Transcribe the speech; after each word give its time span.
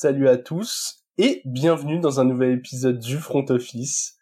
Salut 0.00 0.28
à 0.28 0.36
tous 0.36 1.02
et 1.18 1.42
bienvenue 1.44 1.98
dans 1.98 2.20
un 2.20 2.24
nouvel 2.24 2.52
épisode 2.52 3.00
du 3.00 3.16
Front 3.16 3.44
Office. 3.48 4.16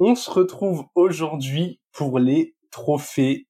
On 0.00 0.16
se 0.16 0.28
retrouve 0.28 0.86
aujourd'hui 0.96 1.80
pour 1.92 2.18
les 2.18 2.56
trophées. 2.72 3.46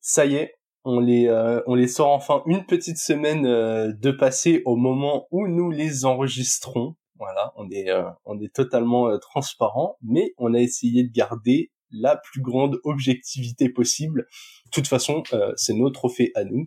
Ça 0.00 0.24
y 0.24 0.36
est, 0.36 0.54
on 0.84 1.00
les 1.00 1.28
euh, 1.28 1.60
on 1.66 1.74
les 1.74 1.88
sort 1.88 2.08
enfin 2.08 2.42
une 2.46 2.64
petite 2.64 2.96
semaine 2.96 3.44
euh, 3.44 3.92
de 3.92 4.10
passé 4.10 4.62
au 4.64 4.76
moment 4.76 5.28
où 5.30 5.46
nous 5.46 5.70
les 5.70 6.06
enregistrons. 6.06 6.96
Voilà, 7.18 7.52
on 7.56 7.70
est 7.70 7.90
euh, 7.90 8.08
on 8.24 8.40
est 8.40 8.54
totalement 8.54 9.18
transparent, 9.18 9.98
mais 10.00 10.32
on 10.38 10.54
a 10.54 10.58
essayé 10.58 11.02
de 11.02 11.12
garder 11.12 11.70
la 11.90 12.16
plus 12.16 12.40
grande 12.40 12.80
objectivité 12.84 13.68
possible. 13.68 14.26
De 14.64 14.70
toute 14.70 14.88
façon, 14.88 15.22
c'est 15.54 15.74
nos 15.74 15.90
trophées 15.90 16.32
à 16.34 16.44
nous. 16.44 16.66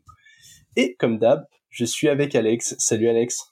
Et 0.76 0.94
comme 1.00 1.18
d'hab, 1.18 1.48
je 1.72 1.86
suis 1.86 2.08
avec 2.08 2.36
Alex. 2.36 2.76
Salut 2.78 3.10
Alex. 3.10 3.51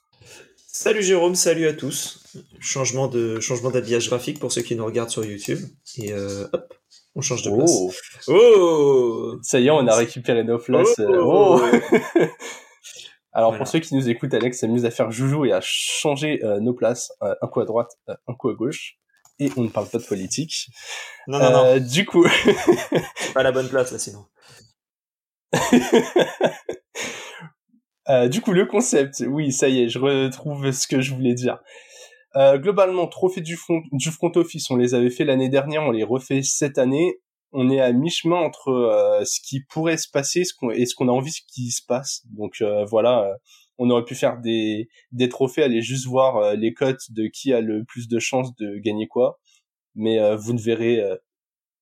Salut 0.82 1.02
Jérôme, 1.02 1.34
salut 1.34 1.68
à 1.68 1.74
tous. 1.74 2.24
Changement 2.58 3.06
de 3.06 3.38
changement 3.38 3.68
d'habillage 3.70 4.08
graphique 4.08 4.40
pour 4.40 4.50
ceux 4.50 4.62
qui 4.62 4.74
nous 4.76 4.86
regardent 4.86 5.10
sur 5.10 5.22
YouTube. 5.22 5.58
Et 5.98 6.10
euh, 6.14 6.46
hop, 6.54 6.72
on 7.14 7.20
change 7.20 7.42
de 7.42 7.50
place. 7.54 7.70
Oh. 7.70 7.92
oh 8.28 9.38
Ça 9.42 9.60
y 9.60 9.66
est, 9.66 9.70
on 9.70 9.86
a 9.86 9.94
récupéré 9.94 10.42
nos 10.42 10.56
places. 10.56 10.98
Oh, 10.98 11.60
oh. 11.60 12.18
Alors 13.34 13.58
pour 13.58 13.68
ceux 13.68 13.80
qui 13.80 13.94
nous 13.94 14.08
écoutent, 14.08 14.32
Alex 14.32 14.60
s'amuse 14.60 14.86
à 14.86 14.90
faire 14.90 15.10
joujou 15.10 15.44
et 15.44 15.52
à 15.52 15.60
changer 15.62 16.42
euh, 16.44 16.60
nos 16.60 16.72
places, 16.72 17.12
euh, 17.22 17.34
un 17.42 17.46
coup 17.46 17.60
à 17.60 17.66
droite, 17.66 17.90
un 18.08 18.32
coup 18.32 18.48
à 18.48 18.54
gauche. 18.54 18.94
Et 19.38 19.50
on 19.58 19.64
ne 19.64 19.68
parle 19.68 19.86
pas 19.86 19.98
de 19.98 20.04
politique. 20.04 20.70
Non, 21.26 21.40
non, 21.40 21.50
non. 21.50 21.76
Du 21.76 22.06
coup... 22.06 22.26
pas 23.34 23.42
la 23.42 23.52
bonne 23.52 23.68
place 23.68 23.92
là 23.92 23.98
sinon. 23.98 24.24
Euh, 28.10 28.28
du 28.28 28.40
coup, 28.40 28.52
le 28.52 28.66
concept, 28.66 29.24
oui, 29.28 29.52
ça 29.52 29.68
y 29.68 29.82
est, 29.82 29.88
je 29.88 30.00
retrouve 30.00 30.72
ce 30.72 30.88
que 30.88 31.00
je 31.00 31.14
voulais 31.14 31.34
dire. 31.34 31.58
Euh, 32.34 32.58
globalement, 32.58 33.06
trophée 33.06 33.40
du 33.40 33.56
front, 33.56 33.82
du 33.92 34.10
front 34.10 34.32
office, 34.34 34.68
on 34.70 34.76
les 34.76 34.94
avait 34.94 35.10
fait 35.10 35.24
l'année 35.24 35.48
dernière, 35.48 35.82
on 35.82 35.92
les 35.92 36.02
refait 36.02 36.42
cette 36.42 36.78
année. 36.78 37.20
On 37.52 37.70
est 37.70 37.80
à 37.80 37.92
mi-chemin 37.92 38.36
entre 38.36 38.70
euh, 38.70 39.24
ce 39.24 39.40
qui 39.40 39.60
pourrait 39.60 39.96
se 39.96 40.08
passer 40.08 40.42
et 40.74 40.86
ce 40.86 40.94
qu'on 40.94 41.08
a 41.08 41.12
envie 41.12 41.32
qu'il 41.52 41.70
se 41.70 41.82
passe. 41.86 42.22
Donc 42.36 42.62
voilà, 42.88 43.32
on 43.78 43.90
aurait 43.90 44.04
pu 44.04 44.14
faire 44.14 44.38
des, 44.38 44.88
des 45.12 45.28
trophées, 45.28 45.62
aller 45.62 45.82
juste 45.82 46.06
voir 46.06 46.54
les 46.56 46.74
cotes 46.74 47.10
de 47.10 47.28
qui 47.28 47.52
a 47.52 47.60
le 47.60 47.84
plus 47.84 48.08
de 48.08 48.18
chances 48.18 48.54
de 48.56 48.78
gagner 48.78 49.08
quoi. 49.08 49.40
Mais 49.96 50.18
vous 50.36 50.52
ne 50.52 50.60
verrez 50.60 51.02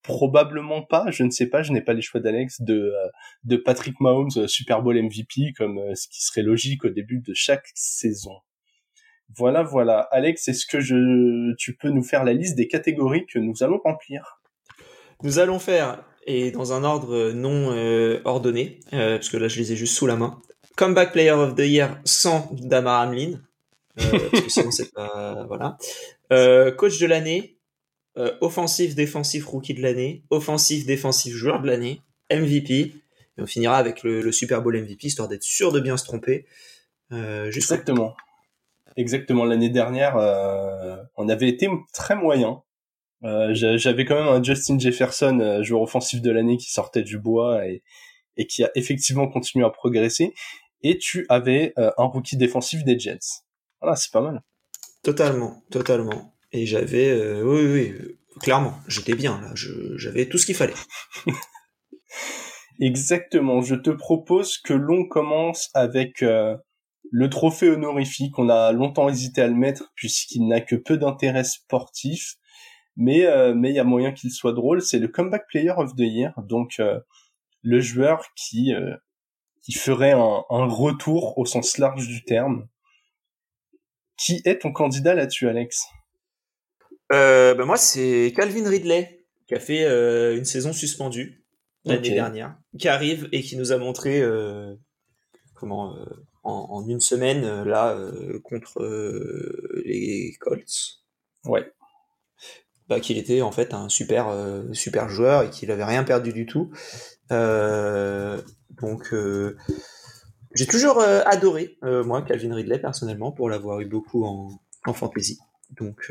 probablement 0.03 0.83
pas, 0.83 1.11
je 1.11 1.25
ne 1.25 1.31
sais 1.31 1.47
pas, 1.47 1.63
je 1.63 1.73
n'ai 1.73 1.81
pas 1.81 1.93
les 1.93 2.03
choix 2.03 2.21
d'Alex, 2.21 2.63
de, 2.63 2.75
euh, 2.75 3.09
de 3.45 3.57
Patrick 3.57 4.01
Mahomes 4.01 4.31
euh, 4.37 4.47
Super 4.47 4.83
Bowl 4.83 5.01
MVP 5.01 5.53
comme 5.57 5.79
euh, 5.79 5.95
ce 5.95 6.09
qui 6.09 6.23
serait 6.25 6.43
logique 6.43 6.85
au 6.85 6.89
début 6.89 7.21
de 7.21 7.35
chaque 7.35 7.67
saison. 7.75 8.37
Voilà, 9.37 9.63
voilà. 9.63 10.01
Alex, 10.11 10.49
est-ce 10.49 10.65
que 10.65 10.81
je, 10.81 11.55
tu 11.57 11.77
peux 11.77 11.91
nous 11.91 12.03
faire 12.03 12.25
la 12.25 12.33
liste 12.33 12.57
des 12.57 12.69
catégories 12.69 13.27
que 13.27 13.39
nous 13.39 13.63
allons 13.63 13.79
remplir? 13.85 14.41
Nous 15.23 15.39
allons 15.39 15.59
faire, 15.59 16.05
et 16.27 16.51
dans 16.51 16.73
un 16.73 16.85
ordre 16.85 17.33
non 17.33 17.77
ordonné, 18.25 18.79
parce 18.91 19.29
que 19.29 19.37
là 19.37 19.49
je 19.49 19.59
les 19.59 19.73
ai 19.73 19.77
juste 19.77 19.97
sous 19.97 20.07
la 20.07 20.17
main, 20.17 20.41
Comeback 20.77 21.13
Player 21.13 21.33
of 21.33 21.57
the 21.57 21.67
Year 21.67 22.01
sans 22.05 22.49
Damar 22.53 23.03
Hamlin, 23.03 23.41
parce 23.97 24.43
que 24.43 24.49
sinon 24.49 24.71
c'est 24.71 24.95
pas... 24.95 25.45
Voilà. 25.49 25.77
coach 26.77 26.99
de 27.01 27.07
l'année, 27.07 27.58
euh, 28.19 28.37
offensif, 28.41 28.97
défensif, 28.97 29.47
rookie 29.47 29.75
de 29.75 29.83
l'année, 29.83 30.25
offensif, 30.31 30.85
défensif, 30.87 31.33
joueur 31.35 31.63
de 31.63 31.69
l'année, 31.69 32.03
MVP. 32.33 32.75
Et 32.75 32.95
on 33.39 33.47
finira 33.47 33.77
avec 33.77 34.03
le, 34.03 34.33
Super 34.33 34.61
Bowl 34.61 34.77
MVP, 34.77 35.07
histoire 35.07 35.29
d'être 35.29 35.45
sûr 35.45 35.71
de 35.71 35.79
bien 35.79 35.97
se 35.97 36.05
tromper. 36.05 36.45
Euh, 37.13 37.47
Exactement. 37.47 38.17
Exactement. 38.97 39.45
L'année 39.45 39.71
dernière, 39.71 40.17
euh, 40.17 40.97
on 41.17 41.29
avait 41.29 41.49
été 41.49 41.69
très 41.93 42.17
moyen. 42.17 42.63
J'avais 43.23 44.05
quand 44.05 44.17
même 44.17 44.29
un 44.29 44.43
Justin 44.43 44.79
Jefferson, 44.79 45.61
joueur 45.63 45.83
offensif 45.83 46.21
de 46.21 46.31
l'année, 46.33 46.57
qui 46.57 46.73
sortait 46.73 47.03
du 47.03 47.19
bois 47.19 47.67
et, 47.67 47.83
et 48.37 48.47
qui 48.47 48.65
a 48.65 48.71
effectivement 48.75 49.29
continué 49.29 49.65
à 49.65 49.71
progresser. 49.71 50.35
Et 50.83 50.99
tu 50.99 51.25
avais 51.29 51.73
un 51.77 52.05
rookie 52.05 52.37
défensif 52.37 52.83
des 52.83 52.99
Jets. 52.99 53.45
Voilà, 53.81 53.95
c'est 53.95 54.11
pas 54.11 54.21
mal. 54.21 54.43
Totalement, 55.03 55.63
totalement. 55.71 56.33
Et 56.53 56.65
j'avais, 56.65 57.11
euh, 57.11 57.43
oui, 57.43 57.67
oui, 57.73 58.17
clairement, 58.41 58.79
j'étais 58.87 59.15
bien 59.15 59.41
là, 59.41 59.53
j'avais 59.97 60.29
tout 60.29 60.39
ce 60.39 60.47
qu'il 60.47 60.55
fallait. 60.55 60.75
Exactement. 62.81 63.61
Je 63.61 63.75
te 63.75 63.91
propose 63.91 64.57
que 64.59 64.73
l'on 64.73 65.07
commence 65.07 65.69
avec 65.75 66.23
euh, 66.23 66.57
le 67.11 67.29
trophée 67.29 67.69
honorifique. 67.69 68.39
On 68.39 68.49
a 68.49 68.73
longtemps 68.73 69.09
hésité 69.09 69.43
à 69.43 69.49
le 69.49 69.55
mettre 69.55 69.93
puisqu'il 69.95 70.47
n'a 70.47 70.61
que 70.61 70.77
peu 70.77 70.97
d'intérêt 70.97 71.45
sportif, 71.45 72.37
mais 72.97 73.27
euh, 73.27 73.53
mais 73.55 73.71
il 73.71 73.75
y 73.75 73.81
a 73.81 73.85
moyen 73.85 74.13
qu'il 74.13 74.31
soit 74.31 74.53
drôle. 74.53 74.81
C'est 74.81 75.01
le 75.01 75.09
comeback 75.09 75.47
player 75.49 75.73
of 75.77 75.95
the 75.97 76.01
year, 76.01 76.33
donc 76.45 76.81
le 77.63 77.81
joueur 77.81 78.25
qui 78.37 78.73
qui 79.63 79.73
ferait 79.73 80.13
un, 80.13 80.45
un 80.49 80.67
retour 80.67 81.37
au 81.37 81.45
sens 81.45 81.79
large 81.79 82.07
du 82.07 82.25
terme. 82.25 82.69
Qui 84.17 84.41
est 84.45 84.63
ton 84.63 84.73
candidat 84.73 85.15
là-dessus, 85.15 85.49
Alex? 85.49 85.89
Euh, 87.13 87.55
bah, 87.55 87.65
moi, 87.65 87.77
c'est 87.77 88.33
Calvin 88.37 88.69
Ridley 88.69 89.19
qui 89.49 89.55
a 89.55 89.61
fait 89.61 89.85
euh, 89.85 90.37
une 90.37 90.45
saison 90.45 90.73
suspendue 90.73 91.43
l'année 91.85 92.11
dernière, 92.11 92.57
qui 92.79 92.89
arrive 92.89 93.29
et 93.33 93.43
qui 93.43 93.57
nous 93.57 93.73
a 93.73 93.79
montré 93.79 94.21
euh, 94.21 94.75
comment 95.55 95.97
euh, 95.97 96.05
en, 96.43 96.67
en, 96.71 96.87
une 96.87 97.01
semaine 97.01 97.45
euh, 97.45 97.65
là 97.65 97.99
contre 98.45 98.83
les 99.85 100.37
Colts. 100.41 101.01
Ouais. 101.45 101.73
Bah, 102.89 103.01
qu'il 103.01 103.17
était 103.19 103.43
en 103.43 103.53
fait 103.53 103.75
un 103.75 103.89
super 103.89 104.35
super 104.73 105.09
joueur 105.09 105.43
et 105.43 105.51
qu'il 105.51 105.71
avait 105.71 105.85
rien 105.85 106.05
perdu 106.05 106.33
du 106.33 106.47
tout. 106.47 106.71
donc 107.31 109.15
j'ai 110.55 110.67
toujours 110.67 111.01
adoré 111.01 111.79
moi 111.83 112.23
Calvin 112.23 112.55
Ridley 112.55 112.79
personnellement 112.79 113.33
pour 113.33 113.49
l'avoir 113.49 113.81
eu 113.81 113.87
beaucoup 113.87 114.25
en, 114.25 114.49
en 114.87 114.93
fantasy. 114.93 115.39
Donc 115.79 116.11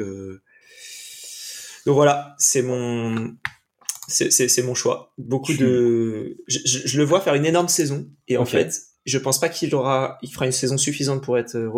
donc 1.86 1.96
voilà, 1.96 2.36
c'est 2.38 2.62
mon 2.62 3.36
c'est 4.10 4.64
mon 4.64 4.74
choix. 4.74 5.14
Beaucoup 5.18 5.54
de 5.54 6.38
je, 6.48 6.60
je, 6.66 6.98
le 6.98 7.04
vois 7.04 7.22
faire 7.22 7.34
une 7.34 7.46
énorme 7.46 7.68
saison 7.68 8.10
et 8.28 8.38
en 8.38 8.46
fait, 8.46 8.74
je 9.06 9.18
pense 9.18 9.40
pas 9.40 9.50
qu'il 9.50 9.74
aura 9.74 10.18
il 10.22 10.32
fera 10.32 10.46
une 10.46 10.52
saison 10.52 10.78
suffisante 10.78 11.24
pour 11.24 11.38
être 11.38 11.56
euh, 11.56 11.70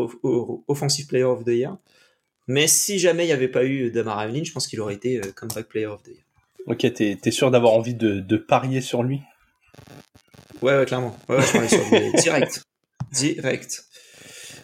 offensive 0.67 1.07
player 1.07 1.25
of 1.25 1.44
the 1.44 1.49
year. 1.49 1.78
Mais 2.47 2.67
si 2.67 2.97
jamais 2.97 3.25
il 3.25 3.28
n'y 3.28 3.33
avait 3.33 3.47
pas 3.47 3.63
eu 3.63 3.91
Damar 3.91 4.17
Hamlin, 4.17 4.44
je 4.44 4.51
pense 4.51 4.66
qu'il 4.66 4.81
aurait 4.81 4.95
été 4.95 5.19
euh, 5.19 5.31
comeback 5.35 5.67
player 5.67 5.85
of 5.85 6.01
the 6.01 6.07
year. 6.07 6.23
Ok, 6.66 6.91
t'es 6.94 7.17
es 7.23 7.31
sûr 7.31 7.51
d'avoir 7.51 7.73
envie 7.73 7.94
de, 7.94 8.19
de, 8.19 8.38
parier 8.38 8.81
sur 8.81 9.03
lui? 9.03 9.22
Ouais, 10.63 10.75
ouais, 10.75 10.85
clairement. 10.85 11.17
Ouais, 11.29 11.38
ouais 11.38 11.45
je 11.45 11.51
parie 11.53 11.69
sur 11.69 11.79
lui. 11.79 12.11
direct. 12.22 12.63
Direct. 13.11 13.85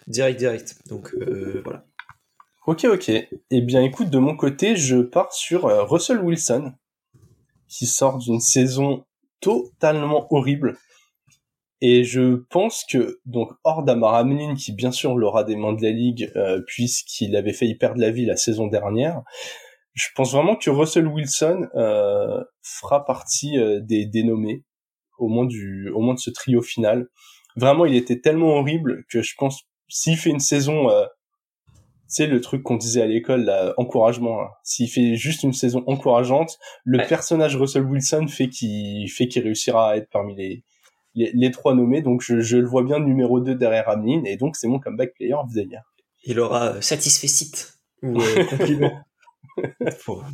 Direct, 0.08 0.38
direct. 0.38 0.76
Donc 0.88 1.14
euh, 1.14 1.60
voilà. 1.64 1.75
Ok, 2.66 2.84
ok. 2.84 3.12
Eh 3.52 3.60
bien, 3.60 3.80
écoute, 3.82 4.10
de 4.10 4.18
mon 4.18 4.36
côté, 4.36 4.74
je 4.74 4.96
pars 4.96 5.32
sur 5.32 5.66
euh, 5.66 5.84
Russell 5.84 6.18
Wilson, 6.18 6.72
qui 7.68 7.86
sort 7.86 8.18
d'une 8.18 8.40
saison 8.40 9.04
totalement 9.40 10.26
horrible. 10.34 10.76
Et 11.80 12.02
je 12.02 12.34
pense 12.50 12.84
que, 12.90 13.20
donc, 13.24 13.52
hors 13.62 13.84
d'Amar 13.84 14.14
Hamlin, 14.14 14.56
qui 14.56 14.72
bien 14.72 14.90
sûr 14.90 15.14
l'aura 15.14 15.44
des 15.44 15.54
mains 15.54 15.74
de 15.74 15.82
la 15.82 15.92
ligue, 15.92 16.32
euh, 16.34 16.60
puisqu'il 16.66 17.36
avait 17.36 17.52
failli 17.52 17.76
perdre 17.76 18.00
la 18.00 18.10
vie 18.10 18.26
la 18.26 18.36
saison 18.36 18.66
dernière, 18.66 19.22
je 19.94 20.08
pense 20.16 20.32
vraiment 20.32 20.56
que 20.56 20.68
Russell 20.68 21.06
Wilson 21.06 21.68
euh, 21.76 22.42
fera 22.62 23.04
partie 23.04 23.58
des 23.82 24.06
dénommés, 24.06 24.64
au 25.18 25.28
moins 25.28 25.46
du, 25.46 25.88
au 25.90 26.00
moins 26.00 26.14
de 26.14 26.18
ce 26.18 26.30
trio 26.30 26.62
final. 26.62 27.06
Vraiment, 27.54 27.84
il 27.84 27.94
était 27.94 28.20
tellement 28.20 28.56
horrible 28.56 29.04
que 29.08 29.22
je 29.22 29.34
pense, 29.38 29.62
s'il 29.88 30.16
fait 30.16 30.30
une 30.30 30.40
saison 30.40 30.88
c'est 32.08 32.26
le 32.26 32.40
truc 32.40 32.62
qu'on 32.62 32.76
disait 32.76 33.02
à 33.02 33.06
l'école, 33.06 33.52
encouragement. 33.76 34.42
Hein. 34.42 34.48
S'il 34.62 34.88
fait 34.88 35.16
juste 35.16 35.42
une 35.42 35.52
saison 35.52 35.82
encourageante, 35.86 36.58
le 36.84 37.06
personnage 37.06 37.56
Russell 37.56 37.84
Wilson 37.84 38.26
fait 38.28 38.48
qu'il 38.48 39.10
fait 39.10 39.28
qu'il 39.28 39.42
réussira 39.42 39.90
à 39.90 39.96
être 39.96 40.08
parmi 40.10 40.34
les 40.36 40.64
les, 41.16 41.50
trois 41.50 41.74
nommés. 41.74 42.02
Donc 42.02 42.22
je, 42.22 42.40
je, 42.40 42.56
le 42.56 42.66
vois 42.66 42.82
bien 42.82 43.00
numéro 43.00 43.40
2 43.40 43.54
derrière 43.54 43.88
Hamlin 43.88 44.22
et 44.24 44.36
donc 44.36 44.56
c'est 44.56 44.68
mon 44.68 44.78
comeback 44.78 45.14
player 45.14 45.34
of 45.34 45.52
the 45.52 45.70
year. 45.70 45.82
Il 46.24 46.40
aura 46.40 46.74
euh, 46.74 46.80
satisfait 46.80 47.28
site 47.28 47.78
ou 48.02 48.20
euh, 48.20 48.44
compliment 48.50 48.92
pour, 50.04 50.24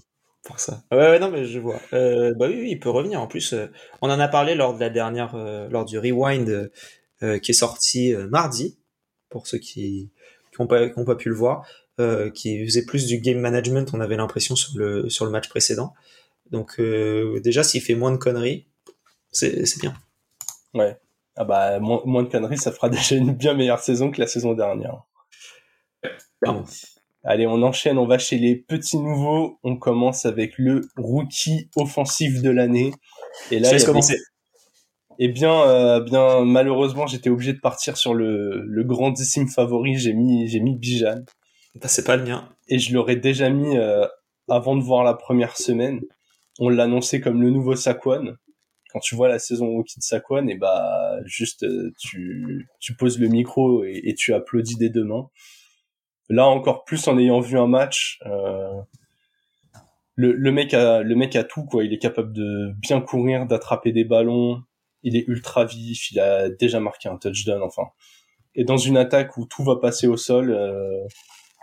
pour 0.44 0.58
ça. 0.58 0.82
Ouais, 0.90 0.98
ouais, 0.98 1.18
non 1.18 1.30
mais 1.30 1.44
je 1.44 1.58
vois. 1.60 1.80
Euh, 1.92 2.34
bah 2.34 2.46
oui, 2.48 2.56
oui, 2.60 2.70
il 2.72 2.80
peut 2.80 2.90
revenir. 2.90 3.20
En 3.20 3.26
plus, 3.26 3.52
euh, 3.52 3.66
on 4.00 4.10
en 4.10 4.18
a 4.18 4.28
parlé 4.28 4.54
lors 4.54 4.74
de 4.74 4.80
la 4.80 4.90
dernière, 4.90 5.36
lors 5.36 5.84
du 5.84 5.98
rewind 5.98 6.70
qui 7.40 7.52
est 7.52 7.54
sorti 7.54 8.12
mardi 8.30 8.80
pour 9.28 9.46
ceux 9.46 9.58
qui 9.58 10.10
qui 10.54 10.60
n'ont 10.60 10.68
pas, 10.68 10.88
pas 10.88 11.16
pu 11.16 11.28
le 11.28 11.34
voir, 11.34 11.66
euh, 12.00 12.30
qui 12.30 12.64
faisait 12.64 12.84
plus 12.84 13.06
du 13.06 13.18
game 13.18 13.38
management, 13.38 13.92
on 13.94 14.00
avait 14.00 14.16
l'impression 14.16 14.56
sur 14.56 14.78
le, 14.78 15.08
sur 15.08 15.24
le 15.24 15.30
match 15.30 15.48
précédent. 15.48 15.94
Donc 16.50 16.78
euh, 16.78 17.40
déjà, 17.40 17.62
s'il 17.62 17.82
fait 17.82 17.94
moins 17.94 18.12
de 18.12 18.16
conneries, 18.16 18.66
c'est 19.30 19.80
bien. 19.80 19.94
Ouais. 20.74 20.98
Ah 21.36 21.44
bah 21.44 21.80
moins, 21.80 22.02
moins, 22.04 22.22
de 22.22 22.28
conneries, 22.28 22.58
ça 22.58 22.72
fera 22.72 22.88
déjà 22.90 23.16
une 23.16 23.34
bien 23.34 23.54
meilleure 23.54 23.80
saison 23.80 24.10
que 24.10 24.20
la 24.20 24.26
saison 24.26 24.52
dernière. 24.54 25.02
Allez, 27.24 27.46
on 27.46 27.62
enchaîne, 27.62 27.98
on 27.98 28.06
va 28.06 28.18
chez 28.18 28.36
les 28.36 28.56
petits 28.56 28.98
nouveaux. 28.98 29.58
On 29.62 29.76
commence 29.76 30.26
avec 30.26 30.58
le 30.58 30.80
rookie 30.96 31.70
offensif 31.76 32.42
de 32.42 32.50
l'année. 32.50 32.92
Et 33.50 33.60
là, 33.60 33.72
il 33.72 33.84
commencer. 33.84 34.18
Eh 35.24 35.28
bien, 35.28 35.68
euh, 35.68 36.00
bien 36.00 36.44
malheureusement, 36.44 37.06
j'étais 37.06 37.30
obligé 37.30 37.52
de 37.52 37.60
partir 37.60 37.96
sur 37.96 38.12
le, 38.12 38.64
le 38.66 38.82
grandissime 38.82 39.46
favori. 39.46 39.96
J'ai 39.96 40.14
mis, 40.14 40.48
j'ai 40.48 40.58
mis 40.58 40.74
Bijan. 40.74 41.22
Bah, 41.76 41.86
c'est 41.86 42.02
pas 42.02 42.16
le 42.16 42.24
mien. 42.24 42.48
Et 42.66 42.80
je 42.80 42.92
l'aurais 42.92 43.14
déjà 43.14 43.48
mis 43.48 43.78
euh, 43.78 44.04
avant 44.48 44.74
de 44.74 44.82
voir 44.82 45.04
la 45.04 45.14
première 45.14 45.56
semaine. 45.56 46.00
On 46.58 46.68
l'annonçait 46.68 47.20
comme 47.20 47.40
le 47.40 47.50
nouveau 47.50 47.76
Saquon. 47.76 48.34
Quand 48.90 48.98
tu 48.98 49.14
vois 49.14 49.28
la 49.28 49.38
saison 49.38 49.68
rookie 49.68 50.00
de 50.00 50.02
Saquon, 50.02 50.48
et 50.48 50.56
bah 50.56 51.20
juste 51.24 51.62
euh, 51.62 51.92
tu, 52.00 52.68
tu 52.80 52.96
poses 52.96 53.20
le 53.20 53.28
micro 53.28 53.84
et, 53.84 54.00
et, 54.02 54.14
tu 54.16 54.34
applaudis 54.34 54.76
des 54.76 54.88
deux 54.88 55.04
mains. 55.04 55.28
Là 56.30 56.48
encore 56.48 56.82
plus 56.82 57.06
en 57.06 57.16
ayant 57.16 57.38
vu 57.38 57.56
un 57.60 57.68
match, 57.68 58.18
euh, 58.26 58.80
le, 60.16 60.32
le 60.32 60.50
mec 60.50 60.74
a 60.74 61.04
le 61.04 61.14
mec 61.14 61.36
a 61.36 61.44
tout 61.44 61.64
quoi. 61.64 61.84
Il 61.84 61.92
est 61.92 61.98
capable 61.98 62.32
de 62.32 62.72
bien 62.80 63.00
courir, 63.00 63.46
d'attraper 63.46 63.92
des 63.92 64.04
ballons. 64.04 64.64
Il 65.02 65.16
est 65.16 65.24
ultra 65.28 65.64
vif. 65.64 66.10
Il 66.10 66.20
a 66.20 66.48
déjà 66.48 66.80
marqué 66.80 67.08
un 67.08 67.16
touchdown. 67.16 67.62
Enfin, 67.62 67.84
et 68.54 68.64
dans 68.64 68.76
une 68.76 68.96
attaque 68.96 69.36
où 69.36 69.46
tout 69.46 69.64
va 69.64 69.76
passer 69.76 70.06
au 70.06 70.16
sol, 70.16 70.50
euh, 70.50 71.06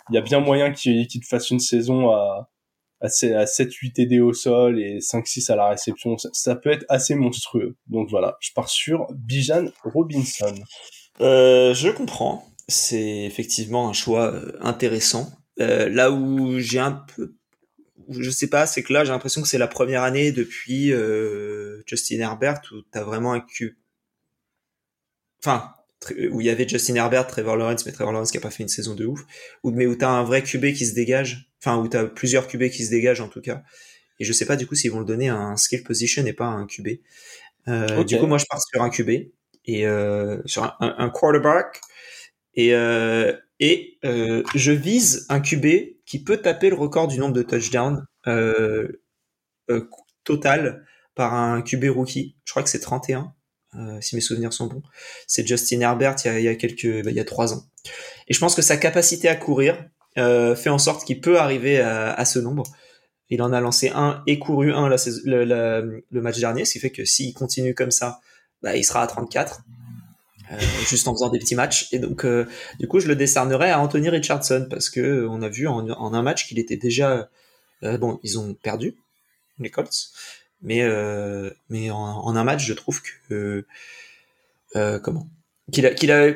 il 0.09 0.15
y 0.15 0.18
a 0.18 0.21
bien 0.21 0.39
moyen 0.39 0.71
qu'il 0.71 1.07
te 1.07 1.27
fasse 1.27 1.50
une 1.51 1.59
saison 1.59 2.12
à 2.12 2.50
à 3.01 3.07
7-8 3.07 3.94
TD 3.94 4.19
au 4.19 4.33
sol 4.33 4.80
et 4.80 5.00
5-6 5.00 5.51
à 5.51 5.56
la 5.56 5.69
réception. 5.69 6.18
Ça, 6.33 6.56
peut 6.56 6.71
être 6.71 6.86
assez 6.89 7.15
monstrueux. 7.15 7.77
Donc 7.88 8.09
voilà, 8.09 8.38
je 8.41 8.51
pars 8.53 8.69
sur 8.69 9.07
Bijan 9.13 9.65
Robinson. 9.83 10.56
Euh, 11.21 11.74
je 11.74 11.89
comprends. 11.89 12.45
C'est 12.68 13.25
effectivement 13.25 13.89
un 13.89 13.94
choix 13.94 14.33
euh, 14.33 14.51
intéressant. 14.62 15.31
Euh, 15.59 15.89
là 15.89 16.12
où 16.12 16.59
j'ai 16.59 16.80
un 16.80 17.03
peu 17.15 17.35
je 18.09 18.29
sais 18.29 18.47
pas, 18.47 18.65
c'est 18.65 18.83
que 18.83 18.94
là 18.94 19.03
j'ai 19.03 19.11
l'impression 19.11 19.41
que 19.41 19.47
c'est 19.47 19.57
la 19.57 19.67
première 19.67 20.03
année 20.03 20.31
depuis 20.31 20.91
euh, 20.91 21.81
Justin 21.85 22.19
Herbert 22.19 22.61
où 22.71 22.81
t'as 22.91 23.03
vraiment 23.03 23.33
un 23.33 23.41
Q. 23.41 23.77
Enfin, 25.44 25.73
où 26.31 26.41
il 26.41 26.47
y 26.47 26.50
avait 26.50 26.67
Justin 26.67 26.95
Herbert, 26.95 27.27
Trevor 27.27 27.56
Lawrence, 27.56 27.85
mais 27.85 27.91
Trevor 27.91 28.13
Lawrence 28.13 28.31
qui 28.31 28.38
a 28.38 28.41
pas 28.41 28.50
fait 28.50 28.63
une 28.63 28.69
saison 28.69 28.95
de 28.95 29.06
ouf, 29.06 29.21
ou 29.63 29.71
mais 29.71 29.85
où 29.85 29.95
t'as 29.95 30.09
un 30.09 30.23
vrai 30.23 30.44
QB 30.44 30.73
qui 30.73 30.85
se 30.85 30.94
dégage, 30.94 31.50
enfin 31.61 31.77
où 31.77 31.88
t'as 31.88 32.06
plusieurs 32.06 32.47
QB 32.47 32.69
qui 32.69 32.85
se 32.85 32.89
dégagent 32.89 33.21
en 33.21 33.29
tout 33.29 33.41
cas. 33.41 33.63
Et 34.19 34.25
je 34.25 34.33
sais 34.33 34.45
pas 34.45 34.56
du 34.56 34.67
coup 34.67 34.75
s'ils 34.75 34.91
vont 34.91 35.00
le 35.00 35.06
donner 35.06 35.29
à 35.29 35.35
un 35.35 35.57
skill 35.57 35.83
position 35.83 36.25
et 36.25 36.33
pas 36.33 36.45
à 36.45 36.51
un 36.51 36.65
QB. 36.65 36.88
Euh, 37.67 38.03
Du 38.03 38.17
coup, 38.17 38.27
moi 38.27 38.38
je 38.38 38.45
pars 38.50 38.61
sur 38.61 38.81
un 38.81 38.89
QB 38.89 39.09
et 39.65 39.85
euh, 39.85 40.41
sur 40.45 40.63
un, 40.63 40.75
un, 40.79 41.09
quarterback 41.09 41.81
et 42.56 42.73
euh, 42.73 43.33
et 43.59 43.97
euh, 44.06 44.44
je 44.56 44.71
vise 44.71 45.25
un 45.29 45.41
QB 45.41 45.65
qui 46.09 46.21
peut 46.23 46.38
taper 46.38 46.71
le 46.71 46.75
record 46.75 47.07
du 47.07 47.19
nombre 47.19 47.35
de 47.35 47.44
touchdowns 47.44 48.03
euh, 48.25 48.88
euh, 49.69 49.88
total 50.23 50.83
par 51.13 51.35
un 51.35 51.61
QB 51.61 51.85
rookie. 51.85 52.35
Je 52.45 52.51
crois 52.51 52.63
que 52.63 52.69
c'est 52.69 52.79
31, 52.79 53.31
euh, 53.75 54.01
si 54.01 54.15
mes 54.15 54.21
souvenirs 54.21 54.51
sont 54.51 54.65
bons. 54.65 54.81
C'est 55.27 55.47
Justin 55.47 55.81
Herbert 55.81 56.15
il 56.25 56.41
y 56.41 56.47
a, 56.47 56.56
quelques, 56.56 57.03
bah, 57.03 57.11
il 57.11 57.15
y 57.15 57.19
a 57.19 57.25
trois 57.25 57.53
ans. 57.53 57.63
Et 58.27 58.33
je 58.33 58.39
pense 58.39 58.56
que 58.56 58.63
sa 58.63 58.75
capacité 58.75 59.29
à 59.29 59.35
courir 59.35 59.85
fait 60.15 60.69
en 60.69 60.79
sorte 60.79 61.06
qu'il 61.06 61.21
peut 61.21 61.39
arriver 61.39 61.79
à, 61.79 62.25
ce 62.25 62.39
nombre. 62.39 62.63
Il 63.29 63.41
en 63.41 63.53
a 63.53 63.61
lancé 63.61 63.89
un 63.95 64.21
et 64.27 64.38
couru 64.38 64.73
un 64.73 64.89
le 64.89 66.03
match 66.11 66.39
dernier, 66.39 66.65
ce 66.65 66.73
qui 66.73 66.79
fait 66.79 66.89
que 66.89 67.06
s'il 67.06 67.33
continue 67.33 67.73
comme 67.73 67.91
ça, 67.91 68.19
bah, 68.61 68.75
il 68.75 68.83
sera 68.83 69.01
à 69.01 69.07
34. 69.07 69.61
Euh, 70.51 70.57
juste 70.88 71.07
en 71.07 71.13
faisant 71.13 71.30
des 71.30 71.40
petits 71.40 71.56
matchs. 71.56 71.90
Et 71.94 72.00
donc, 72.00 72.25
euh, 72.25 72.46
du 72.80 72.88
coup, 72.88 73.00
je 73.00 73.07
le 73.07 73.16
décernerai 73.16 73.69
à 73.69 73.80
Anthony 73.80 74.10
Richardson 74.10 74.68
parce 74.69 74.90
que 74.90 75.00
euh, 75.00 75.30
on 75.30 75.42
a 75.44 75.50
vu 75.50 75.68
en, 75.68 75.88
en 75.88 76.13
un 76.13 76.22
match 76.24 76.48
qu'il 76.48 76.57
était 76.57 76.78
déjà 76.78 77.30
bon. 77.81 78.19
Ils 78.24 78.40
ont 78.40 78.56
perdu 78.56 78.96
les 79.60 79.69
Colts, 79.69 80.10
mais 80.62 80.84
mais 81.69 81.92
en, 81.92 81.98
en, 81.98 82.36
un 82.36 82.44
match, 82.44 82.66
je 82.66 82.74
trouve 82.74 83.01
que 83.30 83.66
comment? 84.74 85.28
Qu'il 85.72 85.86
a 85.86 85.92
qu'il 85.92 86.12
a 86.12 86.34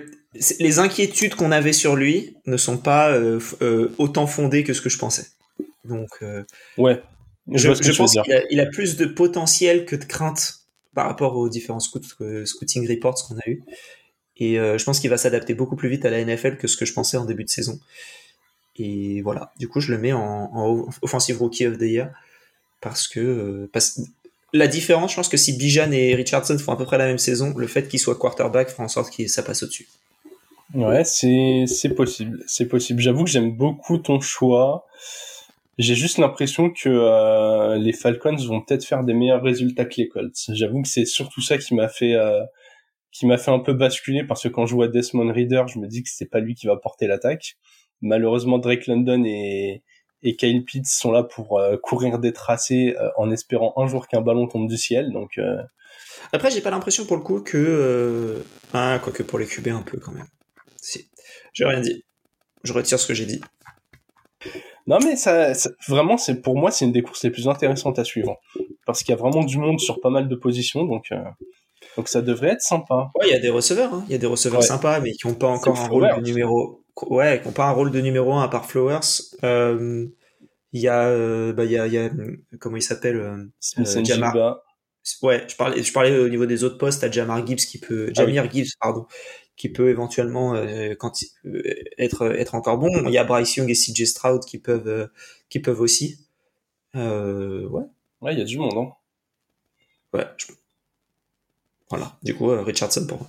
les 0.60 0.80
inquiétudes 0.80 1.36
qu'on 1.36 1.52
avait 1.52 1.74
sur 1.74 1.96
lui 1.96 2.36
ne 2.46 2.58
sont 2.58 2.78
pas 2.78 3.18
autant 3.98 4.28
fondées 4.28 4.64
que 4.64 4.74
ce 4.74 4.82
que 4.82 4.90
je 4.90 4.98
pensais. 4.98 5.26
Donc, 5.86 6.10
ouais. 6.78 7.02
Je, 7.52 7.74
je, 7.74 7.92
pense 7.92 8.14
qu'il 8.14 8.34
a, 8.34 8.42
il 8.52 8.62
a 8.62 8.66
plus 8.68 8.96
de 8.96 9.06
potentiel 9.06 9.86
que 9.86 9.98
de 9.98 10.06
crainte 10.06 10.60
par 10.96 11.08
rapport 11.08 11.36
aux 11.36 11.50
différents 11.50 11.82
scout, 11.82 12.06
scouting 12.46 12.88
reports 12.88 13.28
qu'on 13.28 13.36
a 13.36 13.50
eu. 13.50 13.64
Et 14.44 14.60
euh, 14.60 14.78
je 14.78 14.84
pense 14.84 15.00
qu'il 15.00 15.10
va 15.10 15.18
s'adapter 15.18 15.54
beaucoup 15.54 15.78
plus 15.78 15.88
vite 15.88 16.04
à 16.04 16.10
la 16.10 16.24
NFL 16.24 16.58
que 16.58 16.68
ce 16.68 16.76
que 16.76 16.86
je 16.86 16.92
pensais 16.92 17.16
en 17.16 17.24
début 17.24 17.46
de 17.46 17.50
saison. 17.50 17.80
Et 18.76 19.22
voilà, 19.22 19.54
du 19.58 19.70
coup, 19.70 19.80
je 19.80 19.92
le 19.94 19.98
mets 19.98 20.12
en, 20.12 20.50
en 20.54 20.90
offensive 21.02 21.38
rookie 21.38 21.66
of 21.66 21.78
the 21.78 21.84
year 21.84 22.10
parce 22.82 23.08
que 23.08 23.20
euh, 23.20 23.70
parce, 23.72 24.02
la 24.52 24.68
différence, 24.68 25.12
je 25.12 25.16
pense 25.16 25.30
que 25.30 25.38
si 25.38 25.56
Bijan 25.58 25.92
et 25.94 26.14
Richardson 26.14 26.58
font 26.58 26.74
à 26.74 26.78
peu 26.78 26.84
près 26.84 26.98
la 26.98 27.06
même 27.06 27.20
saison, 27.20 27.54
le 27.56 27.68
fait 27.68 27.88
qu'il 27.88 28.00
soit 28.00 28.16
quarterback 28.16 28.70
fera 28.70 28.84
en 28.84 28.88
sorte 28.90 29.16
que 29.16 29.28
ça 29.28 29.44
passe 29.44 29.64
au-dessus. 29.64 29.88
Ouais, 30.74 31.04
c'est 31.06 31.96
possible, 31.96 32.44
c'est 32.48 32.68
possible. 32.68 33.02
J'avoue 33.02 33.24
que 33.24 33.30
j'aime 33.30 33.52
beaucoup 33.52 33.98
ton 33.98 34.20
choix. 34.20 34.88
J'ai 35.78 35.96
juste 35.96 36.18
l'impression 36.18 36.70
que 36.70 36.90
euh, 36.90 37.78
les 37.78 37.94
Falcons 37.94 38.36
vont 38.36 38.62
peut-être 38.62 38.84
faire 38.84 39.04
des 39.04 39.14
meilleurs 39.14 39.42
résultats 39.42 39.86
que 39.86 39.96
les 39.98 40.08
Colts. 40.10 40.36
J'avoue 40.50 40.82
que 40.82 40.88
c'est 40.90 41.06
surtout 41.06 41.42
ça 41.42 41.58
qui 41.58 41.74
m'a 41.74 41.88
fait 41.88 42.16
qui 43.14 43.28
m'a 43.28 43.38
fait 43.38 43.52
un 43.52 43.60
peu 43.60 43.74
basculer 43.74 44.24
parce 44.24 44.44
que 44.44 44.50
quand 44.50 44.66
je 44.66 44.74
vois 44.74 44.88
Desmond 44.88 45.32
Reader, 45.32 45.66
je 45.68 45.80
me 45.80 45.88
dis 45.88 46.04
que 46.04 46.10
c'est 46.12 46.30
pas 46.30 46.40
lui 46.40 46.56
qui 46.56 46.68
va 46.68 46.76
porter 46.76 47.08
l'attaque. 47.08 47.56
Malheureusement, 48.02 48.58
Drake 48.58 48.88
London 48.88 49.24
et, 49.24 49.84
et 50.24 50.36
Kyle 50.36 50.66
Pitts 50.66 50.88
sont 50.88 51.12
là 51.12 51.24
pour 51.24 51.60
euh, 51.60 51.78
courir 51.78 52.18
des 52.18 52.34
tracés 52.34 52.96
euh, 53.00 53.10
en 53.16 53.30
espérant 53.32 53.74
un 53.78 53.88
jour 53.88 54.08
qu'un 54.08 54.22
ballon 54.22 54.48
tombe 54.48 54.68
du 54.68 54.78
ciel. 54.78 55.12
Donc 55.14 55.38
euh... 55.38 55.62
après, 56.34 56.50
j'ai 56.50 56.62
pas 56.62 56.72
l'impression 56.72 57.06
pour 57.06 57.16
le 57.16 57.22
coup 57.22 57.42
que 57.42 57.58
euh, 57.58 58.44
ah 58.74 59.00
quoique 59.02 59.22
pour 59.22 59.38
les 59.38 59.46
QB 59.46 59.68
un 59.68 59.84
peu 59.84 60.00
quand 60.00 60.12
même. 60.12 60.28
Si, 60.82 61.08
j'ai 61.54 61.66
rien 61.66 61.82
dit. 61.82 62.04
Je 62.64 62.74
retire 62.74 63.00
ce 63.00 63.08
que 63.08 63.14
j'ai 63.14 63.28
dit. 63.28 63.42
Non 64.88 65.00
mais 65.02 65.16
ça, 65.16 65.54
ça 65.54 65.70
vraiment 65.88 66.18
c'est 66.18 66.42
pour 66.42 66.58
moi 66.58 66.70
c'est 66.70 66.84
une 66.84 66.92
des 66.92 67.04
courses 67.04 67.24
les 67.24 67.30
plus 67.30 67.48
intéressantes 67.48 68.00
à 68.00 68.04
suivre 68.04 68.42
parce 68.86 69.02
qu'il 69.02 69.12
y 69.12 69.18
a 69.18 69.22
vraiment 69.22 69.46
du 69.46 69.58
monde 69.58 69.80
sur 69.80 70.02
pas 70.02 70.10
mal 70.10 70.28
de 70.28 70.36
positions 70.36 70.84
donc 70.84 71.06
euh, 71.14 71.24
donc 71.98 72.08
ça 72.08 72.22
devrait 72.22 72.50
être 72.50 72.62
sympa. 72.62 73.12
Ouais, 73.16 73.28
il 73.28 73.32
y 73.32 73.36
a 73.36 73.40
des 73.40 73.50
receveurs, 73.50 73.94
hein. 73.94 74.04
il 74.08 74.12
y 74.12 74.16
a 74.16 74.18
des 74.18 74.28
receveurs 74.28 74.62
ouais. 74.62 74.66
sympas, 74.66 75.00
mais 75.00 75.12
qui 75.12 75.28
n'ont 75.28 75.36
pas 75.36 75.48
encore 75.48 75.80
un 75.80 75.88
rôle 75.88 76.10
de 76.18 76.22
numéro. 76.22 76.84
Ouais, 77.02 77.40
qui 77.42 77.48
n'ont 77.48 77.54
pas 77.54 77.66
un 77.66 77.72
rôle 77.72 77.92
de 77.92 78.02
numéro 78.02 78.34
1 78.34 78.44
à 78.44 78.48
part 78.48 78.66
Flowers. 78.66 79.00
Euh, 79.44 80.08
il 80.72 80.82
y 80.82 80.88
a, 80.88 81.08
euh, 81.08 81.54
bah, 81.54 81.66
il 81.66 81.72
y 81.72 81.78
a, 81.78 81.88
y 81.88 81.98
a, 81.98 82.10
comment 82.60 82.78
il 82.78 82.82
s'appelle 82.82 83.18
euh, 83.18 83.46
euh 83.80 84.04
Jamar. 84.04 84.62
Ouais, 85.22 85.46
je 85.50 85.56
parlais, 85.56 85.84
je 85.84 85.92
parlais 85.92 86.18
au 86.18 86.30
niveau 86.30 86.46
des 86.46 86.64
autres 86.64 86.78
postes 86.78 87.04
à 87.04 87.12
Jamar 87.12 87.46
Gibbs 87.46 87.58
qui 87.58 87.78
peut, 87.78 88.12
Jamir 88.14 88.44
ah 88.44 88.50
oui. 88.52 88.64
Gibbs, 88.64 88.76
pardon, 88.80 89.06
qui 89.58 89.70
peut 89.70 89.90
éventuellement 89.90 90.56
quand 90.98 91.12
être 91.98 92.34
être 92.34 92.56
encore 92.56 92.78
bon. 92.78 92.90
Il 93.06 93.12
y 93.12 93.18
a 93.18 93.24
Bryce 93.24 93.56
Young 93.58 93.70
et 93.70 93.74
CJ 93.74 94.06
Stroud 94.06 94.46
qui 94.46 94.60
peuvent 94.60 95.10
qui 95.50 95.60
peuvent 95.60 95.82
aussi. 95.82 96.26
Ouais. 96.96 97.84
Ouais, 98.22 98.34
il 98.34 98.40
y 98.40 98.42
a 98.42 98.46
du 98.46 98.58
monde. 98.58 98.78
Hein. 98.78 98.94
Ouais. 100.14 100.26
Je... 100.38 100.46
Voilà. 101.94 102.18
Du 102.24 102.36
coup, 102.36 102.50
euh, 102.50 102.64
Richardson 102.64 103.06
pour 103.08 103.20
moi. 103.20 103.28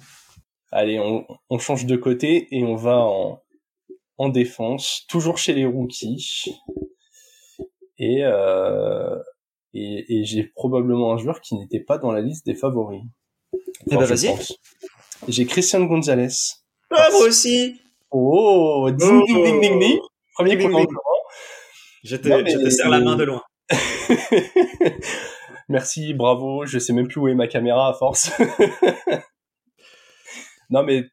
Allez, 0.72 0.98
on, 0.98 1.26
on, 1.50 1.58
change 1.58 1.84
de 1.84 1.96
côté 1.96 2.48
et 2.50 2.64
on 2.64 2.76
va 2.76 2.96
en, 2.96 3.42
en 4.16 4.28
défense, 4.30 5.04
toujours 5.06 5.36
chez 5.36 5.52
les 5.52 5.66
rookies. 5.66 6.46
Et, 7.98 8.24
euh, 8.24 9.16
et, 9.74 10.06
et 10.08 10.24
j'ai 10.24 10.44
probablement 10.44 11.12
un 11.12 11.18
joueur 11.18 11.42
qui 11.42 11.56
n'était 11.56 11.80
pas 11.80 11.98
dans 11.98 12.10
la 12.10 12.22
liste 12.22 12.46
des 12.46 12.54
favoris. 12.54 13.02
Eh 13.52 13.96
ben 13.96 14.04
vas-y. 14.04 14.34
J'ai 15.28 15.44
Christian 15.44 15.84
Gonzalez. 15.84 16.28
Ah, 16.90 17.08
moi 17.12 17.26
aussi. 17.26 17.78
Oh, 18.10 18.88
ding 18.90 19.10
oh. 19.12 19.26
ding 19.26 19.44
ding 19.44 19.60
ding 19.60 19.78
ding. 19.78 20.00
Premier 20.36 20.56
ding, 20.56 20.74
ding. 20.74 20.86
Je 22.02 22.16
te, 22.16 22.28
non, 22.28 22.38
je 22.46 22.64
te 22.64 22.70
serre 22.70 22.88
la 22.88 23.00
main 23.00 23.16
de 23.16 23.24
loin. 23.24 23.42
Merci, 25.68 26.14
bravo. 26.14 26.66
Je 26.66 26.78
sais 26.78 26.92
même 26.92 27.08
plus 27.08 27.20
où 27.20 27.28
est 27.28 27.34
ma 27.34 27.46
caméra 27.46 27.88
à 27.88 27.94
force. 27.94 28.32
non, 30.70 30.82
mais 30.82 31.04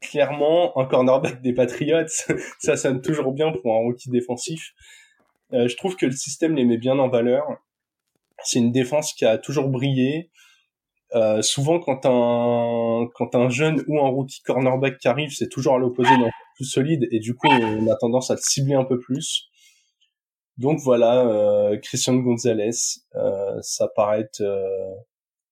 clairement, 0.00 0.76
un 0.78 0.86
cornerback 0.86 1.42
des 1.42 1.52
Patriots, 1.52 2.06
ça 2.58 2.76
sonne 2.76 3.00
toujours 3.00 3.32
bien 3.32 3.52
pour 3.52 3.74
un 3.74 3.78
rookie 3.78 4.10
défensif. 4.10 4.72
Euh, 5.52 5.68
je 5.68 5.76
trouve 5.76 5.96
que 5.96 6.06
le 6.06 6.12
système 6.12 6.54
les 6.54 6.64
met 6.64 6.78
bien 6.78 6.98
en 6.98 7.08
valeur. 7.08 7.44
C'est 8.42 8.58
une 8.58 8.72
défense 8.72 9.12
qui 9.12 9.24
a 9.24 9.38
toujours 9.38 9.68
brillé. 9.68 10.30
Euh, 11.14 11.40
souvent, 11.40 11.78
quand 11.78 12.04
un 12.04 13.08
quand 13.14 13.34
un 13.34 13.48
jeune 13.48 13.82
ou 13.86 14.00
un 14.00 14.08
rookie 14.08 14.42
cornerback 14.42 14.98
qui 14.98 15.08
arrive, 15.08 15.30
c'est 15.30 15.48
toujours 15.48 15.76
à 15.76 15.78
l'opposé 15.78 16.10
d'un 16.10 16.30
plus 16.56 16.64
solide 16.64 17.06
et 17.12 17.20
du 17.20 17.34
coup, 17.34 17.48
on 17.48 17.88
a 17.88 17.96
tendance 17.96 18.30
à 18.30 18.34
le 18.34 18.40
cibler 18.42 18.74
un 18.74 18.84
peu 18.84 18.98
plus. 18.98 19.48
Donc 20.58 20.80
voilà, 20.80 21.26
euh, 21.26 21.76
Christian 21.78 22.14
Gonzalez, 22.14 22.70
euh, 23.14 23.58
ça 23.60 23.88
paraît 23.88 24.20
être, 24.20 24.40
euh, 24.40 24.94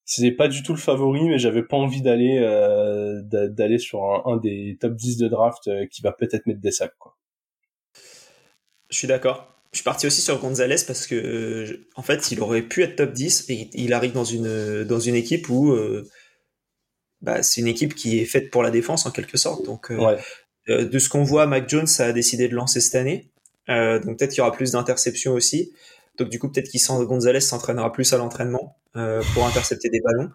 c'est 0.07 0.31
pas 0.31 0.49
du 0.49 0.63
tout 0.63 0.73
le 0.73 0.79
favori, 0.79 1.29
mais 1.29 1.39
j'avais 1.39 1.63
pas 1.63 1.77
envie 1.77 2.01
d'aller 2.01 2.39
euh, 2.39 3.21
d'aller 3.23 3.79
sur 3.79 4.05
un, 4.05 4.23
un, 4.33 4.37
des 4.39 4.79
top 4.81 4.95
10 4.95 5.19
de 5.19 5.29
draft 5.29 5.69
euh, 5.69 5.87
qui 5.87 6.01
va 6.01 6.13
peut-être 6.13 6.47
mettre 6.47 6.61
des 6.61 6.71
sacs 6.71 6.97
quoi. 6.99 7.17
Je 8.89 8.97
suis 8.97 9.09
d'accord. 9.09 9.51
Je 9.73 9.79
suis 9.79 9.85
parti 9.85 10.07
aussi 10.07 10.23
sur 10.23 10.39
Gonzalez 10.39 10.77
parce 10.87 11.07
que, 11.07 11.87
en 11.97 12.03
fait, 12.03 12.31
il 12.31 12.41
aurait 12.41 12.63
pu 12.63 12.83
être 12.85 12.95
top 12.97 13.13
10 13.13 13.47
et 13.51 13.71
il 13.75 13.93
arrive 13.93 14.13
dans 14.13 14.25
une, 14.25 14.85
dans 14.85 15.01
une 15.01 15.17
équipe 15.17 15.49
où 15.49 15.77
bah, 17.21 17.43
c'est 17.43 17.61
une 17.61 17.67
équipe 17.67 17.97
qui 17.97 18.21
est 18.21 18.25
faite 18.25 18.53
pour 18.53 18.63
la 18.63 18.71
défense 18.71 19.05
en 19.05 19.11
quelque 19.11 19.37
sorte. 19.37 19.65
Donc, 19.65 19.91
de 20.69 20.99
ce 21.01 21.09
qu'on 21.09 21.25
voit, 21.25 21.49
Mac 21.49 21.69
Jones 21.69 21.89
a 21.99 22.13
décidé 22.13 22.47
de 22.47 22.55
lancer 22.55 22.81
cette 22.81 22.95
année. 22.95 23.33
Donc 23.69 24.19
peut-être 24.19 24.31
qu'il 24.31 24.39
y 24.39 24.41
aura 24.41 24.53
plus 24.53 24.73
d'interceptions 24.73 25.33
aussi. 25.33 25.73
Donc 26.19 26.29
du 26.29 26.39
coup, 26.39 26.49
peut-être 26.49 26.69
qu'il 26.69 26.81
Gonzalez 27.07 27.41
s'entraînera 27.41 27.93
plus 27.93 28.13
à 28.13 28.19
l'entraînement 28.19 28.77
pour 28.93 29.47
intercepter 29.47 29.91
des 29.91 30.01
ballons. 30.01 30.31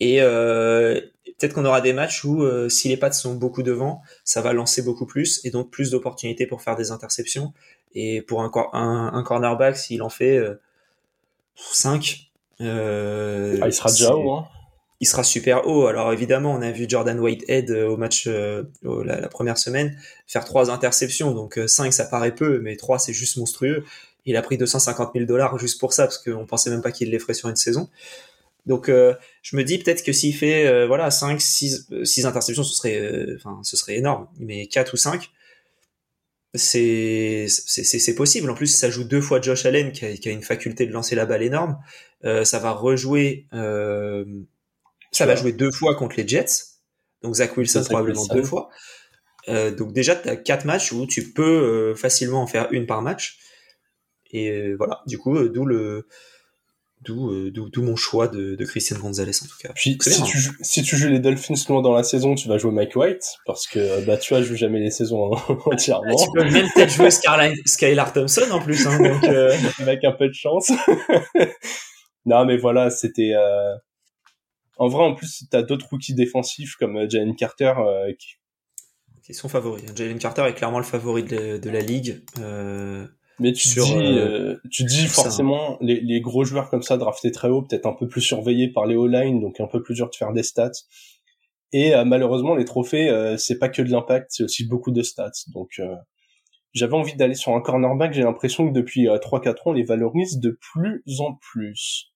Et 0.00 0.20
euh, 0.20 1.00
peut-être 1.38 1.54
qu'on 1.54 1.64
aura 1.64 1.80
des 1.80 1.92
matchs 1.92 2.24
où, 2.24 2.42
euh, 2.42 2.68
si 2.68 2.88
les 2.88 2.96
pattes 2.96 3.14
sont 3.14 3.34
beaucoup 3.34 3.62
devant, 3.62 4.02
ça 4.24 4.40
va 4.40 4.52
lancer 4.52 4.82
beaucoup 4.82 5.06
plus 5.06 5.40
et 5.44 5.50
donc 5.50 5.70
plus 5.70 5.90
d'opportunités 5.90 6.46
pour 6.46 6.62
faire 6.62 6.76
des 6.76 6.90
interceptions. 6.90 7.52
Et 7.94 8.22
pour 8.22 8.42
un, 8.42 8.50
un, 8.72 9.10
un 9.12 9.22
cornerback, 9.22 9.76
s'il 9.76 10.02
en 10.02 10.08
fait 10.08 10.36
euh, 10.36 10.54
5, 11.54 12.30
euh, 12.60 13.58
ah, 13.60 13.66
il 13.68 13.72
sera 13.72 13.90
déjà 13.90 14.16
haut. 14.16 14.32
Hein. 14.32 14.48
Il 15.02 15.06
sera 15.06 15.22
super 15.22 15.66
haut. 15.66 15.86
Alors 15.88 16.10
évidemment, 16.14 16.54
on 16.54 16.62
a 16.62 16.70
vu 16.70 16.86
Jordan 16.88 17.20
Whitehead 17.20 17.70
euh, 17.70 17.88
au 17.88 17.98
match 17.98 18.26
la, 18.26 18.62
la, 19.20 19.28
première 19.28 19.58
semaine 19.58 19.98
faire 20.26 20.46
trois 20.46 20.70
interceptions. 20.70 21.32
Donc 21.32 21.60
5, 21.66 21.92
ça 21.92 22.06
paraît 22.06 22.34
peu, 22.34 22.60
mais 22.60 22.76
3, 22.76 22.98
c'est 22.98 23.12
juste 23.12 23.36
monstrueux. 23.36 23.84
Il 24.24 24.36
a 24.36 24.42
pris 24.42 24.56
250 24.56 25.10
000 25.14 25.26
dollars 25.26 25.58
juste 25.58 25.78
pour 25.80 25.92
ça, 25.92 26.04
parce 26.04 26.18
qu'on 26.18 26.46
pensait 26.46 26.70
même 26.70 26.82
pas 26.82 26.92
qu'il 26.92 27.10
les 27.10 27.18
ferait 27.18 27.34
sur 27.34 27.48
une 27.48 27.56
saison. 27.56 27.90
Donc 28.66 28.88
euh, 28.88 29.14
je 29.42 29.56
me 29.56 29.64
dis 29.64 29.78
peut-être 29.78 30.04
que 30.04 30.12
s'il 30.12 30.34
fait 30.34 30.66
euh, 30.66 30.86
voilà 30.86 31.10
5 31.10 31.40
6 31.40 31.88
6 32.04 32.26
interceptions 32.26 32.62
ce 32.62 32.74
serait 32.74 32.98
euh, 33.00 33.38
ce 33.62 33.76
serait 33.76 33.96
énorme. 33.96 34.28
Mais 34.38 34.66
4 34.66 34.94
ou 34.94 34.96
5 34.96 35.30
c'est 36.54 37.46
c'est 37.48 38.14
possible. 38.14 38.50
En 38.50 38.54
plus 38.54 38.68
ça 38.68 38.90
joue 38.90 39.04
deux 39.04 39.20
fois 39.20 39.40
Josh 39.40 39.66
Allen 39.66 39.90
qui 39.90 40.04
a, 40.04 40.16
qui 40.16 40.28
a 40.28 40.32
une 40.32 40.42
faculté 40.42 40.86
de 40.86 40.92
lancer 40.92 41.14
la 41.16 41.26
balle 41.26 41.42
énorme. 41.42 41.78
ça 42.22 42.58
va 42.58 42.72
rejouer 42.72 43.46
ça 45.12 45.26
va 45.26 45.36
jouer 45.36 45.52
deux 45.52 45.70
fois 45.70 45.94
contre 45.94 46.16
les 46.16 46.26
Jets. 46.26 46.64
Donc 47.22 47.36
Zach 47.36 47.56
Wilson 47.56 47.84
probablement 47.84 48.26
deux 48.26 48.42
fois. 48.42 48.68
donc 49.46 49.92
déjà 49.92 50.16
tu 50.16 50.28
as 50.28 50.36
quatre 50.36 50.64
matchs 50.64 50.92
où 50.92 51.06
tu 51.06 51.32
peux 51.32 51.94
facilement 51.94 52.42
en 52.42 52.46
faire 52.46 52.68
une 52.72 52.86
par 52.86 53.02
match. 53.02 53.38
Et 54.32 54.74
voilà, 54.74 55.02
du 55.06 55.18
coup 55.18 55.48
d'où 55.48 55.64
le 55.64 56.06
euh, 57.10 57.50
d'où 57.52 57.82
mon 57.82 57.96
choix 57.96 58.28
de, 58.28 58.54
de, 58.54 58.64
Christian 58.64 58.96
Gonzalez 58.98 59.32
en 59.42 59.46
tout 59.46 59.56
cas. 59.60 59.72
Puis 59.74 59.98
si, 60.00 60.22
tu, 60.22 60.38
joues, 60.38 60.52
si 60.60 60.82
tu 60.82 60.96
joues 60.96 61.08
les 61.08 61.18
Dolphins 61.18 61.54
loin 61.68 61.82
dans 61.82 61.92
la 61.92 62.04
saison, 62.04 62.36
tu 62.36 62.46
vas 62.48 62.58
jouer 62.58 62.70
Mike 62.70 62.94
White 62.94 63.24
parce 63.44 63.66
que 63.66 64.04
bah 64.04 64.16
tu 64.16 64.32
vois, 64.32 64.42
je 64.42 64.48
joue 64.48 64.56
jamais 64.56 64.78
les 64.78 64.90
saisons 64.90 65.32
entièrement. 65.66 66.14
tu 66.14 66.30
peux 66.32 66.44
même 66.44 66.66
peut-être 66.74 66.92
jouer 66.92 67.10
Skylar 67.10 68.12
Thompson 68.12 68.48
en 68.52 68.60
plus, 68.60 68.86
hein, 68.86 68.98
donc 68.98 69.24
euh... 69.24 69.52
avec 69.80 70.04
un 70.04 70.12
peu 70.12 70.28
de 70.28 70.34
chance. 70.34 70.70
non 72.26 72.44
mais 72.44 72.56
voilà, 72.56 72.90
c'était. 72.90 73.32
Euh... 74.82 74.86
En 74.86 74.88
vrai, 74.88 75.04
en 75.04 75.14
plus, 75.14 75.44
t'as 75.50 75.62
d'autres 75.62 75.88
rookies 75.90 76.14
défensifs 76.14 76.74
comme 76.76 76.96
euh, 76.96 77.08
Jalen 77.08 77.36
Carter 77.36 77.74
qui... 78.18 78.34
qui 79.24 79.34
sont 79.34 79.48
favoris. 79.48 79.84
Jalen 79.94 80.18
Carter 80.18 80.42
est 80.42 80.54
clairement 80.54 80.78
le 80.78 80.84
favori 80.84 81.24
de, 81.24 81.58
de 81.58 81.70
la 81.70 81.80
ligue. 81.80 82.22
Euh 82.38 83.06
mais 83.42 83.52
tu 83.52 83.68
dis, 83.68 83.96
euh, 83.96 84.00
euh, 84.00 84.60
tu 84.70 84.84
dis 84.84 85.06
forcément 85.08 85.76
les, 85.80 86.00
les, 86.00 86.20
gros 86.20 86.44
joueurs 86.44 86.70
comme 86.70 86.82
ça 86.82 86.96
draftés 86.96 87.32
très 87.32 87.48
haut, 87.48 87.62
peut-être 87.62 87.86
un 87.86 87.92
peu 87.92 88.06
plus 88.06 88.20
surveillés 88.20 88.68
par 88.68 88.86
les 88.86 88.94
O-line, 88.94 89.40
donc 89.40 89.58
un 89.58 89.66
peu 89.66 89.82
plus 89.82 89.94
dur 89.94 90.10
de 90.10 90.14
faire 90.14 90.32
des 90.32 90.42
stats. 90.42 90.70
Et 91.72 91.94
euh, 91.94 92.04
malheureusement, 92.04 92.54
les 92.54 92.64
trophées, 92.64 93.34
c'est 93.38 93.58
pas 93.58 93.68
que 93.68 93.82
de 93.82 93.90
l'impact, 93.90 94.26
c'est 94.30 94.44
aussi 94.44 94.66
beaucoup 94.66 94.90
de 94.90 95.02
stats. 95.02 95.30
Donc 95.52 95.80
j'avais 96.72 96.94
envie 96.94 97.16
d'aller 97.16 97.34
sur 97.34 97.54
un 97.54 97.60
cornerback. 97.60 98.12
J'ai 98.12 98.22
l'impression 98.22 98.68
que 98.68 98.72
depuis 98.72 99.06
3-4 99.06 99.50
ans, 99.50 99.54
on 99.66 99.72
les 99.72 99.84
valorise 99.84 100.38
de 100.38 100.56
plus 100.60 101.02
en 101.18 101.34
plus. 101.34 102.12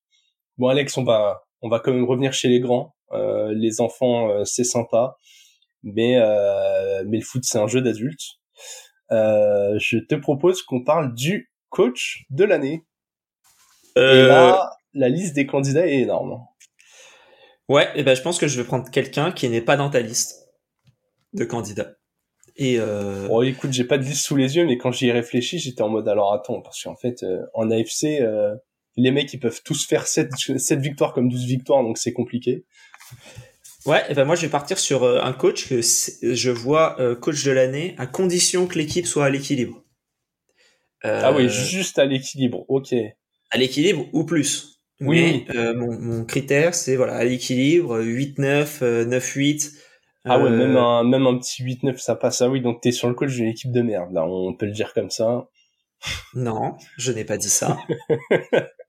Bon, 0.59 0.69
Alex, 0.69 0.97
on 0.97 1.05
va 1.05 1.46
on 1.63 1.69
va 1.69 1.81
quand 1.81 1.93
même 1.93 2.05
revenir 2.05 2.33
chez 2.33 2.49
les 2.49 2.61
grands. 2.61 2.95
les 3.13 3.81
enfants, 3.81 4.45
c'est 4.45 4.65
sympa, 4.65 5.17
mais 5.83 6.17
mais 7.07 7.19
le 7.19 7.25
foot, 7.25 7.43
c'est 7.45 7.59
un 7.59 7.67
jeu 7.67 7.81
d'adulte. 7.81 8.39
Euh, 9.13 9.79
je 9.79 9.99
te 9.99 10.15
propose 10.15 10.63
qu'on 10.63 10.83
parle 10.83 11.15
du 11.15 11.53
coach 11.69 12.25
de 12.31 12.45
l'année. 12.45 12.85
Euh... 13.99 14.25
Et 14.25 14.29
là, 14.29 14.71
la 14.95 15.09
liste 15.09 15.35
des 15.35 15.47
candidats 15.47 15.87
est 15.87 16.01
énorme. 16.01 16.39
Ouais, 17.69 17.89
et 17.97 18.05
ben 18.05 18.15
je 18.15 18.23
pense 18.23 18.39
que 18.39 18.47
je 18.47 18.61
vais 18.61 18.67
prendre 18.67 18.89
quelqu'un 18.91 19.33
qui 19.33 19.49
n'est 19.49 19.61
pas 19.61 19.77
dans 19.77 19.91
ta 19.91 20.01
liste 20.01 20.49
de 21.33 21.45
candidats. 21.45 21.93
Et 22.57 22.79
euh... 22.79 23.27
Bon, 23.29 23.43
écoute, 23.43 23.73
j'ai 23.73 23.85
pas 23.85 23.99
de 23.99 24.05
liste 24.05 24.25
sous 24.25 24.37
les 24.37 24.57
yeux, 24.57 24.65
mais 24.65 24.79
quand 24.79 24.93
j'y 24.93 25.09
ai 25.09 25.13
réfléchi, 25.13 25.59
j'étais 25.59 25.83
en 25.83 25.89
mode 25.89 26.09
alors 26.09 26.33
attends, 26.33 26.63
parce 26.63 26.83
qu'en 26.83 26.97
fait, 26.97 27.23
euh, 27.23 27.45
en 27.55 27.71
AFC, 27.71 28.21
euh, 28.21 28.55
les 28.97 29.11
mecs 29.11 29.33
ils 29.33 29.41
peuvent 29.41 29.63
tous 29.65 29.87
faire 29.87 30.07
7, 30.07 30.31
7 30.57 30.81
victoires 30.81 31.13
comme 31.13 31.29
12 31.29 31.45
victoires, 31.45 31.83
donc 31.83 31.99
c'est 31.99 32.13
compliqué. 32.13 32.65
Ouais, 33.87 34.03
et 34.09 34.15
ben 34.15 34.25
moi 34.25 34.35
je 34.35 34.43
vais 34.43 34.49
partir 34.49 34.79
sur 34.79 35.05
euh, 35.05 35.21
un 35.23 35.33
coach 35.33 35.69
que 35.69 35.81
je 35.81 36.51
vois 36.51 37.01
euh, 37.01 37.15
coach 37.15 37.45
de 37.45 37.53
l'année 37.53 37.95
à 37.99 38.07
condition 38.07 38.67
que 38.67 38.79
l'équipe 38.79 39.07
soit 39.07 39.27
à 39.27 39.31
l'équilibre. 39.31 39.85
Euh, 41.05 41.21
ah 41.23 41.33
oui, 41.33 41.49
juste 41.49 41.99
à 42.01 42.05
l'équilibre, 42.05 42.65
ok. 42.69 42.95
À 43.51 43.59
l'équilibre 43.59 44.07
ou 44.13 44.25
plus. 44.25 44.81
Oui. 45.01 45.45
Mais, 45.55 45.75
mon, 45.75 46.01
mon, 46.01 46.25
critère 46.25 46.75
c'est 46.75 46.97
voilà 46.97 47.15
à 47.15 47.25
l'équilibre 47.25 48.01
8-9, 48.01 49.07
9-8. 49.07 49.73
Ah 50.25 50.41
ouais, 50.41 50.51
même 50.51 50.77
un 50.77 51.05
même 51.05 51.27
un 51.27 51.39
petit 51.39 51.63
8-9 51.63 51.99
ça 51.99 52.17
passe. 52.17 52.43
Ah 52.43 52.49
oui, 52.49 52.61
donc 52.61 52.81
t'es 52.81 52.91
sur 52.91 53.07
le 53.07 53.15
coach 53.15 53.33
d'une 53.35 53.47
équipe 53.47 53.71
de 53.71 53.83
merde 53.83 54.13
là, 54.13 54.27
on 54.27 54.53
peut 54.55 54.67
le 54.67 54.73
dire 54.73 54.95
comme 54.95 55.11
ça. 55.11 55.49
Non, 56.35 56.77
je 56.97 57.13
n'ai 57.13 57.25
pas 57.25 57.37
dit 57.37 57.51
ça. 57.51 57.79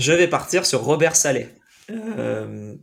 je 0.00 0.12
vais 0.12 0.28
partir 0.28 0.66
sur 0.66 0.82
Robert 0.82 1.16
Saleh. 1.16 1.48
Euh, 1.90 2.74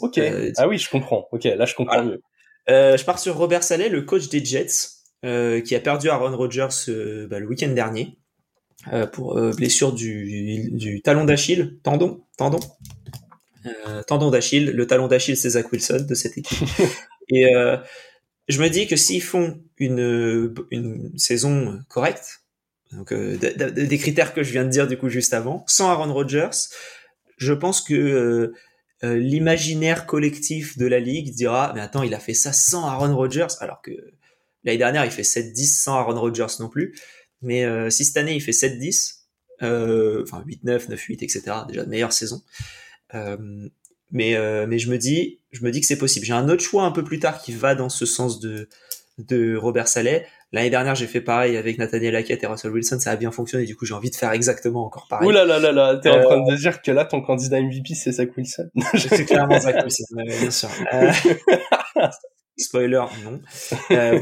Ok. 0.00 0.18
Euh, 0.18 0.52
ah 0.56 0.68
oui, 0.68 0.78
je 0.78 0.88
comprends. 0.88 1.28
Ok, 1.32 1.44
là 1.44 1.64
je 1.64 1.74
comprends 1.74 2.04
mieux. 2.04 2.22
Euh, 2.70 2.96
je 2.96 3.04
pars 3.04 3.18
sur 3.18 3.36
Robert 3.36 3.62
Saleh, 3.64 3.88
le 3.88 4.02
coach 4.02 4.28
des 4.28 4.44
Jets, 4.44 4.90
euh, 5.24 5.60
qui 5.60 5.74
a 5.74 5.80
perdu 5.80 6.08
Aaron 6.08 6.36
Rodgers 6.36 6.68
euh, 6.88 7.26
bah, 7.28 7.40
le 7.40 7.46
week-end 7.46 7.70
dernier 7.70 8.18
euh, 8.92 9.06
pour 9.06 9.40
blessure 9.56 9.92
du, 9.92 10.70
du 10.72 11.02
talon 11.02 11.24
d'Achille, 11.24 11.78
tendon, 11.82 12.24
tendon, 12.36 12.60
tendon 14.06 14.30
d'Achille. 14.30 14.66
Le 14.66 14.86
talon 14.86 15.08
d'Achille, 15.08 15.36
c'est 15.36 15.50
Zach 15.50 15.70
Wilson 15.72 16.06
de 16.08 16.14
cette 16.14 16.38
équipe. 16.38 16.58
Et 17.28 17.46
je 18.48 18.60
me 18.60 18.68
dis 18.68 18.86
que 18.86 18.96
s'ils 18.96 19.22
font 19.22 19.60
une, 19.78 20.54
une 20.70 21.16
saison 21.16 21.78
correcte, 21.88 22.41
donc 22.92 23.12
des 23.12 23.98
critères 23.98 24.34
que 24.34 24.42
je 24.42 24.52
viens 24.52 24.64
de 24.64 24.70
dire 24.70 24.86
du 24.86 24.98
coup 24.98 25.08
juste 25.08 25.34
avant, 25.34 25.64
sans 25.66 25.88
Aaron 25.88 26.12
Rodgers, 26.12 26.50
je 27.38 27.52
pense 27.52 27.80
que 27.80 28.52
euh, 29.04 29.16
l'imaginaire 29.16 30.06
collectif 30.06 30.78
de 30.78 30.86
la 30.86 31.00
ligue 31.00 31.34
dira 31.34 31.72
mais 31.74 31.80
attends 31.80 32.04
il 32.04 32.14
a 32.14 32.20
fait 32.20 32.34
ça 32.34 32.52
sans 32.52 32.86
Aaron 32.86 33.16
Rodgers 33.16 33.48
alors 33.58 33.82
que 33.82 33.90
l'année 34.62 34.78
dernière 34.78 35.04
il 35.04 35.10
fait 35.10 35.22
7-10 35.22 35.82
sans 35.82 35.94
Aaron 35.94 36.20
Rodgers 36.20 36.54
non 36.60 36.68
plus. 36.68 36.94
Mais 37.40 37.64
euh, 37.64 37.90
si 37.90 38.04
cette 38.04 38.16
année 38.16 38.34
il 38.34 38.40
fait 38.40 38.52
7-10 38.52 39.22
euh, 39.62 40.22
enfin 40.22 40.44
8-9 40.46 40.88
9-8 40.90 41.24
etc 41.24 41.42
déjà 41.66 41.84
de 41.84 41.90
meilleure 41.90 42.12
saison. 42.12 42.42
Mais 44.12 44.36
mais 44.66 44.78
je 44.78 44.90
me 44.90 44.98
dis 44.98 45.40
je 45.50 45.64
me 45.64 45.70
dis 45.70 45.80
que 45.80 45.86
c'est 45.86 45.98
possible. 45.98 46.24
J'ai 46.24 46.32
un 46.34 46.48
autre 46.48 46.62
choix 46.62 46.84
un 46.84 46.92
peu 46.92 47.02
plus 47.02 47.18
tard 47.18 47.42
qui 47.42 47.52
va 47.52 47.74
dans 47.74 47.88
ce 47.88 48.06
sens 48.06 48.38
de 48.38 48.68
de 49.18 49.56
Robert 49.56 49.88
Saleh 49.88 50.26
L'année 50.52 50.68
dernière, 50.68 50.94
j'ai 50.94 51.06
fait 51.06 51.22
pareil 51.22 51.56
avec 51.56 51.78
Nathaniel 51.78 52.14
Hackett 52.14 52.42
et 52.42 52.46
Russell 52.46 52.72
Wilson, 52.72 53.00
ça 53.00 53.12
a 53.12 53.16
bien 53.16 53.30
fonctionné. 53.30 53.64
Du 53.64 53.74
coup, 53.74 53.86
j'ai 53.86 53.94
envie 53.94 54.10
de 54.10 54.16
faire 54.16 54.32
exactement 54.32 54.84
encore 54.84 55.06
pareil. 55.08 55.26
Ouh 55.26 55.30
là 55.30 55.46
là 55.46 55.58
là 55.58 55.72
là, 55.72 55.96
t'es 55.96 56.10
en 56.10 56.20
train 56.20 56.44
de 56.44 56.52
euh, 56.52 56.56
dire 56.56 56.82
que 56.82 56.90
là, 56.90 57.06
ton 57.06 57.22
candidat 57.22 57.62
MVP, 57.62 57.94
c'est 57.94 58.12
Zach 58.12 58.36
Wilson. 58.36 58.68
c'est 58.94 59.24
clairement 59.24 59.58
Zach 59.58 59.82
Wilson, 59.82 60.04
bien 60.14 60.50
sûr. 60.50 60.68
Euh, 60.92 61.10
spoiler, 62.58 63.02
non. 63.24 63.40
Euh, 63.92 64.20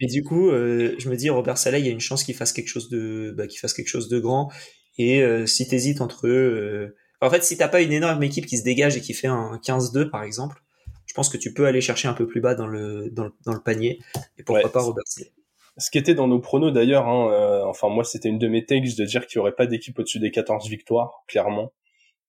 mais 0.00 0.08
du 0.08 0.24
coup, 0.24 0.50
je 0.50 1.08
me 1.08 1.14
dis, 1.14 1.30
Robert 1.30 1.58
Saleh, 1.58 1.78
il 1.78 1.86
y 1.86 1.88
a 1.88 1.92
une 1.92 2.00
chance 2.00 2.24
qu'il 2.24 2.34
fasse 2.34 2.52
quelque 2.52 2.68
chose 2.68 2.90
de, 2.90 3.32
bah, 3.36 3.46
qu'il 3.46 3.60
fasse 3.60 3.72
quelque 3.72 3.88
chose 3.88 4.08
de 4.08 4.18
grand. 4.18 4.50
Et 4.98 5.24
si 5.46 5.68
t'hésites 5.68 6.00
entre 6.00 6.26
eux, 6.26 6.96
en 7.20 7.30
fait, 7.30 7.44
si 7.44 7.56
t'as 7.56 7.68
pas 7.68 7.82
une 7.82 7.92
énorme 7.92 8.22
équipe 8.24 8.46
qui 8.46 8.58
se 8.58 8.64
dégage 8.64 8.96
et 8.96 9.00
qui 9.00 9.14
fait 9.14 9.28
un 9.28 9.60
15-2 9.64 10.10
par 10.10 10.24
exemple, 10.24 10.60
je 11.06 11.14
pense 11.14 11.28
que 11.28 11.36
tu 11.36 11.54
peux 11.54 11.66
aller 11.66 11.80
chercher 11.80 12.08
un 12.08 12.14
peu 12.14 12.26
plus 12.26 12.40
bas 12.40 12.56
dans 12.56 12.66
le 12.66 13.10
dans 13.10 13.24
le, 13.24 13.32
dans 13.44 13.54
le 13.54 13.60
panier. 13.60 14.00
Et 14.38 14.42
pourquoi 14.42 14.70
pas 14.72 14.82
Robert 14.82 15.04
Saleh 15.06 15.32
ce 15.78 15.90
qui 15.90 15.98
était 15.98 16.14
dans 16.14 16.26
nos 16.26 16.40
pronos 16.40 16.72
d'ailleurs, 16.72 17.06
hein, 17.06 17.30
euh, 17.32 17.64
enfin 17.64 17.88
moi 17.88 18.04
c'était 18.04 18.28
une 18.28 18.38
de 18.38 18.48
mes 18.48 18.64
takes 18.64 18.96
de 18.96 19.04
dire 19.04 19.26
qu'il 19.26 19.36
y 19.36 19.38
aurait 19.38 19.54
pas 19.54 19.66
d'équipe 19.66 19.98
au-dessus 19.98 20.18
des 20.18 20.30
14 20.30 20.68
victoires, 20.68 21.22
clairement. 21.28 21.72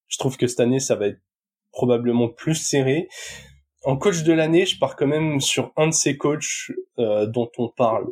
Je 0.08 0.18
trouve 0.18 0.38
que 0.38 0.48
cette 0.48 0.60
année 0.60 0.80
ça 0.80 0.96
va 0.96 1.08
être 1.08 1.22
probablement 1.72 2.30
plus 2.30 2.56
serré. 2.56 3.08
En 3.84 3.98
coach 3.98 4.24
de 4.24 4.34
l'année, 4.34 4.66
je 4.66 4.78
pars 4.78 4.96
quand 4.96 5.08
même 5.08 5.40
sur 5.40 5.72
un 5.78 5.88
de 5.88 5.94
ces 5.94 6.18
coachs 6.18 6.72
euh, 7.00 7.26
dont 7.26 7.50
on 7.58 7.70
parle 7.70 8.08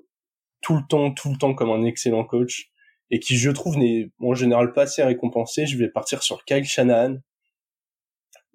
tout 0.61 0.75
le 0.75 0.83
temps, 0.87 1.11
tout 1.11 1.29
le 1.29 1.37
temps 1.37 1.53
comme 1.53 1.69
un 1.69 1.83
excellent 1.83 2.23
coach 2.23 2.71
et 3.11 3.19
qui 3.19 3.37
je 3.37 3.51
trouve 3.51 3.77
n'est 3.77 4.09
en 4.19 4.33
général 4.33 4.73
pas 4.73 4.83
assez 4.83 5.03
récompensé. 5.03 5.65
Je 5.65 5.77
vais 5.77 5.89
partir 5.89 6.23
sur 6.23 6.43
Kyle 6.45 6.65
Shanahan, 6.65 7.17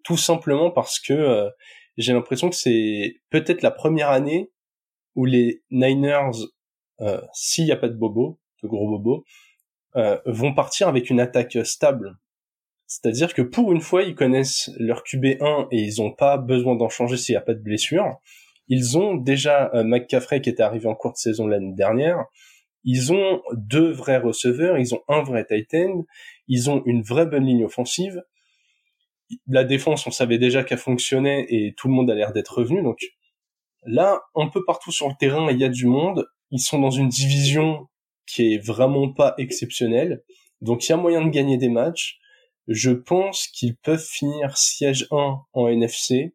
tout 0.05 0.17
simplement 0.17 0.71
parce 0.71 0.99
que 0.99 1.13
euh, 1.13 1.51
j'ai 1.97 2.13
l'impression 2.13 2.51
que 2.51 2.57
c'est 2.57 3.15
peut-être 3.31 3.63
la 3.63 3.71
première 3.71 4.11
année 4.11 4.51
où 5.15 5.25
les 5.25 5.63
Niners 5.71 6.47
s'il 7.33 7.65
n'y 7.65 7.73
a 7.73 7.77
pas 7.77 7.89
de 7.89 7.95
bobo, 7.95 8.39
de 8.63 8.69
gros 8.69 8.89
bobos, 8.89 9.25
euh, 9.97 10.19
vont 10.25 10.55
partir 10.55 10.89
avec 10.89 11.11
une 11.11 11.21
attaque 11.21 11.59
stable. 11.65 12.17
C'est-à-dire 12.87 13.35
que 13.35 13.43
pour 13.43 13.73
une 13.73 13.81
fois, 13.81 14.03
ils 14.03 14.15
connaissent 14.15 14.71
leur 14.79 15.03
QB1 15.03 15.69
et 15.71 15.83
ils 15.83 16.03
n'ont 16.03 16.13
pas 16.13 16.39
besoin 16.39 16.77
d'en 16.77 16.89
changer 16.89 17.17
s'il 17.17 17.35
n'y 17.35 17.39
a 17.39 17.43
pas 17.43 17.55
de 17.55 17.63
blessure. 17.63 18.19
Ils 18.69 18.97
ont 18.97 19.15
déjà 19.15 19.71
euh, 19.75 19.85
McCaffrey 19.85 20.41
qui 20.41 20.49
était 20.49 20.63
arrivé 20.63 20.87
en 20.87 20.95
cours 20.95 21.13
de 21.13 21.19
saison 21.19 21.47
l'année 21.47 21.75
dernière. 21.75 22.25
Ils 22.85 23.13
ont 23.13 23.43
deux 23.55 23.91
vrais 23.91 24.19
receveurs, 24.19 24.79
ils 24.79 24.95
ont 24.95 25.03
un 25.09 25.23
vrai 25.23 25.45
tight 25.45 25.75
end, 25.75 26.05
ils 26.49 26.71
ont 26.71 26.83
une 26.87 27.03
vraie 27.03 27.27
bonne 27.27 27.45
ligne 27.45 27.65
offensive. 27.65 28.23
La 29.47 29.65
défense, 29.65 30.07
on 30.07 30.11
savait 30.11 30.39
déjà 30.39 30.65
qu'elle 30.65 30.79
fonctionnait 30.79 31.47
et 31.49 31.75
tout 31.77 31.89
le 31.89 31.95
monde 31.95 32.11
a 32.11 32.15
l'air 32.15 32.33
d'être 32.33 32.59
revenu. 32.59 32.83
Donc 32.83 32.99
là, 33.85 34.23
un 34.35 34.49
peu 34.49 34.65
partout 34.65 34.91
sur 34.91 35.09
le 35.09 35.15
terrain, 35.19 35.51
il 35.51 35.59
y 35.59 35.65
a 35.65 35.69
du 35.69 35.87
monde. 35.87 36.27
Ils 36.53 36.61
sont 36.61 36.79
dans 36.79 36.91
une 36.91 37.09
division 37.09 37.89
qui 38.27 38.55
est 38.55 38.59
vraiment 38.59 39.13
pas 39.13 39.35
exceptionnelle. 39.39 40.23
Donc 40.61 40.87
il 40.87 40.91
y 40.91 40.93
a 40.93 40.97
moyen 40.97 41.25
de 41.25 41.31
gagner 41.31 41.57
des 41.57 41.69
matchs. 41.69 42.19
Je 42.69 42.91
pense 42.91 43.49
qu'ils 43.49 43.77
peuvent 43.77 44.05
finir 44.05 44.57
siège 44.57 45.09
1 45.11 45.39
en 45.53 45.69
NFC. 45.69 46.35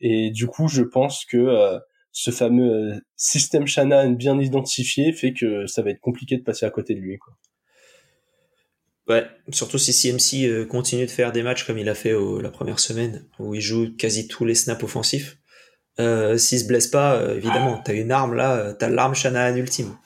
Et 0.00 0.30
du 0.30 0.46
coup, 0.46 0.68
je 0.68 0.82
pense 0.82 1.24
que 1.26 1.36
euh, 1.36 1.78
ce 2.12 2.30
fameux 2.30 2.94
euh, 2.94 3.00
système 3.16 3.66
Shannon 3.66 4.12
bien 4.12 4.40
identifié 4.40 5.12
fait 5.12 5.34
que 5.34 5.66
ça 5.66 5.82
va 5.82 5.90
être 5.90 6.00
compliqué 6.00 6.36
de 6.38 6.42
passer 6.42 6.64
à 6.64 6.70
côté 6.70 6.94
de 6.94 7.00
lui. 7.00 7.18
Quoi. 7.18 7.34
Ouais, 9.08 9.26
surtout 9.50 9.78
si 9.78 9.92
CMC 9.92 10.46
euh, 10.46 10.64
continue 10.64 11.04
de 11.04 11.10
faire 11.10 11.32
des 11.32 11.42
matchs 11.42 11.64
comme 11.64 11.78
il 11.78 11.88
a 11.88 11.94
fait 11.94 12.14
la 12.40 12.50
première 12.50 12.78
semaine, 12.78 13.26
où 13.38 13.54
il 13.54 13.60
joue 13.60 13.94
quasi 13.96 14.28
tous 14.28 14.44
les 14.44 14.54
snaps 14.54 14.82
offensifs. 14.82 15.39
Euh, 16.00 16.38
S'il 16.38 16.58
se 16.58 16.66
blesse 16.66 16.88
pas, 16.88 17.20
évidemment, 17.34 17.80
t'as 17.84 17.94
une 17.94 18.10
arme 18.10 18.34
là, 18.34 18.72
t'as 18.74 18.88
l'arme 18.88 19.14
Shanahan 19.14 19.56
ultime. 19.56 19.96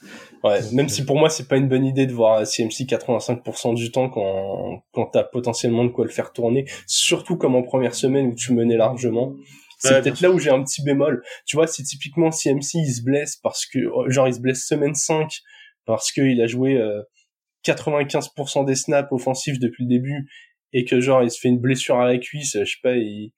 Ouais, 0.42 0.60
même 0.72 0.90
si 0.90 1.06
pour 1.06 1.16
moi 1.16 1.30
c'est 1.30 1.48
pas 1.48 1.56
une 1.56 1.68
bonne 1.68 1.86
idée 1.86 2.04
de 2.04 2.12
voir 2.12 2.46
CMC 2.46 2.84
85% 2.84 3.74
du 3.74 3.90
temps 3.90 4.10
quand 4.10 4.82
quand 4.92 5.06
t'as 5.06 5.24
potentiellement 5.24 5.84
de 5.84 5.88
quoi 5.88 6.04
le 6.04 6.10
faire 6.10 6.32
tourner, 6.32 6.66
surtout 6.86 7.38
comme 7.38 7.54
en 7.54 7.62
première 7.62 7.94
semaine 7.94 8.26
où 8.26 8.34
tu 8.34 8.52
menais 8.52 8.76
largement. 8.76 9.32
C'est 9.78 10.02
peut-être 10.02 10.20
là 10.20 10.30
où 10.30 10.38
j'ai 10.38 10.50
un 10.50 10.62
petit 10.62 10.82
bémol. 10.82 11.22
Tu 11.46 11.56
vois, 11.56 11.66
si 11.66 11.82
typiquement 11.82 12.30
CMC 12.30 12.74
il 12.74 12.92
se 12.92 13.02
blesse 13.02 13.36
parce 13.36 13.66
que 13.66 13.78
genre 14.08 14.28
il 14.28 14.34
se 14.34 14.40
blesse 14.40 14.66
semaine 14.66 14.94
5 14.94 15.30
parce 15.86 16.12
qu'il 16.12 16.40
a 16.40 16.46
joué 16.46 16.78
95% 17.66 18.60
euh, 18.60 18.64
des 18.64 18.74
snaps 18.74 19.12
offensifs 19.12 19.58
depuis 19.58 19.84
le 19.84 19.88
début 19.88 20.28
et 20.74 20.84
que 20.84 21.00
genre 21.00 21.22
il 21.22 21.30
se 21.30 21.38
fait 21.40 21.48
une 21.48 21.60
blessure 21.60 21.98
à 21.98 22.06
la 22.06 22.18
cuisse, 22.18 22.58
je 22.58 22.64
sais 22.64 22.76
pas, 22.82 22.96
il 22.96 23.32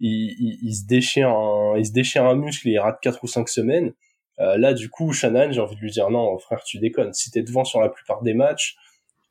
il, 0.00 0.58
il, 0.62 0.74
se 0.74 0.86
déchire 0.86 1.30
un 1.30 1.76
il 1.78 1.86
se 1.86 1.92
déchire 1.92 2.24
un 2.24 2.34
muscle 2.34 2.68
et 2.68 2.72
il 2.72 2.78
rate 2.78 2.98
4 3.00 3.22
ou 3.22 3.26
5 3.26 3.48
semaines. 3.48 3.92
Euh, 4.40 4.56
là 4.58 4.74
du 4.74 4.90
coup 4.90 5.12
Shannon, 5.12 5.52
j'ai 5.52 5.60
envie 5.60 5.76
de 5.76 5.80
lui 5.80 5.90
dire 5.90 6.10
non 6.10 6.38
frère, 6.38 6.62
tu 6.64 6.78
déconnes. 6.78 7.12
Si 7.12 7.30
t'es 7.30 7.42
devant 7.42 7.64
sur 7.64 7.80
la 7.80 7.88
plupart 7.88 8.22
des 8.22 8.34
matchs, 8.34 8.76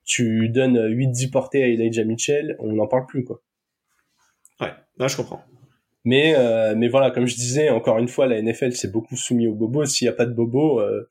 tu 0.06 0.50
donnes 0.50 0.78
8-10 0.78 1.32
portées 1.32 1.64
à 1.64 1.68
Elijah 1.68 2.06
Mitchell, 2.06 2.56
on 2.60 2.74
n'en 2.74 2.88
parle 2.88 3.06
plus 3.06 3.24
quoi. 3.24 3.42
Ouais, 4.62 4.74
là 4.98 5.08
je 5.08 5.18
comprends. 5.18 5.44
Mais 6.06 6.36
euh, 6.36 6.76
mais 6.76 6.90
voilà, 6.90 7.12
comme 7.12 7.28
je 7.28 7.36
disais, 7.36 7.70
encore 7.70 7.98
une 7.98 8.08
fois, 8.08 8.28
la 8.28 8.42
NFL 8.42 8.74
c'est 8.74 8.92
beaucoup 8.92 9.16
soumis 9.16 9.48
aux 9.48 9.56
bobos. 9.56 9.86
S'il 9.86 10.06
y 10.06 10.10
a 10.10 10.14
pas 10.14 10.26
de 10.26 10.34
bobos, 10.34 10.82
euh, 10.82 11.08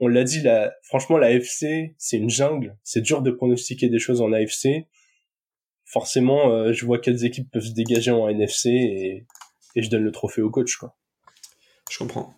on 0.00 0.08
l'a 0.08 0.24
dit, 0.24 0.40
la, 0.40 0.72
franchement, 0.82 1.18
la 1.18 1.30
FC 1.32 1.94
c'est 1.98 2.16
une 2.16 2.30
jungle. 2.30 2.76
C'est 2.84 3.02
dur 3.02 3.22
de 3.22 3.30
pronostiquer 3.30 3.88
des 3.88 3.98
choses 3.98 4.20
en 4.22 4.32
AFC. 4.32 4.86
Forcément, 5.90 6.50
euh, 6.50 6.72
je 6.72 6.84
vois 6.84 6.98
quelles 6.98 7.24
équipes 7.24 7.50
peuvent 7.50 7.64
se 7.64 7.72
dégager 7.72 8.10
en 8.10 8.28
NFC 8.28 8.68
et, 8.70 9.26
et 9.74 9.82
je 9.82 9.90
donne 9.90 10.04
le 10.04 10.12
trophée 10.12 10.42
au 10.42 10.50
coach, 10.50 10.76
quoi. 10.76 10.96
Je 11.90 11.98
comprends. 11.98 12.34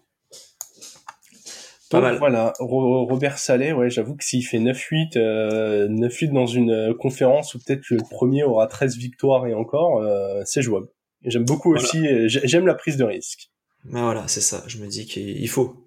Pas 1.90 2.00
mal. 2.00 2.18
Voilà, 2.18 2.52
Robert 2.60 3.38
Saleh, 3.38 3.72
ouais, 3.72 3.90
j'avoue 3.90 4.14
que 4.14 4.24
s'il 4.24 4.46
fait 4.46 4.60
9-8, 4.60 5.16
euh, 5.16 5.88
9-8 5.88 6.32
dans 6.32 6.46
une 6.46 6.94
conférence 6.94 7.54
où 7.54 7.58
peut-être 7.58 7.90
le 7.90 7.98
premier 8.08 8.44
aura 8.44 8.68
13 8.68 8.96
victoires 8.96 9.48
et 9.48 9.54
encore, 9.54 10.00
c'est 10.44 10.62
jouable. 10.62 10.86
J'aime 11.24 11.44
beaucoup 11.44 11.74
aussi, 11.74 12.06
euh, 12.06 12.24
j'aime 12.28 12.66
la 12.66 12.74
prise 12.74 12.96
de 12.96 13.04
risque. 13.04 13.50
Mais 13.84 14.00
voilà, 14.00 14.26
c'est 14.26 14.40
ça. 14.40 14.62
Je 14.66 14.78
me 14.78 14.86
dis 14.86 15.06
qu'il 15.06 15.48
faut. 15.48 15.79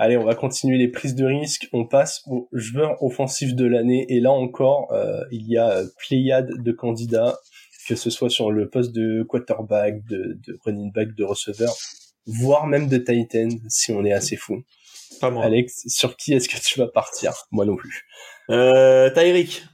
Allez, 0.00 0.16
on 0.16 0.24
va 0.24 0.36
continuer 0.36 0.78
les 0.78 0.86
prises 0.86 1.16
de 1.16 1.24
risque. 1.24 1.68
On 1.72 1.84
passe 1.84 2.22
au 2.26 2.48
joueur 2.52 3.02
offensif 3.02 3.56
de 3.56 3.66
l'année. 3.66 4.06
Et 4.08 4.20
là 4.20 4.30
encore, 4.30 4.92
euh, 4.92 5.24
il 5.32 5.48
y 5.48 5.58
a 5.58 5.70
euh, 5.70 5.86
pléiade 5.98 6.50
de 6.62 6.70
candidats, 6.70 7.36
que 7.88 7.96
ce 7.96 8.08
soit 8.08 8.30
sur 8.30 8.52
le 8.52 8.70
poste 8.70 8.92
de 8.92 9.24
quarterback, 9.24 10.04
de, 10.04 10.38
de 10.46 10.56
running 10.64 10.92
back, 10.92 11.16
de 11.16 11.24
receveur, 11.24 11.74
voire 12.26 12.68
même 12.68 12.86
de 12.86 12.96
Titan, 12.96 13.48
si 13.68 13.90
on 13.90 14.04
est 14.04 14.12
assez 14.12 14.36
fou. 14.36 14.62
Pas 15.20 15.30
moi. 15.30 15.44
Alex, 15.44 15.82
sur 15.88 16.16
qui 16.16 16.32
est-ce 16.32 16.48
que 16.48 16.64
tu 16.64 16.78
vas 16.78 16.86
partir? 16.86 17.32
Moi 17.50 17.64
non 17.64 17.74
plus. 17.74 18.06
Euh, 18.50 19.10
Tyreek. 19.10 19.64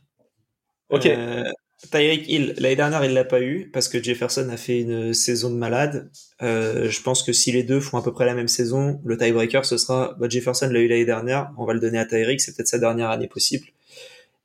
Ok. 0.88 1.04
Euh, 1.04 1.44
Tyreek 1.90 2.28
Hill, 2.28 2.54
l'année 2.58 2.76
dernière, 2.76 3.04
il 3.04 3.12
l'a 3.12 3.24
pas 3.24 3.40
eu 3.40 3.70
parce 3.72 3.88
que 3.88 4.02
Jefferson 4.02 4.48
a 4.50 4.56
fait 4.56 4.80
une 4.80 5.14
saison 5.14 5.50
de 5.50 5.56
malade. 5.56 6.10
Euh, 6.42 6.88
je 6.88 7.02
pense 7.02 7.22
que 7.22 7.32
si 7.32 7.52
les 7.52 7.62
deux 7.62 7.80
font 7.80 7.98
à 7.98 8.02
peu 8.02 8.12
près 8.12 8.26
la 8.26 8.34
même 8.34 8.48
saison, 8.48 9.00
le 9.04 9.16
tiebreaker, 9.16 9.64
ce 9.64 9.76
sera 9.76 10.14
bah, 10.18 10.26
Jefferson 10.28 10.68
l'a 10.70 10.80
eu 10.80 10.88
l'année 10.88 11.04
dernière, 11.04 11.52
on 11.58 11.64
va 11.64 11.74
le 11.74 11.80
donner 11.80 11.98
à 11.98 12.04
Tyreek, 12.04 12.40
c'est 12.40 12.54
peut-être 12.54 12.68
sa 12.68 12.78
dernière 12.78 13.10
année 13.10 13.28
possible. 13.28 13.66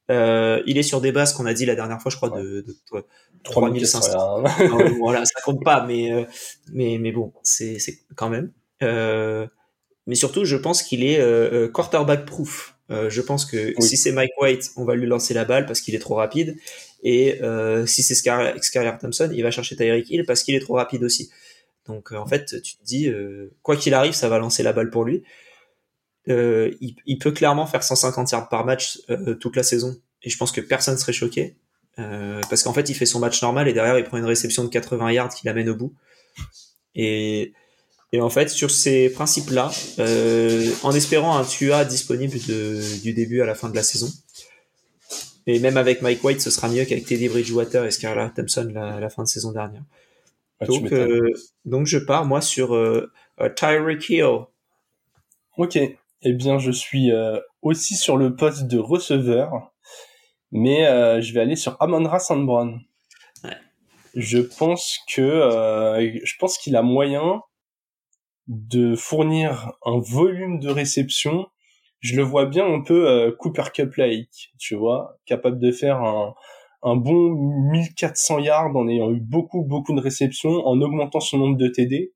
Euh, 0.09 0.61
il 0.65 0.77
est 0.77 0.83
sur 0.83 1.01
des 1.01 1.11
bases 1.11 1.33
qu'on 1.33 1.45
a 1.45 1.53
dit 1.53 1.65
la 1.65 1.75
dernière 1.75 2.01
fois, 2.01 2.11
je 2.11 2.17
crois, 2.17 2.29
de, 2.29 2.65
de, 2.65 3.05
3500. 3.43 4.43
voilà, 4.99 5.23
ça 5.25 5.39
compte 5.43 5.63
pas, 5.63 5.85
mais 5.85 6.11
euh, 6.11 6.23
mais 6.73 6.97
mais 6.99 7.11
bon, 7.11 7.31
c'est 7.43 7.77
quand 8.15 8.29
même. 8.29 8.51
Euh, 8.81 9.45
mais 10.07 10.15
surtout, 10.15 10.45
je 10.45 10.55
pense 10.55 10.81
qu'il 10.81 11.03
est 11.03 11.21
quarterback 11.71 12.25
proof. 12.25 12.75
je 12.89 13.21
pense 13.21 13.45
que 13.45 13.73
si 13.79 13.97
c'est 13.97 14.11
Mike 14.11 14.31
White, 14.41 14.71
on 14.77 14.83
va 14.83 14.95
lui 14.95 15.05
lancer 15.05 15.33
la 15.35 15.45
balle 15.45 15.67
parce 15.67 15.81
qu'il 15.81 15.93
est 15.93 15.99
trop 15.99 16.15
rapide. 16.15 16.57
Et 17.01 17.41
euh, 17.41 17.85
si 17.85 18.03
c'est 18.03 18.15
Skyler 18.15 18.91
Thompson, 18.99 19.31
il 19.33 19.41
va 19.41 19.51
chercher 19.51 19.75
Tyreek 19.75 20.09
Hill 20.09 20.25
parce 20.25 20.43
qu'il 20.43 20.55
est 20.55 20.59
trop 20.59 20.75
rapide 20.75 21.03
aussi. 21.03 21.29
Donc 21.89 22.11
euh, 22.11 22.17
en 22.17 22.27
fait, 22.27 22.61
tu 22.61 22.77
te 22.77 22.83
dis, 22.83 23.07
euh, 23.07 23.51
quoi 23.63 23.75
qu'il 23.75 23.93
arrive, 23.93 24.13
ça 24.13 24.29
va 24.29 24.37
lancer 24.39 24.63
la 24.63 24.73
balle 24.73 24.89
pour 24.89 25.03
lui. 25.03 25.23
Euh, 26.29 26.71
il, 26.79 27.17
peut 27.17 27.31
clairement 27.31 27.65
faire 27.65 27.81
150 27.81 28.31
yards 28.31 28.49
par 28.49 28.63
match 28.63 28.99
toute 29.39 29.55
la 29.55 29.63
saison. 29.63 29.97
Et 30.21 30.29
je 30.29 30.37
pense 30.37 30.51
que 30.51 30.61
personne 30.61 30.97
serait 30.97 31.13
choqué. 31.13 31.55
parce 31.95 32.63
qu'en 32.63 32.73
fait, 32.73 32.87
il 32.89 32.93
fait 32.93 33.07
son 33.07 33.19
match 33.19 33.41
normal 33.41 33.67
et 33.67 33.73
derrière, 33.73 33.97
il 33.97 34.03
prend 34.03 34.17
une 34.17 34.25
réception 34.25 34.63
de 34.63 34.69
80 34.69 35.11
yards 35.11 35.33
qui 35.33 35.47
l'amène 35.47 35.69
au 35.69 35.75
bout. 35.75 35.95
Et, 36.93 37.53
et 38.11 38.21
en 38.21 38.29
fait, 38.29 38.49
sur 38.49 38.69
ces 38.69 39.09
principes-là, 39.09 39.71
en 40.83 40.91
espérant 40.91 41.35
un 41.35 41.45
TUA 41.45 41.83
disponible 41.85 42.37
du 43.01 43.13
début 43.13 43.41
à 43.41 43.47
la 43.47 43.55
fin 43.55 43.69
de 43.69 43.75
la 43.75 43.83
saison, 43.83 44.11
et 45.55 45.59
même 45.59 45.77
avec 45.77 46.01
Mike 46.01 46.23
White, 46.23 46.41
ce 46.41 46.51
sera 46.51 46.67
mieux 46.67 46.85
qu'avec 46.85 47.05
Teddy 47.05 47.29
Bridgewater 47.29 47.85
et 47.85 47.91
Scarlett 47.91 48.33
Thompson 48.35 48.69
la, 48.73 48.99
la 48.99 49.09
fin 49.09 49.23
de 49.23 49.27
saison 49.27 49.51
dernière. 49.51 49.83
Ah, 50.59 50.65
donc, 50.65 50.91
euh, 50.91 51.29
donc 51.65 51.87
je 51.87 51.97
pars 51.97 52.25
moi 52.25 52.41
sur 52.41 52.75
euh, 52.75 53.11
euh, 53.39 53.49
Tyreek 53.49 54.09
Hill. 54.09 54.45
Ok. 55.57 55.77
Eh 56.21 56.33
bien, 56.33 56.59
je 56.59 56.71
suis 56.71 57.11
euh, 57.11 57.39
aussi 57.61 57.95
sur 57.95 58.17
le 58.17 58.35
poste 58.35 58.67
de 58.67 58.77
receveur, 58.77 59.71
mais 60.51 60.83
je 61.21 61.33
vais 61.33 61.39
aller 61.39 61.55
sur 61.55 61.77
Amon-Ra 61.79 62.19
St. 62.19 62.45
Brown. 62.45 62.81
Ouais. 63.45 63.55
Je 64.15 64.39
pense 64.39 64.99
que 65.13 66.09
je 66.23 66.33
pense 66.39 66.57
qu'il 66.57 66.75
a 66.75 66.81
moyen 66.81 67.41
de 68.47 68.95
fournir 68.95 69.71
un 69.85 69.99
volume 69.99 70.59
de 70.59 70.69
réception 70.69 71.47
je 71.99 72.15
le 72.15 72.23
vois 72.23 72.45
bien 72.45 72.65
un 72.65 72.81
peu 72.81 73.09
euh, 73.09 73.31
Cooper 73.37 73.71
Cup 73.73 73.95
like, 73.95 74.51
tu 74.57 74.75
vois, 74.75 75.17
capable 75.25 75.59
de 75.59 75.71
faire 75.71 76.01
un, 76.01 76.33
un 76.83 76.95
bon 76.95 77.33
1400 77.71 78.39
yards 78.39 78.75
en 78.75 78.87
ayant 78.87 79.11
eu 79.11 79.19
beaucoup 79.19 79.63
beaucoup 79.63 79.93
de 79.93 80.01
réceptions, 80.01 80.65
en 80.65 80.81
augmentant 80.81 81.19
son 81.19 81.37
nombre 81.37 81.57
de 81.57 81.67
TD. 81.67 82.13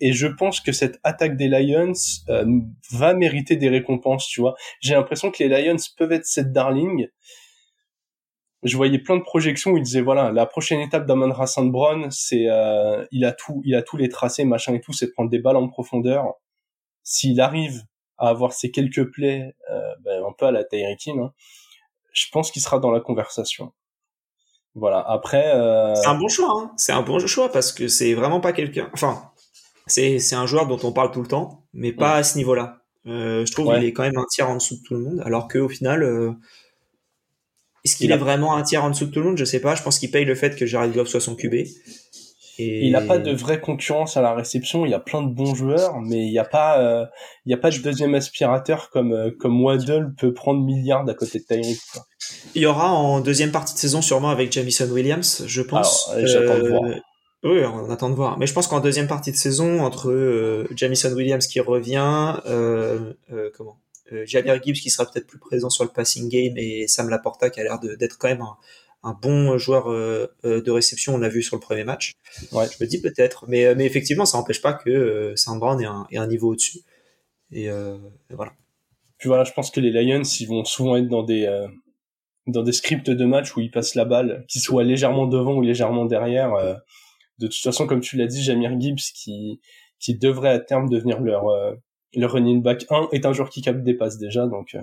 Et 0.00 0.12
je 0.12 0.26
pense 0.26 0.60
que 0.60 0.72
cette 0.72 0.98
attaque 1.04 1.36
des 1.36 1.48
Lions 1.48 1.92
euh, 2.28 2.44
va 2.90 3.14
mériter 3.14 3.56
des 3.56 3.68
récompenses, 3.68 4.26
tu 4.26 4.40
vois. 4.40 4.54
J'ai 4.80 4.94
l'impression 4.94 5.30
que 5.30 5.42
les 5.42 5.48
Lions 5.48 5.76
peuvent 5.96 6.12
être 6.12 6.26
cette 6.26 6.52
darling. 6.52 7.08
Je 8.64 8.76
voyais 8.76 8.98
plein 8.98 9.16
de 9.16 9.22
projections 9.22 9.72
où 9.72 9.76
ils 9.76 9.82
disaient 9.82 10.00
voilà 10.00 10.32
la 10.32 10.46
prochaine 10.46 10.80
étape 10.80 11.06
d'Amon 11.06 11.30
Rassan 11.32 11.70
Brown 11.70 12.10
c'est 12.10 12.46
euh, 12.48 13.04
il 13.12 13.24
a 13.26 13.32
tout 13.32 13.60
il 13.64 13.74
a 13.74 13.82
tous 13.82 13.98
les 13.98 14.08
tracés 14.08 14.44
machin 14.44 14.72
et 14.74 14.80
tout 14.80 14.94
c'est 14.94 15.12
prendre 15.12 15.30
des 15.30 15.38
balles 15.38 15.56
en 15.56 15.68
profondeur. 15.68 16.34
S'il 17.02 17.40
arrive 17.40 17.82
à 18.18 18.28
avoir 18.28 18.52
ces 18.52 18.70
quelques 18.70 19.10
plays 19.12 19.54
euh, 19.70 19.94
ben, 20.04 20.22
un 20.24 20.32
peu 20.32 20.46
à 20.46 20.50
la 20.50 20.64
Tyreek 20.64 21.08
hein, 21.08 21.32
je 22.12 22.26
pense 22.32 22.50
qu'il 22.50 22.62
sera 22.62 22.78
dans 22.78 22.90
la 22.90 23.00
conversation. 23.00 23.72
Voilà. 24.74 25.04
Après, 25.08 25.52
euh... 25.54 25.94
c'est 25.94 26.06
un 26.06 26.14
bon 26.14 26.28
choix. 26.28 26.50
Hein. 26.50 26.72
C'est 26.76 26.92
un 26.92 27.02
bon 27.02 27.18
choix 27.26 27.50
parce 27.50 27.72
que 27.72 27.88
c'est 27.88 28.14
vraiment 28.14 28.40
pas 28.40 28.52
quelqu'un. 28.52 28.88
Enfin, 28.92 29.30
c'est 29.86 30.18
c'est 30.18 30.36
un 30.36 30.46
joueur 30.46 30.66
dont 30.66 30.78
on 30.82 30.92
parle 30.92 31.10
tout 31.10 31.22
le 31.22 31.28
temps, 31.28 31.64
mais 31.72 31.92
pas 31.92 32.16
mm. 32.16 32.18
à 32.18 32.22
ce 32.22 32.38
niveau-là. 32.38 32.78
Euh, 33.06 33.44
je 33.44 33.52
trouve 33.52 33.72
qu'il 33.74 33.84
est 33.84 33.92
quand 33.92 34.02
même 34.02 34.16
un 34.16 34.24
tiers 34.30 34.48
en 34.48 34.56
dessous 34.56 34.76
de 34.76 34.82
tout 34.82 34.94
le 34.94 35.00
monde, 35.00 35.22
alors 35.24 35.46
que 35.48 35.58
au 35.58 35.68
final, 35.68 36.02
est-ce 37.84 37.96
qu'il 37.96 38.10
est 38.10 38.16
vraiment 38.16 38.56
un 38.56 38.62
tiers 38.62 38.82
en 38.82 38.90
dessous 38.90 39.06
de 39.06 39.10
tout 39.10 39.20
le 39.20 39.26
monde? 39.26 39.36
Je 39.36 39.44
sais 39.44 39.60
pas. 39.60 39.74
Je 39.74 39.82
pense 39.82 39.98
qu'il 39.98 40.10
paye 40.10 40.24
le 40.24 40.34
fait 40.34 40.56
que 40.56 40.66
Jared 40.66 40.92
Goff 40.92 41.08
soit 41.08 41.20
son 41.20 41.36
QB. 41.36 41.54
Et... 42.58 42.86
Il 42.86 42.92
n'a 42.92 43.00
pas 43.00 43.18
de 43.18 43.32
vraie 43.32 43.60
concurrence 43.60 44.16
à 44.16 44.22
la 44.22 44.34
réception. 44.34 44.86
Il 44.86 44.90
y 44.90 44.94
a 44.94 45.00
plein 45.00 45.22
de 45.22 45.32
bons 45.32 45.54
joueurs, 45.54 46.00
mais 46.00 46.26
il 46.26 46.30
n'y 46.30 46.38
a 46.38 46.44
pas, 46.44 46.80
euh, 46.80 47.04
il 47.46 47.50
y 47.50 47.54
a 47.54 47.56
pas 47.56 47.70
de 47.70 47.78
deuxième 47.78 48.14
aspirateur 48.14 48.90
comme 48.90 49.12
euh, 49.12 49.30
comme 49.38 49.62
Waddle 49.62 50.14
peut 50.16 50.32
prendre 50.32 50.64
milliards 50.64 51.08
à 51.08 51.14
côté 51.14 51.38
de 51.38 51.44
Tyreek. 51.44 51.78
Il 52.54 52.62
y 52.62 52.66
aura 52.66 52.92
en 52.92 53.20
deuxième 53.20 53.52
partie 53.52 53.74
de 53.74 53.78
saison 53.78 54.02
sûrement 54.02 54.30
avec 54.30 54.52
Jamison 54.52 54.90
Williams, 54.90 55.44
je 55.46 55.62
pense. 55.62 56.10
Alors, 56.10 56.26
j'attends 56.26 56.58
de 56.58 56.68
voir. 56.68 56.82
Oui, 57.42 57.60
on 57.62 57.90
attend 57.90 58.08
de 58.08 58.14
voir. 58.14 58.38
Mais 58.38 58.46
je 58.46 58.54
pense 58.54 58.66
qu'en 58.66 58.80
deuxième 58.80 59.06
partie 59.06 59.30
de 59.30 59.36
saison, 59.36 59.80
entre 59.80 60.66
Jamison 60.74 61.12
Williams 61.12 61.46
qui 61.46 61.60
revient, 61.60 62.36
comment? 63.56 63.76
Euh, 64.12 64.24
Javier 64.26 64.60
Gibbs 64.62 64.74
qui 64.74 64.90
sera 64.90 65.10
peut-être 65.10 65.26
plus 65.26 65.38
présent 65.38 65.70
sur 65.70 65.84
le 65.84 65.90
passing 65.90 66.28
game 66.28 66.58
et 66.58 66.86
Sam 66.88 67.08
Laporta 67.08 67.48
qui 67.48 67.60
a 67.60 67.64
l'air 67.64 67.78
d'être 67.80 68.18
quand 68.18 68.28
même 68.28 68.42
un, 68.42 68.56
bon 69.12 69.58
joueur 69.58 69.90
euh, 69.90 70.26
euh, 70.44 70.62
de 70.62 70.70
réception, 70.70 71.14
on 71.14 71.18
l'a 71.18 71.28
vu 71.28 71.42
sur 71.42 71.56
le 71.56 71.60
premier 71.60 71.84
match. 71.84 72.14
Ouais. 72.52 72.66
Je 72.66 72.82
me 72.82 72.88
dis 72.88 73.00
peut-être, 73.00 73.44
mais, 73.48 73.74
mais 73.74 73.84
effectivement, 73.84 74.24
ça 74.24 74.38
n'empêche 74.38 74.62
pas 74.62 74.72
que 74.72 75.34
Sam 75.36 75.58
Brown 75.58 75.80
ait 75.80 75.86
un, 75.86 76.06
un 76.14 76.26
niveau 76.26 76.52
au-dessus. 76.52 76.80
Et, 77.52 77.68
voilà. 78.30 78.52
Puis 79.18 79.28
voilà, 79.28 79.44
je 79.44 79.52
pense 79.52 79.70
que 79.70 79.80
les 79.80 79.90
Lions, 79.90 80.22
ils 80.22 80.46
vont 80.46 80.64
souvent 80.64 80.96
être 80.96 81.08
dans 81.08 81.22
des 81.22 81.46
dans 82.46 82.62
des 82.62 82.72
scripts 82.72 83.08
de 83.08 83.24
match 83.24 83.56
où 83.56 83.60
ils 83.60 83.70
passent 83.70 83.94
la 83.94 84.04
balle, 84.04 84.44
qu'ils 84.48 84.60
soient 84.60 84.84
légèrement 84.84 85.26
devant 85.26 85.54
ou 85.54 85.62
légèrement 85.62 86.04
derrière. 86.04 86.52
de 87.38 87.46
toute 87.46 87.62
façon, 87.62 87.86
comme 87.86 88.00
tu 88.00 88.16
l'as 88.16 88.26
dit, 88.26 88.42
Jamir 88.42 88.78
Gibbs 88.78 89.12
qui 89.14 89.60
qui 89.98 90.18
devrait 90.18 90.50
à 90.50 90.58
terme 90.58 90.88
devenir 90.88 91.20
leur 91.20 91.46
le 92.16 92.26
running 92.26 92.62
back 92.62 92.86
1 92.90 93.08
est 93.12 93.26
un 93.26 93.32
joueur 93.32 93.50
qui 93.50 93.62
capte 93.62 93.82
des 93.82 93.94
passes 93.94 94.18
déjà, 94.18 94.46
donc 94.46 94.74
euh, 94.74 94.80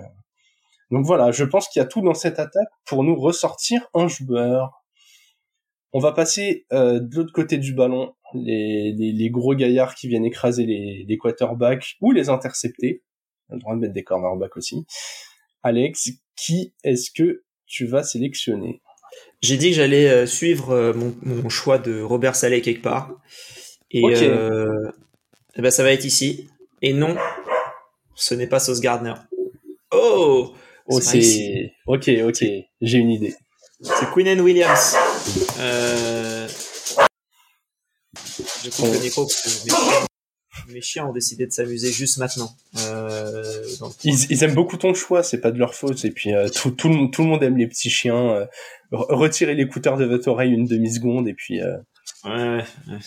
donc 0.92 1.06
voilà, 1.06 1.32
je 1.32 1.44
pense 1.44 1.68
qu'il 1.68 1.80
y 1.80 1.82
a 1.82 1.86
tout 1.86 2.02
dans 2.02 2.12
cette 2.12 2.38
attaque 2.38 2.68
pour 2.84 3.02
nous 3.02 3.16
ressortir 3.18 3.88
un 3.94 4.08
joueur. 4.08 4.84
On 5.94 6.00
va 6.00 6.12
passer 6.12 6.66
euh, 6.70 7.00
de 7.00 7.16
l'autre 7.16 7.32
côté 7.32 7.56
du 7.56 7.72
ballon, 7.72 8.12
les, 8.34 8.92
les, 8.92 9.30
gros 9.30 9.54
gaillards 9.54 9.94
qui 9.94 10.06
viennent 10.06 10.26
écraser 10.26 10.66
les, 10.66 11.06
les 11.08 11.18
quarterbacks 11.18 11.96
ou 12.02 12.12
les 12.12 12.28
intercepter. 12.28 13.02
On 13.48 13.54
a 13.54 13.56
le 13.56 13.60
droit 13.60 13.74
de 13.74 13.80
mettre 13.80 13.94
des 13.94 14.04
cornerbacks 14.04 14.56
aussi. 14.58 14.84
Alex, 15.62 16.10
qui 16.36 16.74
est-ce 16.84 17.10
que 17.10 17.42
tu 17.64 17.86
vas 17.86 18.02
sélectionner? 18.02 18.82
J'ai 19.40 19.56
dit 19.56 19.70
que 19.70 19.76
j'allais 19.76 20.10
euh, 20.10 20.26
suivre 20.26 20.92
mon, 20.94 21.14
mon, 21.22 21.48
choix 21.48 21.78
de 21.78 22.02
Robert 22.02 22.36
Saleh 22.36 22.60
quelque 22.60 22.82
part. 22.82 23.14
Et, 23.90 24.02
et 24.02 25.62
ben 25.62 25.70
ça 25.70 25.82
va 25.82 25.92
être 25.92 26.04
ici. 26.04 26.48
Et 26.82 26.92
non, 26.92 27.16
ce 28.14 28.34
n'est 28.34 28.46
pas 28.46 28.58
Sauce 28.58 28.80
Gardner. 28.80 29.14
Oh 29.90 30.54
Oh, 30.86 31.00
c'est... 31.00 31.72
Ok, 31.86 32.10
ok, 32.24 32.44
j'ai 32.80 32.98
une 32.98 33.10
idée. 33.10 33.34
C'est 33.80 34.10
Queen 34.12 34.40
Williams. 34.40 34.96
Euh... 35.58 36.48
Je 38.64 38.70
coupe 38.70 38.92
le 38.92 39.00
micro 39.00 39.22
parce 39.22 39.64
que 39.64 40.72
mes 40.72 40.80
chiens, 40.80 41.06
ont 41.06 41.12
décidé 41.12 41.46
de 41.46 41.52
s'amuser 41.52 41.90
juste 41.90 42.18
maintenant. 42.18 42.50
Euh, 42.78 43.64
ils, 44.04 44.44
aiment 44.44 44.54
beaucoup 44.54 44.76
ton 44.76 44.94
choix, 44.94 45.22
c'est 45.22 45.40
pas 45.40 45.50
de 45.50 45.58
leur 45.58 45.74
faute. 45.74 46.04
Et 46.04 46.10
puis 46.10 46.32
euh, 46.32 46.48
tout, 46.48 46.70
tout, 46.70 46.88
le, 46.88 47.10
tout, 47.10 47.22
le 47.22 47.28
monde 47.28 47.42
aime 47.42 47.56
les 47.56 47.66
petits 47.66 47.90
chiens. 47.90 48.30
Euh, 48.30 48.46
retirez 48.92 49.54
l'écouteur 49.54 49.96
de 49.96 50.04
votre 50.04 50.28
oreille 50.28 50.52
une 50.52 50.66
demi-seconde 50.66 51.28
et 51.28 51.34
puis 51.34 51.60
Ouais, 52.24 52.62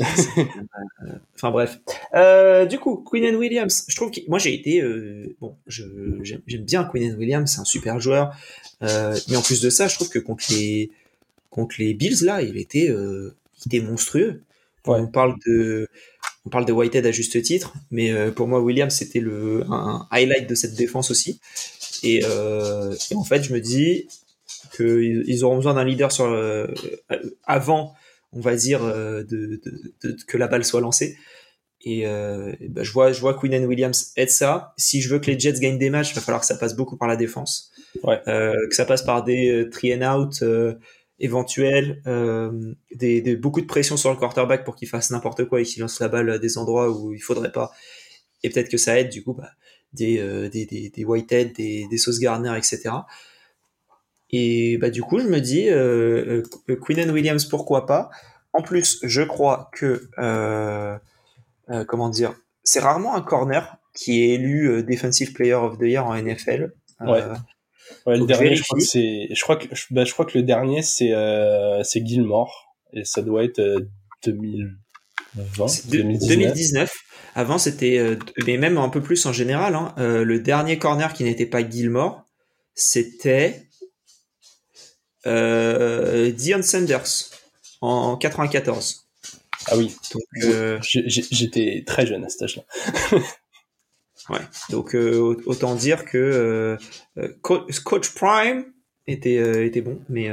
enfin 1.35 1.51
bref. 1.51 1.79
Euh, 2.15 2.65
du 2.65 2.79
coup, 2.79 2.97
Queen 2.97 3.23
and 3.33 3.37
Williams, 3.37 3.85
je 3.87 3.95
trouve 3.95 4.11
que 4.11 4.19
moi 4.27 4.39
j'ai 4.39 4.53
été 4.53 4.81
euh, 4.81 5.33
bon, 5.39 5.55
j'aime 5.67 6.41
bien 6.63 6.83
Queen 6.83 7.13
and 7.13 7.17
Williams, 7.17 7.49
c'est 7.53 7.61
un 7.61 7.65
super 7.65 7.99
joueur. 8.01 8.35
Euh, 8.83 9.17
mais 9.29 9.37
en 9.37 9.41
plus 9.41 9.61
de 9.61 9.69
ça, 9.69 9.87
je 9.87 9.95
trouve 9.95 10.09
que 10.09 10.19
contre 10.19 10.43
les 10.49 10.91
contre 11.49 11.75
les 11.79 11.93
Bills 11.93 12.23
là, 12.23 12.41
il 12.41 12.57
était 12.57 12.89
euh, 12.89 13.35
il 13.65 13.73
était 13.73 13.85
monstrueux. 13.85 14.43
On 14.85 15.07
parle 15.07 15.35
de 15.47 15.87
on 16.45 16.49
parle 16.49 16.65
de 16.65 16.73
Whitehead 16.73 17.05
à 17.05 17.11
juste 17.11 17.41
titre, 17.41 17.73
mais 17.91 18.11
euh, 18.11 18.31
pour 18.31 18.47
moi 18.49 18.59
Williams 18.59 18.93
c'était 18.93 19.21
le 19.21 19.63
un 19.71 20.07
highlight 20.11 20.49
de 20.49 20.55
cette 20.55 20.75
défense 20.75 21.09
aussi. 21.09 21.39
Et, 22.03 22.21
euh, 22.25 22.93
et 23.11 23.15
en 23.15 23.23
fait, 23.23 23.43
je 23.43 23.53
me 23.53 23.61
dis 23.61 24.07
que 24.73 25.01
ils 25.01 25.45
auront 25.45 25.55
besoin 25.55 25.73
d'un 25.75 25.85
leader 25.85 26.11
sur 26.11 26.25
avant 27.47 27.95
on 28.35 28.41
va 28.41 28.55
dire, 28.55 28.83
euh, 28.83 29.23
de, 29.23 29.61
que 30.27 30.37
la 30.37 30.47
balle 30.47 30.65
soit 30.65 30.81
lancée. 30.81 31.17
Et, 31.81 32.05
euh, 32.05 32.53
bah, 32.69 32.83
je 32.83 32.91
vois, 32.91 33.11
je 33.11 33.21
vois 33.21 33.33
Queen 33.33 33.55
and 33.55 33.65
Williams 33.67 34.11
être 34.17 34.31
ça. 34.31 34.73
Si 34.77 35.01
je 35.01 35.09
veux 35.09 35.19
que 35.19 35.31
les 35.31 35.39
Jets 35.39 35.59
gagnent 35.59 35.77
des 35.77 35.89
matchs, 35.89 36.11
il 36.11 36.15
va 36.15 36.21
falloir 36.21 36.41
que 36.41 36.47
ça 36.47 36.55
passe 36.55 36.75
beaucoup 36.75 36.97
par 36.97 37.07
la 37.07 37.15
défense, 37.15 37.71
euh, 38.05 38.53
que 38.69 38.75
ça 38.75 38.85
passe 38.85 39.03
par 39.03 39.23
des 39.23 39.67
three 39.71 39.95
and 39.95 40.01
out 40.01 40.43
éventuels, 41.19 42.01
des, 42.91 43.35
beaucoup 43.37 43.61
de 43.61 43.67
pression 43.67 43.97
sur 43.97 44.09
le 44.09 44.17
quarterback 44.17 44.65
pour 44.65 44.75
qu'il 44.75 44.87
fasse 44.87 45.11
n'importe 45.11 45.45
quoi 45.45 45.61
et 45.61 45.63
qu'il 45.63 45.81
lance 45.81 45.99
la 45.99 46.09
balle 46.09 46.29
à 46.29 46.39
des 46.39 46.57
endroits 46.57 46.89
où 46.89 47.13
il 47.13 47.19
faudrait 47.21 47.51
pas. 47.51 47.71
Et 48.43 48.49
peut-être 48.49 48.69
que 48.69 48.77
ça 48.77 48.99
aide 48.99 49.09
du 49.09 49.23
coup 49.23 49.33
bah, 49.33 49.51
des, 49.93 50.17
des, 50.49 50.65
des, 50.65 50.89
des 50.89 51.05
Whitehead, 51.05 51.53
des, 51.53 51.87
des 51.87 51.97
Sauce 51.97 52.19
Garner, 52.19 52.57
etc. 52.57 52.89
Et 54.31 54.77
bah, 54.77 54.89
du 54.89 55.01
coup, 55.01 55.19
je 55.19 55.27
me 55.27 55.39
dis, 55.39 55.69
euh, 55.69 56.43
euh 56.69 56.75
Queen 56.75 56.99
and 56.99 57.13
Williams, 57.13 57.45
pourquoi 57.45 57.85
pas? 57.85 58.09
En 58.53 58.61
plus, 58.61 58.99
je 59.03 59.21
crois 59.21 59.69
que, 59.73 60.09
euh, 60.17 60.97
euh, 61.69 61.85
comment 61.85 62.09
dire, 62.09 62.33
c'est 62.63 62.79
rarement 62.79 63.15
un 63.15 63.21
corner 63.21 63.77
qui 63.93 64.23
est 64.23 64.35
élu 64.35 64.69
euh, 64.69 64.83
Defensive 64.83 65.33
Player 65.33 65.53
of 65.53 65.77
the 65.77 65.83
Year 65.83 66.05
en 66.05 66.15
NFL. 66.15 66.73
Ouais. 67.01 67.21
ouais 68.07 68.17
le 68.17 68.25
dernier, 68.25 68.55
je 68.55 68.63
crois 68.63 68.79
que 68.79 68.85
c'est, 68.85 69.27
je 69.29 69.41
crois 69.41 69.57
que, 69.57 69.67
bah, 69.91 70.05
je 70.05 70.13
crois 70.13 70.25
que 70.25 70.37
le 70.37 70.43
dernier 70.43 70.81
c'est 70.81 71.13
c'est 71.83 72.05
Gilmore 72.05 72.75
et 72.93 73.03
ça 73.03 73.21
doit 73.21 73.43
être 73.43 73.61
2020, 74.25 75.89
2019. 75.89 76.29
2019. 76.29 76.93
Avant, 77.35 77.57
c'était, 77.57 78.17
mais 78.47 78.57
même 78.57 78.77
un 78.77 78.87
peu 78.87 79.01
plus 79.01 79.25
en 79.25 79.33
général. 79.33 79.75
Hein, 79.75 79.93
le 79.97 80.39
dernier 80.39 80.79
corner 80.79 81.13
qui 81.13 81.25
n'était 81.25 81.45
pas 81.45 81.67
Gilmore, 81.67 82.25
c'était 82.75 83.65
euh, 83.74 83.74
Dion 85.25 86.61
Sanders 86.61 87.31
en 87.81 88.17
94. 88.17 89.05
Ah 89.67 89.77
oui, 89.77 89.95
euh, 90.43 90.79
j'étais 90.81 91.83
très 91.85 92.05
jeune 92.05 92.23
à 92.23 92.29
cet 92.29 92.43
âge-là. 92.43 92.63
ouais, 94.29 94.41
donc 94.69 94.95
euh, 94.95 95.35
autant 95.45 95.75
dire 95.75 96.05
que 96.05 96.77
euh, 97.17 97.27
Coach 97.41 98.13
Prime 98.13 98.65
était 99.07 99.65
était 99.65 99.81
bon, 99.81 99.99
mais 100.09 100.29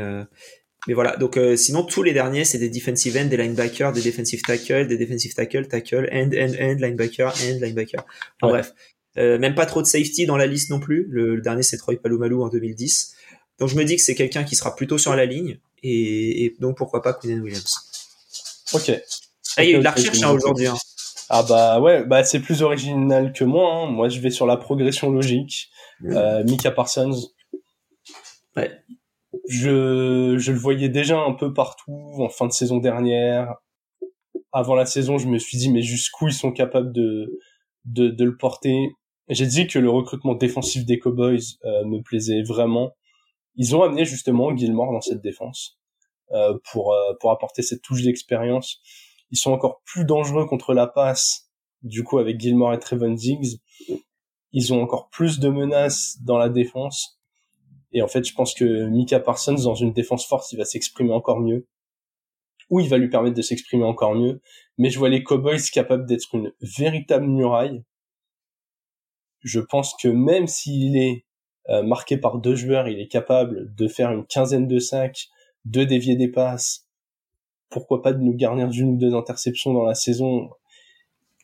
mais 0.86 0.94
voilà. 0.94 1.16
Donc 1.16 1.38
sinon 1.56 1.82
tous 1.82 2.02
les 2.02 2.12
derniers 2.12 2.44
c'est 2.44 2.58
des 2.58 2.68
defensive 2.68 3.16
end, 3.16 3.26
des 3.26 3.38
linebackers, 3.38 3.92
des 3.92 4.02
defensive 4.02 4.42
tackle, 4.42 4.86
des 4.86 4.98
defensive 4.98 5.34
tackle, 5.34 5.66
tackle, 5.66 6.08
end, 6.12 6.30
end, 6.36 6.52
end, 6.60 6.76
linebacker, 6.78 7.28
end, 7.28 7.58
linebacker. 7.60 8.04
Enfin, 8.42 8.52
Bref, 8.52 8.74
même 9.16 9.54
pas 9.54 9.66
trop 9.66 9.80
de 9.80 9.86
safety 9.86 10.26
dans 10.26 10.36
la 10.36 10.46
liste 10.46 10.68
non 10.68 10.80
plus. 10.80 11.06
Le, 11.08 11.36
le 11.36 11.42
dernier 11.42 11.62
c'est 11.62 11.78
Troy 11.78 11.96
Palomalu 11.96 12.34
en 12.34 12.48
2010. 12.48 13.14
Donc 13.62 13.68
je 13.68 13.76
me 13.76 13.84
dis 13.84 13.94
que 13.94 14.02
c'est 14.02 14.16
quelqu'un 14.16 14.42
qui 14.42 14.56
sera 14.56 14.74
plutôt 14.74 14.98
sur 14.98 15.14
la 15.14 15.24
ligne 15.24 15.60
et, 15.84 16.56
donc 16.58 16.76
pourquoi 16.76 17.00
pas 17.00 17.12
Quinn 17.12 17.40
Williams. 17.40 17.76
Ok. 18.74 18.90
Ah, 19.56 19.62
il 19.62 19.70
y 19.70 19.74
a 19.74 19.76
eu 19.76 19.78
de 19.78 19.84
la 19.84 19.92
recherche 19.92 20.20
hein, 20.20 20.32
aujourd'hui. 20.32 20.66
Hein. 20.66 20.74
Ah 21.28 21.44
bah 21.44 21.78
ouais, 21.80 22.04
bah 22.04 22.24
c'est 22.24 22.40
plus 22.40 22.64
original 22.64 23.32
que 23.32 23.44
moi. 23.44 23.72
Hein. 23.72 23.86
Moi 23.86 24.08
je 24.08 24.18
vais 24.18 24.30
sur 24.30 24.46
la 24.46 24.56
progression 24.56 25.12
logique. 25.12 25.70
Euh, 26.06 26.42
Mika 26.42 26.72
Parsons. 26.72 27.30
Ouais. 28.56 28.72
Je, 29.48 30.34
je 30.38 30.50
le 30.50 30.58
voyais 30.58 30.88
déjà 30.88 31.20
un 31.20 31.32
peu 31.32 31.54
partout 31.54 32.14
en 32.18 32.30
fin 32.30 32.48
de 32.48 32.52
saison 32.52 32.78
dernière. 32.78 33.54
Avant 34.50 34.74
la 34.74 34.86
saison, 34.86 35.18
je 35.18 35.28
me 35.28 35.38
suis 35.38 35.56
dit 35.56 35.70
mais 35.70 35.82
jusqu'où 35.82 36.26
ils 36.26 36.34
sont 36.34 36.50
capables 36.50 36.92
de 36.92 37.38
de, 37.84 38.08
de 38.08 38.24
le 38.24 38.36
porter? 38.36 38.88
J'ai 39.28 39.46
dit 39.46 39.68
que 39.68 39.78
le 39.78 39.88
recrutement 39.88 40.34
défensif 40.34 40.84
des 40.84 40.98
Cowboys 40.98 41.58
euh, 41.64 41.84
me 41.84 42.02
plaisait 42.02 42.42
vraiment. 42.42 42.92
Ils 43.56 43.76
ont 43.76 43.82
amené 43.82 44.04
justement 44.04 44.54
Gilmore 44.56 44.92
dans 44.92 45.00
cette 45.00 45.20
défense 45.20 45.78
euh, 46.32 46.58
pour 46.70 46.92
euh, 46.92 47.14
pour 47.20 47.30
apporter 47.30 47.62
cette 47.62 47.82
touche 47.82 48.02
d'expérience. 48.02 48.80
Ils 49.30 49.38
sont 49.38 49.52
encore 49.52 49.82
plus 49.84 50.04
dangereux 50.04 50.46
contre 50.46 50.74
la 50.74 50.86
passe, 50.86 51.50
du 51.82 52.04
coup 52.04 52.18
avec 52.18 52.40
Gilmore 52.40 52.74
et 52.74 52.78
Trevon 52.78 53.12
Diggs. 53.12 53.60
Ils 54.52 54.72
ont 54.72 54.82
encore 54.82 55.08
plus 55.08 55.38
de 55.38 55.48
menaces 55.48 56.18
dans 56.22 56.38
la 56.38 56.48
défense. 56.48 57.18
Et 57.92 58.02
en 58.02 58.08
fait, 58.08 58.24
je 58.24 58.34
pense 58.34 58.54
que 58.54 58.86
Mika 58.86 59.20
Parsons, 59.20 59.54
dans 59.54 59.74
une 59.74 59.92
défense 59.92 60.26
forte, 60.26 60.50
il 60.52 60.56
va 60.56 60.64
s'exprimer 60.64 61.12
encore 61.12 61.40
mieux. 61.40 61.66
Ou 62.70 62.80
il 62.80 62.88
va 62.88 62.96
lui 62.96 63.08
permettre 63.08 63.36
de 63.36 63.42
s'exprimer 63.42 63.84
encore 63.84 64.14
mieux. 64.14 64.40
Mais 64.78 64.90
je 64.90 64.98
vois 64.98 65.08
les 65.08 65.22
Cowboys 65.22 65.60
capables 65.72 66.06
d'être 66.06 66.34
une 66.34 66.52
véritable 66.60 67.26
muraille. 67.26 67.84
Je 69.40 69.60
pense 69.60 69.94
que 70.00 70.08
même 70.08 70.46
s'il 70.46 70.96
est 70.96 71.26
marqué 71.68 72.16
par 72.16 72.38
deux 72.38 72.54
joueurs, 72.54 72.88
il 72.88 73.00
est 73.00 73.08
capable 73.08 73.74
de 73.74 73.88
faire 73.88 74.10
une 74.10 74.26
quinzaine 74.26 74.66
de 74.66 74.78
sacs, 74.78 75.28
de 75.64 75.84
dévier 75.84 76.16
des 76.16 76.28
passes. 76.28 76.88
Pourquoi 77.70 78.02
pas 78.02 78.12
de 78.12 78.20
nous 78.20 78.34
garnir 78.34 78.68
d'une 78.68 78.94
ou 78.94 78.96
deux 78.96 79.14
interceptions 79.14 79.72
dans 79.72 79.84
la 79.84 79.94
saison 79.94 80.50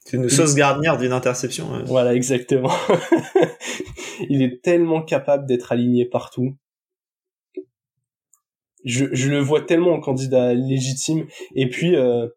C'est 0.05 0.17
une 0.17 0.29
sauce 0.29 0.55
garnir 0.55 0.99
d'une 0.99 1.13
interception. 1.13 1.85
Voilà, 1.87 2.15
exactement. 2.15 2.73
il 4.29 4.43
est 4.43 4.63
tellement 4.63 5.03
capable 5.03 5.47
d'être 5.47 5.73
aligné 5.73 6.05
partout. 6.05 6.57
Je, 8.85 9.07
je, 9.13 9.31
le 9.31 9.41
vois 9.41 9.63
tellement 9.63 9.93
en 9.93 10.01
candidat 10.01 10.55
légitime. 10.55 11.27
Et 11.55 11.69
puis, 11.69 11.97
euh, 11.97 12.29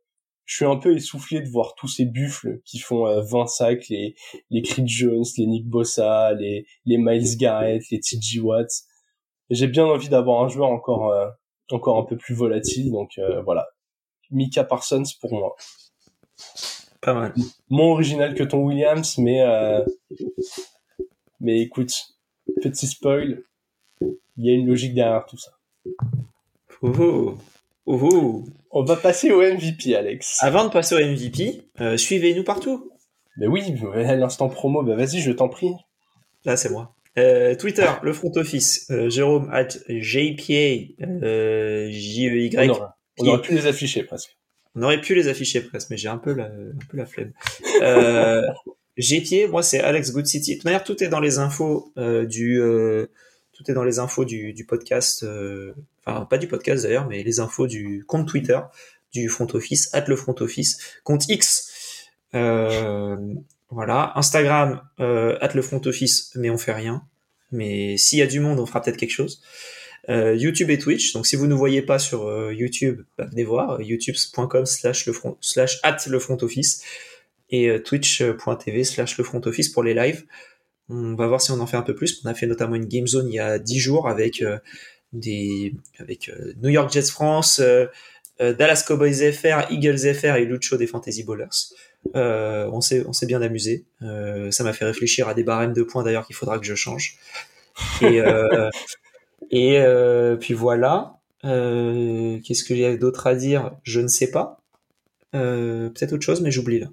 je 0.52 0.58
suis 0.58 0.66
un 0.66 0.76
peu 0.76 0.94
essoufflé 0.94 1.40
de 1.40 1.48
voir 1.48 1.76
tous 1.76 1.88
ces 1.88 2.04
buffles 2.04 2.60
qui 2.66 2.80
font 2.80 3.22
20 3.22 3.48
sacs, 3.48 3.88
les 3.88 4.16
les 4.50 4.62
Creed 4.62 4.86
Jones, 4.86 5.24
les 5.38 5.46
Nick 5.46 5.66
Bossa, 5.66 6.34
les 6.34 6.66
les 6.84 6.98
Miles 6.98 7.38
Garrett, 7.38 7.82
les 7.90 8.02
TJ 8.02 8.40
Watts. 8.42 8.84
J'ai 9.50 9.68
bien 9.68 9.86
envie 9.86 10.10
d'avoir 10.10 10.44
un 10.44 10.50
joueur 10.50 10.70
encore 10.70 11.16
encore 11.72 11.98
un 12.00 12.04
peu 12.04 12.18
plus 12.18 12.36
volatile, 12.36 12.92
donc 12.92 13.18
voilà. 13.46 13.66
Mika 14.30 14.66
Parsons 14.66 15.04
pour 15.22 15.34
moi. 15.34 15.56
Pas 17.00 17.14
mal. 17.14 17.34
Moins 17.70 17.94
original 17.94 18.36
que 18.36 18.44
ton 18.44 18.58
Williams, 18.58 19.20
mais 19.20 19.42
mais 21.40 21.62
écoute, 21.62 21.94
petit 22.62 22.88
spoil, 22.88 23.42
il 24.02 24.18
y 24.36 24.50
a 24.50 24.54
une 24.54 24.68
logique 24.68 24.96
derrière 24.96 25.26
tout 25.26 25.38
ça. 25.38 25.52
Oh, 26.82 27.38
oh, 27.91 28.43
On 28.71 28.84
va 28.84 28.95
passer 28.95 29.32
au 29.32 29.41
MVP, 29.41 29.95
Alex. 29.95 30.38
Avant 30.41 30.65
de 30.65 30.69
passer 30.69 30.95
au 30.95 30.99
MVP, 30.99 31.63
euh, 31.80 31.97
suivez-nous 31.97 32.43
partout. 32.43 32.91
Mais 33.38 33.47
oui, 33.47 33.63
l'instant 33.93 34.49
promo, 34.49 34.84
bah 34.84 34.95
vas-y, 34.95 35.19
je 35.19 35.32
t'en 35.32 35.49
prie. 35.49 35.73
Là, 36.45 36.58
c'est 36.58 36.69
moi. 36.69 36.95
Euh, 37.17 37.56
Twitter, 37.56 37.88
le 38.04 38.13
front 38.13 38.32
office, 38.36 38.88
euh, 38.91 39.10
Jérôme 39.10 39.49
at 39.51 39.67
JPA, 39.88 40.93
J 41.89 42.30
E 42.30 42.38
Y. 42.38 42.71
On, 43.19 43.27
aurait 43.27 43.41
pu 43.41 43.54
les 43.54 43.67
afficher 43.67 44.04
presque. 44.04 44.38
On 44.75 44.84
aurait 44.84 45.01
pu 45.01 45.15
les 45.15 45.27
afficher 45.27 45.62
presque, 45.62 45.89
mais 45.89 45.97
j'ai 45.97 46.08
un 46.08 46.17
peu 46.17 46.34
la, 46.34 46.45
un 46.45 46.88
peu 46.89 46.97
la 46.97 47.06
flemme. 47.06 47.34
JPA, 48.97 49.47
moi 49.49 49.63
c'est 49.63 49.80
Alex 49.80 50.13
Good 50.13 50.25
City. 50.25 50.51
De 50.51 50.56
toute 50.58 50.65
manière, 50.65 50.84
tout 50.84 51.04
est 51.04 51.10
dans 51.10 51.19
les 51.19 51.39
infos 51.39 51.93
du 51.97 52.62
tout 53.62 53.71
est 53.71 53.74
dans 53.74 53.84
les 53.84 54.00
infos 54.00 54.26
du, 54.26 54.65
podcast, 54.67 55.24
euh, 55.24 55.74
enfin 56.06 56.26
pas 56.26 56.38
du 56.38 56.47
podcast 56.47 56.84
d'ailleurs, 56.84 57.08
mais 57.08 57.24
les 57.24 57.39
infos 57.39 57.67
du 57.67 58.04
compte 58.08 58.28
Twitter 58.28 58.60
du 59.13 59.30
front 59.30 59.47
office, 59.54 59.93
at 59.93 60.06
le 60.08 60.15
front 60.15 60.36
office, 60.39 60.80
compte 61.04 61.28
X. 61.28 62.08
Euh, 62.34 63.17
voilà, 63.69 64.13
Instagram, 64.15 64.82
euh, 65.00 65.38
at 65.41 65.54
le 65.54 65.62
front 65.62 65.82
office, 65.86 66.32
mais 66.36 66.50
on 66.50 66.58
fait 66.58 66.74
rien. 66.74 67.04
Mais 67.52 67.97
s'il 67.97 68.19
y 68.19 68.21
a 68.21 68.28
du 68.28 68.39
monde, 68.39 68.60
on 68.60 68.65
fera 68.65 68.82
peut-être 68.82 68.97
quelque 68.97 69.12
chose. 69.12 69.41
YouTube 70.08 70.69
et 70.71 70.80
Twitch. 70.80 71.13
Donc 71.13 71.28
si 71.28 71.36
vous 71.36 71.47
ne 71.47 71.54
voyez 71.54 71.82
pas 71.82 72.00
sur 72.00 72.52
YouTube, 72.52 73.04
bah, 73.17 73.28
venez 73.30 73.43
voir 73.43 73.82
youtube.com 73.82 74.65
slash 74.65 75.06
le 75.06 75.13
front 75.13 75.38
slash 75.41 75.80
at 75.84 75.97
le 76.08 76.19
front 76.19 76.38
office 76.41 76.84
et 77.50 77.82
twitch.tv 77.84 78.84
slash 78.84 79.17
le 79.17 79.24
front 79.24 79.41
office 79.45 79.69
pour 79.69 79.84
les 79.84 79.93
lives. 79.93 80.26
On 80.89 81.15
va 81.15 81.28
voir 81.28 81.41
si 81.41 81.52
on 81.52 81.60
en 81.60 81.67
fait 81.67 81.78
un 81.78 81.82
peu 81.82 81.96
plus. 81.96 82.22
On 82.26 82.30
a 82.30 82.34
fait 82.34 82.48
notamment 82.48 82.76
une 82.76 82.86
game 82.86 83.08
zone 83.08 83.28
il 83.28 83.36
y 83.36 83.39
a 83.39 83.60
10 83.60 83.80
jours 83.80 84.10
avec 84.10 84.41
euh, 84.41 84.58
des 85.13 85.74
avec 86.00 86.30
euh, 86.30 86.54
New 86.62 86.70
York 86.70 86.91
Jets 86.91 87.04
France, 87.04 87.60
euh, 87.60 87.88
Dallas 88.39 88.84
Cowboys 88.88 89.32
FR, 89.32 89.72
Eagles 89.72 90.13
FR 90.13 90.36
et 90.36 90.46
Lucho 90.46 90.76
des 90.78 90.88
Fantasy 90.88 91.24
Bowlers. 91.24 91.48
on 92.13 92.82
s'est 92.82 93.06
on 93.08 93.13
s'est 93.13 93.28
bien 93.28 93.41
amusé. 93.41 93.86
ça 94.02 94.63
m'a 94.63 94.74
fait 94.74 94.86
réfléchir 94.86 95.28
à 95.28 95.34
des 95.34 95.44
barèmes 95.44 95.74
de 95.74 95.84
points 95.84 96.04
d'ailleurs 96.04 96.26
qu'il 96.26 96.36
faudra 96.36 96.58
que 96.58 96.65
je 96.65 96.76
change. 96.76 97.17
Et 98.02 98.20
et 99.52 99.84
puis 100.39 100.54
voilà. 100.56 101.20
Qu'est-ce 101.44 102.63
que 102.63 102.76
j'ai 102.76 102.98
d'autre 102.98 103.28
à 103.28 103.36
dire? 103.36 103.72
Je 103.84 104.02
ne 104.02 104.08
sais 104.08 104.32
pas. 104.32 104.60
Peut-être 105.32 106.13
autre 106.13 106.26
chose, 106.26 106.41
mais 106.41 106.50
j'oublie 106.50 106.80
là. 106.80 106.88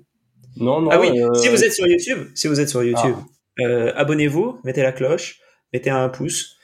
Non, 0.59 0.83
non. 0.83 0.90
Ah 0.92 1.01
oui, 1.01 1.12
si 1.40 1.48
vous 1.48 1.64
êtes 1.64 1.72
sur 1.72 1.87
YouTube, 1.87 2.29
si 2.35 2.46
vous 2.46 2.61
êtes 2.61 2.68
sur 2.68 2.83
YouTube, 2.83 3.14
ah. 3.16 3.38
Euh, 3.61 3.92
abonnez-vous, 3.97 4.59
mettez 4.64 4.83
la 4.83 4.92
cloche, 4.92 5.40
mettez 5.73 5.90
un 5.90 6.09
pouce, 6.09 6.57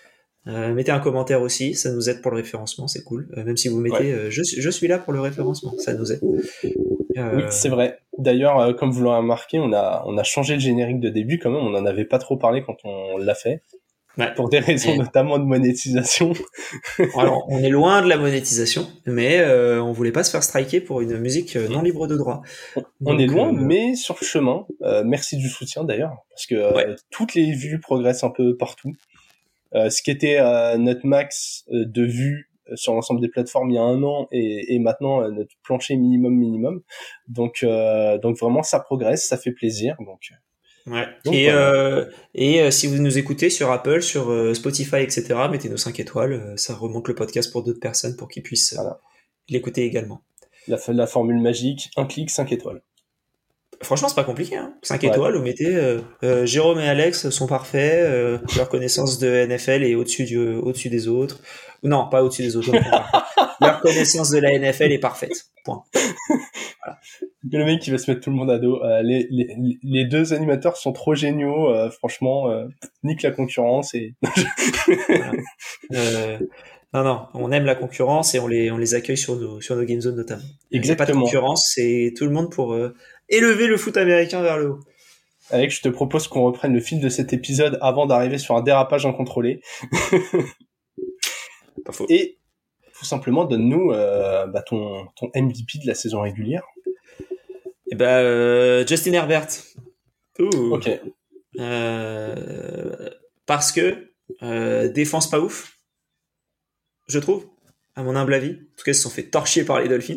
euh, 0.46 0.72
mettez 0.74 0.92
un 0.92 1.00
commentaire 1.00 1.42
aussi, 1.42 1.74
ça 1.74 1.90
nous 1.90 2.08
aide 2.08 2.22
pour 2.22 2.30
le 2.30 2.36
référencement, 2.38 2.86
c'est 2.86 3.02
cool. 3.02 3.28
Euh, 3.36 3.44
même 3.44 3.56
si 3.56 3.68
vous 3.68 3.80
mettez 3.80 4.30
je, 4.30 4.42
je, 4.42 4.70
suis 4.70 4.86
là 4.86 4.98
pour 4.98 5.12
le 5.12 5.20
référencement, 5.20 5.74
ça 5.78 5.94
nous 5.94 6.12
aide. 6.12 6.20
Oui, 6.22 7.42
c'est 7.50 7.68
vrai. 7.68 7.98
D'ailleurs, 8.18 8.76
comme 8.76 8.90
vous 8.90 9.02
l'aurez 9.02 9.18
remarqué, 9.18 9.58
on 9.58 9.72
a, 9.72 10.02
on 10.06 10.18
a 10.18 10.22
changé 10.24 10.54
le 10.54 10.60
générique 10.60 11.00
de 11.00 11.08
début 11.08 11.38
quand 11.38 11.50
même, 11.50 11.62
on 11.62 11.70
n'en 11.70 11.86
avait 11.86 12.04
pas 12.04 12.18
trop 12.18 12.36
parlé 12.36 12.62
quand 12.62 12.76
on 12.84 13.18
l'a 13.18 13.34
fait. 13.34 13.62
Ouais. 14.16 14.32
Pour 14.34 14.48
des 14.48 14.60
raisons 14.60 14.96
notamment 14.96 15.38
de 15.38 15.44
monétisation. 15.44 16.32
Alors, 17.18 17.46
on 17.48 17.58
est 17.58 17.68
loin 17.68 18.00
de 18.00 18.08
la 18.08 18.16
monétisation, 18.16 18.88
mais 19.06 19.40
euh, 19.40 19.82
on 19.82 19.92
voulait 19.92 20.12
pas 20.12 20.22
se 20.22 20.30
faire 20.30 20.42
striker 20.42 20.80
pour 20.80 21.00
une 21.00 21.18
musique 21.18 21.56
non 21.56 21.82
libre 21.82 22.06
de 22.06 22.16
droit. 22.16 22.42
On 23.04 23.18
est 23.18 23.26
loin, 23.26 23.52
mais 23.52 23.94
sur 23.96 24.16
le 24.20 24.24
chemin. 24.24 24.66
Euh, 24.82 25.02
merci 25.04 25.36
du 25.36 25.48
soutien 25.48 25.84
d'ailleurs, 25.84 26.14
parce 26.30 26.46
que 26.46 26.54
euh, 26.54 26.94
toutes 27.10 27.34
les 27.34 27.52
vues 27.52 27.80
progressent 27.80 28.24
un 28.24 28.30
peu 28.30 28.56
partout. 28.56 28.92
Euh, 29.74 29.90
ce 29.90 30.02
qui 30.02 30.12
était 30.12 30.38
notre 30.78 31.06
max 31.06 31.64
de 31.68 32.04
vues 32.04 32.50
sur 32.76 32.94
l'ensemble 32.94 33.20
des 33.20 33.28
plateformes 33.28 33.70
il 33.70 33.74
y 33.74 33.78
a 33.78 33.82
un 33.82 34.02
an 34.04 34.26
et, 34.32 34.74
et 34.74 34.78
maintenant 34.78 35.28
notre 35.30 35.54
plancher 35.64 35.96
minimum 35.96 36.34
minimum. 36.34 36.82
Donc, 37.26 37.64
donc 38.22 38.38
vraiment 38.38 38.62
ça 38.62 38.78
progresse, 38.78 39.26
ça 39.26 39.36
fait 39.36 39.52
plaisir. 39.52 39.96
Donc 39.98 40.30
Ouais. 40.86 41.06
et 41.32 41.50
euh, 41.50 42.04
et 42.34 42.60
euh, 42.60 42.70
si 42.70 42.86
vous 42.86 42.98
nous 42.98 43.16
écoutez 43.16 43.48
sur 43.48 43.72
Apple, 43.72 44.02
sur 44.02 44.30
euh, 44.30 44.52
Spotify, 44.52 44.96
etc., 44.96 45.34
mettez 45.50 45.70
nos 45.70 45.78
5 45.78 45.98
étoiles. 45.98 46.52
ça 46.56 46.74
remonte 46.74 47.08
le 47.08 47.14
podcast 47.14 47.50
pour 47.50 47.62
d'autres 47.62 47.80
personnes 47.80 48.16
pour 48.16 48.28
qu'ils 48.28 48.42
puissent 48.42 48.78
l'écouter 49.48 49.84
également. 49.84 50.22
La, 50.68 50.78
la 50.88 51.06
formule 51.06 51.40
magique, 51.40 51.90
un 51.96 52.04
clic, 52.04 52.30
5 52.30 52.52
étoiles. 52.52 52.82
Franchement, 53.82 54.08
c'est 54.08 54.14
pas 54.14 54.24
compliqué. 54.24 54.56
Hein. 54.56 54.74
5 54.82 55.04
étoiles, 55.04 55.36
vous 55.36 55.42
mettez 55.42 55.98
Jérôme 56.44 56.78
et 56.80 56.88
Alex 56.88 57.30
sont 57.30 57.46
parfaits, 57.46 58.40
leur 58.56 58.68
connaissance 58.68 59.18
de 59.18 59.46
NFL 59.46 59.84
est 59.84 59.94
au-dessus 59.94 60.24
du, 60.24 60.38
au-dessus 60.38 60.90
des 60.90 61.08
autres. 61.08 61.40
Non, 61.82 62.08
pas 62.08 62.22
au-dessus 62.22 62.42
des 62.42 62.56
autres. 62.56 62.72
leur 63.60 63.80
connaissance 63.80 64.30
de 64.30 64.38
la 64.38 64.58
NFL 64.58 64.92
est 64.92 64.98
parfaite. 64.98 65.46
Point. 65.64 65.82
Voilà 66.84 66.98
le 67.52 67.64
mec 67.64 67.80
qui 67.80 67.90
va 67.90 67.98
se 67.98 68.10
mettre 68.10 68.22
tout 68.22 68.30
le 68.30 68.36
monde 68.36 68.50
à 68.50 68.58
dos. 68.58 68.82
Euh, 68.82 69.02
les, 69.02 69.26
les, 69.30 69.78
les, 69.82 70.04
deux 70.04 70.32
animateurs 70.32 70.76
sont 70.76 70.92
trop 70.92 71.14
géniaux, 71.14 71.70
euh, 71.70 71.90
franchement, 71.90 72.50
euh, 72.50 72.66
nique 73.02 73.22
la 73.22 73.30
concurrence 73.30 73.94
et. 73.94 74.14
euh, 75.92 76.38
non, 76.92 77.02
non, 77.02 77.26
on 77.34 77.50
aime 77.50 77.64
la 77.64 77.74
concurrence 77.74 78.34
et 78.34 78.38
on 78.38 78.46
les, 78.46 78.70
on 78.70 78.76
les 78.76 78.94
accueille 78.94 79.16
sur 79.16 79.36
nos, 79.36 79.60
sur 79.60 79.76
nos 79.76 79.84
game 79.84 80.00
zones 80.00 80.16
notamment. 80.16 80.42
Exactement. 80.70 81.06
Pas 81.06 81.12
de 81.12 81.18
concurrence, 81.18 81.72
c'est 81.74 82.12
tout 82.16 82.24
le 82.24 82.30
monde 82.30 82.52
pour 82.52 82.76
élever 83.28 83.66
le 83.66 83.76
foot 83.76 83.96
américain 83.96 84.42
vers 84.42 84.58
le 84.58 84.70
haut. 84.70 84.80
Alex, 85.50 85.76
je 85.76 85.82
te 85.82 85.88
propose 85.88 86.28
qu'on 86.28 86.44
reprenne 86.44 86.72
le 86.72 86.80
fil 86.80 87.00
de 87.00 87.08
cet 87.08 87.32
épisode 87.32 87.78
avant 87.82 88.06
d'arriver 88.06 88.38
sur 88.38 88.56
un 88.56 88.62
dérapage 88.62 89.06
incontrôlé. 89.06 89.60
Pas 91.84 91.92
faux. 91.92 92.06
Et 92.08 92.38
tout 92.98 93.04
simplement, 93.04 93.44
donne-nous 93.44 93.88
bah, 93.90 94.62
ton, 94.66 95.06
ton 95.16 95.30
MVP 95.34 95.78
de 95.82 95.86
la 95.86 95.94
saison 95.94 96.20
régulière. 96.20 96.62
Eh 97.90 97.96
ben, 97.96 98.06
euh, 98.06 98.86
Justin 98.86 99.12
Herbert. 99.12 99.46
Ok. 100.40 100.90
Euh, 101.60 103.10
parce 103.46 103.70
que 103.70 104.08
euh, 104.42 104.88
défense 104.88 105.30
pas 105.30 105.38
ouf, 105.38 105.78
je 107.06 107.20
trouve, 107.20 107.46
à 107.94 108.02
mon 108.02 108.16
humble 108.16 108.34
avis. 108.34 108.50
En 108.50 108.76
tout 108.76 108.84
cas, 108.84 108.90
ils 108.90 108.96
se 108.96 109.02
sont 109.02 109.10
fait 109.10 109.24
torcher 109.30 109.64
par 109.64 109.80
les 109.80 109.88
Dolphins. 109.88 110.16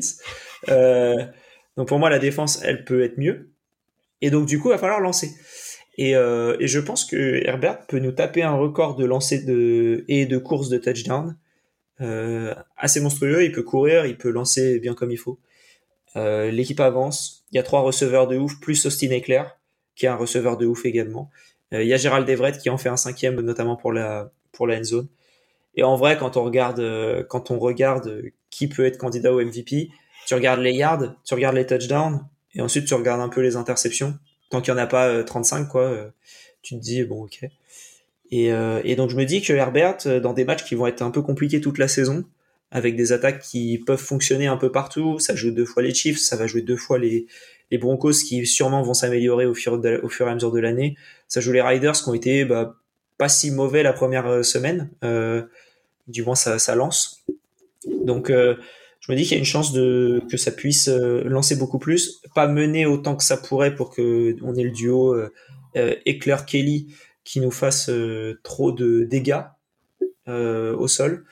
donc 1.77 1.87
pour 1.87 1.99
moi, 1.99 2.09
la 2.09 2.19
défense, 2.19 2.61
elle 2.63 2.83
peut 2.83 3.03
être 3.03 3.19
mieux. 3.19 3.51
Et 4.21 4.31
donc 4.31 4.47
du 4.47 4.59
coup, 4.59 4.69
il 4.69 4.71
va 4.71 4.79
falloir 4.79 4.99
lancer. 4.99 5.29
Et, 5.99 6.11
et, 6.11 6.67
je 6.67 6.79
pense 6.79 7.05
que 7.05 7.45
Herbert 7.45 7.85
peut 7.85 7.99
nous 7.99 8.11
taper 8.11 8.41
un 8.41 8.55
record 8.55 8.95
de 8.95 9.05
lancer 9.05 9.43
de 9.43 10.05
et 10.07 10.25
de 10.25 10.37
course 10.39 10.69
de 10.69 10.77
touchdown 10.77 11.37
assez 11.99 12.99
monstrueux. 12.99 13.43
Il 13.43 13.51
peut 13.51 13.63
courir, 13.63 14.05
il 14.05 14.17
peut 14.17 14.29
lancer 14.29 14.79
bien 14.79 14.93
comme 14.93 15.11
il 15.11 15.17
faut. 15.17 15.39
Euh, 16.17 16.49
l'équipe 16.51 16.79
avance. 16.79 17.45
Il 17.51 17.55
y 17.55 17.59
a 17.59 17.63
trois 17.63 17.81
receveurs 17.81 18.27
de 18.27 18.37
ouf, 18.37 18.59
plus 18.59 18.85
Austin 18.85 19.11
Eclair, 19.11 19.57
qui 19.95 20.05
est 20.05 20.09
un 20.09 20.15
receveur 20.15 20.57
de 20.57 20.65
ouf 20.65 20.85
également. 20.85 21.29
Euh, 21.73 21.83
il 21.83 21.87
y 21.87 21.93
a 21.93 21.97
Gérald 21.97 22.27
Everett 22.27 22.57
qui 22.57 22.69
en 22.69 22.77
fait 22.77 22.89
un 22.89 22.97
cinquième, 22.97 23.39
notamment 23.41 23.75
pour 23.75 23.91
la, 23.91 24.31
pour 24.51 24.67
la 24.67 24.79
end 24.79 24.83
zone. 24.83 25.07
Et 25.75 25.83
en 25.83 25.95
vrai, 25.95 26.17
quand 26.17 26.37
on 26.37 26.43
regarde, 26.43 26.79
euh, 26.79 27.23
quand 27.23 27.51
on 27.51 27.59
regarde 27.59 28.21
qui 28.49 28.67
peut 28.67 28.85
être 28.85 28.97
candidat 28.97 29.31
au 29.31 29.41
MVP, 29.41 29.89
tu 30.25 30.33
regardes 30.33 30.61
les 30.61 30.73
yards, 30.73 31.15
tu 31.23 31.33
regardes 31.35 31.55
les 31.55 31.65
touchdowns, 31.65 32.25
et 32.55 32.61
ensuite 32.61 32.85
tu 32.85 32.95
regardes 32.95 33.21
un 33.21 33.29
peu 33.29 33.41
les 33.41 33.55
interceptions. 33.55 34.17
Tant 34.49 34.61
qu'il 34.61 34.73
n'y 34.73 34.79
en 34.79 34.83
a 34.83 34.87
pas 34.87 35.23
35, 35.23 35.67
quoi, 35.67 36.11
tu 36.61 36.75
te 36.75 36.81
dis, 36.81 37.03
bon, 37.03 37.25
ok. 37.25 37.45
Et, 38.31 38.47
et, 38.83 38.95
donc 38.97 39.09
je 39.09 39.15
me 39.15 39.23
dis 39.23 39.41
que 39.41 39.53
Herbert, 39.53 39.97
dans 40.21 40.33
des 40.33 40.43
matchs 40.43 40.65
qui 40.65 40.75
vont 40.75 40.87
être 40.87 41.01
un 41.01 41.11
peu 41.11 41.21
compliqués 41.21 41.61
toute 41.61 41.77
la 41.77 41.87
saison, 41.87 42.25
avec 42.71 42.95
des 42.95 43.11
attaques 43.11 43.39
qui 43.39 43.77
peuvent 43.85 43.99
fonctionner 43.99 44.47
un 44.47 44.57
peu 44.57 44.71
partout. 44.71 45.19
Ça 45.19 45.35
joue 45.35 45.51
deux 45.51 45.65
fois 45.65 45.83
les 45.83 45.93
Chiefs, 45.93 46.19
ça 46.19 46.35
va 46.35 46.47
jouer 46.47 46.61
deux 46.61 46.77
fois 46.77 46.99
les, 46.99 47.27
Broncos 47.71 48.23
qui 48.25 48.45
sûrement 48.45 48.81
vont 48.81 48.93
s'améliorer 48.93 49.45
au 49.45 49.53
fur, 49.53 49.81
et 49.83 50.29
à 50.29 50.33
mesure 50.33 50.51
de 50.51 50.59
l'année. 50.59 50.95
Ça 51.27 51.41
joue 51.41 51.51
les 51.51 51.61
Riders 51.61 51.93
qui 51.93 52.09
ont 52.09 52.13
été 52.13 52.45
bah, 52.45 52.75
pas 53.17 53.29
si 53.29 53.51
mauvais 53.51 53.83
la 53.83 53.93
première 53.93 54.27
euh, 54.27 54.43
semaine. 54.43 54.89
Euh, 55.03 55.43
du 56.07 56.23
moins, 56.23 56.35
ça, 56.35 56.75
lance. 56.75 57.25
Donc, 58.05 58.29
euh, 58.29 58.55
je 59.01 59.11
me 59.11 59.17
dis 59.17 59.23
qu'il 59.23 59.33
y 59.33 59.35
a 59.35 59.39
une 59.39 59.45
chance 59.45 59.73
que 59.73 60.37
ça 60.37 60.51
puisse 60.51 60.87
euh, 60.87 61.23
lancer 61.25 61.57
beaucoup 61.57 61.79
plus, 61.79 62.21
pas 62.33 62.47
mener 62.47 62.85
autant 62.85 63.15
que 63.15 63.23
ça 63.23 63.35
pourrait 63.35 63.75
pour 63.75 63.93
que 63.93 64.35
on 64.41 64.55
ait 64.55 64.63
le 64.63 64.71
duo 64.71 65.15
euh, 65.77 65.95
Eckler 66.05 66.37
Kelly 66.45 66.87
qui 67.27 67.41
nous 67.41 67.51
fasse 67.51 67.91
trop 68.43 68.71
de 68.71 69.03
dégâts 69.03 69.43
au 70.27 70.87
sol. 70.87 71.25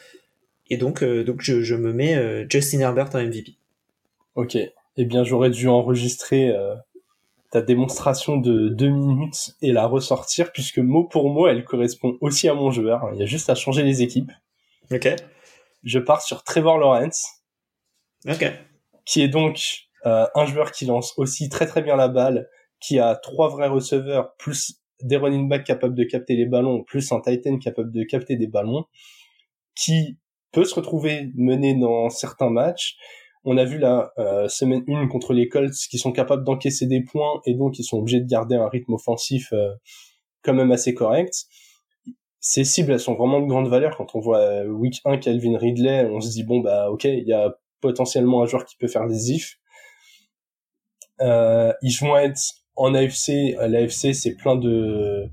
Et 0.69 0.77
donc, 0.77 1.03
euh, 1.03 1.23
donc 1.23 1.41
je, 1.41 1.61
je, 1.61 1.75
me 1.75 1.93
mets 1.93 2.15
euh, 2.15 2.45
Justin 2.49 2.79
Herbert 2.79 3.09
en 3.13 3.23
MVP. 3.23 3.57
Ok. 4.35 4.57
Eh 4.97 5.05
bien, 5.05 5.23
j'aurais 5.23 5.49
dû 5.49 5.67
enregistrer 5.67 6.49
euh, 6.49 6.75
ta 7.51 7.61
démonstration 7.61 8.37
de 8.37 8.69
deux 8.69 8.89
minutes 8.89 9.55
et 9.61 9.71
la 9.71 9.85
ressortir, 9.85 10.51
puisque 10.51 10.79
mot 10.79 11.03
pour 11.03 11.29
mot, 11.29 11.47
elle 11.47 11.63
correspond 11.65 12.17
aussi 12.21 12.47
à 12.47 12.53
mon 12.53 12.71
joueur. 12.71 13.09
Il 13.13 13.19
y 13.19 13.23
a 13.23 13.25
juste 13.25 13.49
à 13.49 13.55
changer 13.55 13.83
les 13.83 14.01
équipes. 14.01 14.31
Ok. 14.91 15.07
Je 15.83 15.99
pars 15.99 16.21
sur 16.21 16.43
Trevor 16.43 16.77
Lawrence. 16.77 17.23
Ok. 18.27 18.45
Qui 19.05 19.21
est 19.21 19.27
donc 19.27 19.87
euh, 20.05 20.25
un 20.33 20.45
joueur 20.45 20.71
qui 20.71 20.85
lance 20.85 21.13
aussi 21.17 21.49
très 21.49 21.67
très 21.67 21.83
bien 21.83 21.95
la 21.95 22.07
balle, 22.07 22.49
qui 22.79 22.99
a 22.99 23.15
trois 23.15 23.49
vrais 23.49 23.67
receveurs, 23.67 24.35
plus 24.37 24.81
des 25.05 25.17
running 25.17 25.47
backs 25.47 25.65
capables 25.65 25.95
de 25.95 26.03
capter 26.03 26.35
les 26.35 26.45
ballons, 26.45 26.83
plus 26.83 27.11
un 27.11 27.21
Titan 27.21 27.57
capable 27.57 27.91
de 27.91 28.03
capter 28.03 28.35
des 28.35 28.47
ballons, 28.47 28.85
qui 29.75 30.17
peut 30.51 30.65
se 30.65 30.75
retrouver 30.75 31.31
mené 31.35 31.75
dans 31.75 32.09
certains 32.09 32.49
matchs. 32.49 32.97
On 33.43 33.57
a 33.57 33.65
vu 33.65 33.77
la 33.77 34.11
euh, 34.17 34.47
semaine 34.47 34.83
1 34.87 35.07
contre 35.07 35.33
les 35.33 35.47
Colts 35.47 35.75
qui 35.89 35.99
sont 35.99 36.11
capables 36.11 36.43
d'encaisser 36.43 36.87
des 36.87 37.01
points 37.01 37.41
et 37.45 37.53
donc 37.53 37.77
ils 37.77 37.83
sont 37.83 37.99
obligés 37.99 38.19
de 38.19 38.27
garder 38.27 38.55
un 38.55 38.67
rythme 38.67 38.93
offensif 38.93 39.53
euh, 39.53 39.71
quand 40.41 40.53
même 40.53 40.71
assez 40.71 40.95
correct. 40.95 41.45
Ces 42.39 42.63
cibles, 42.63 42.91
elles 42.91 42.99
sont 42.99 43.15
vraiment 43.15 43.41
de 43.41 43.47
grande 43.47 43.67
valeur. 43.67 43.97
Quand 43.97 44.15
on 44.15 44.19
voit 44.19 44.39
euh, 44.39 44.67
week 44.67 45.01
1 45.05 45.17
Calvin 45.17 45.57
Ridley, 45.57 46.05
on 46.05 46.21
se 46.21 46.31
dit 46.31 46.43
bon 46.43 46.61
bah 46.61 46.89
ok, 46.89 47.03
il 47.03 47.27
y 47.27 47.33
a 47.33 47.55
potentiellement 47.81 48.41
un 48.41 48.45
joueur 48.47 48.65
qui 48.65 48.77
peut 48.77 48.87
faire 48.87 49.07
des 49.07 49.31
ifs. 49.31 49.59
Ils 51.19 51.97
vont 52.01 52.17
être 52.17 52.64
en 52.75 52.93
AFC. 52.93 53.55
L'AFC 53.59 54.13
c'est 54.13 54.35
plein 54.35 54.55
de 54.55 55.29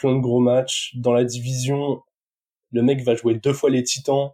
plein 0.00 0.14
de 0.14 0.20
gros 0.20 0.40
matchs. 0.40 0.92
Dans 0.96 1.12
la 1.12 1.24
division, 1.24 2.02
le 2.72 2.82
mec 2.82 3.02
va 3.02 3.14
jouer 3.14 3.34
deux 3.34 3.52
fois 3.52 3.70
les 3.70 3.82
Titans 3.82 4.30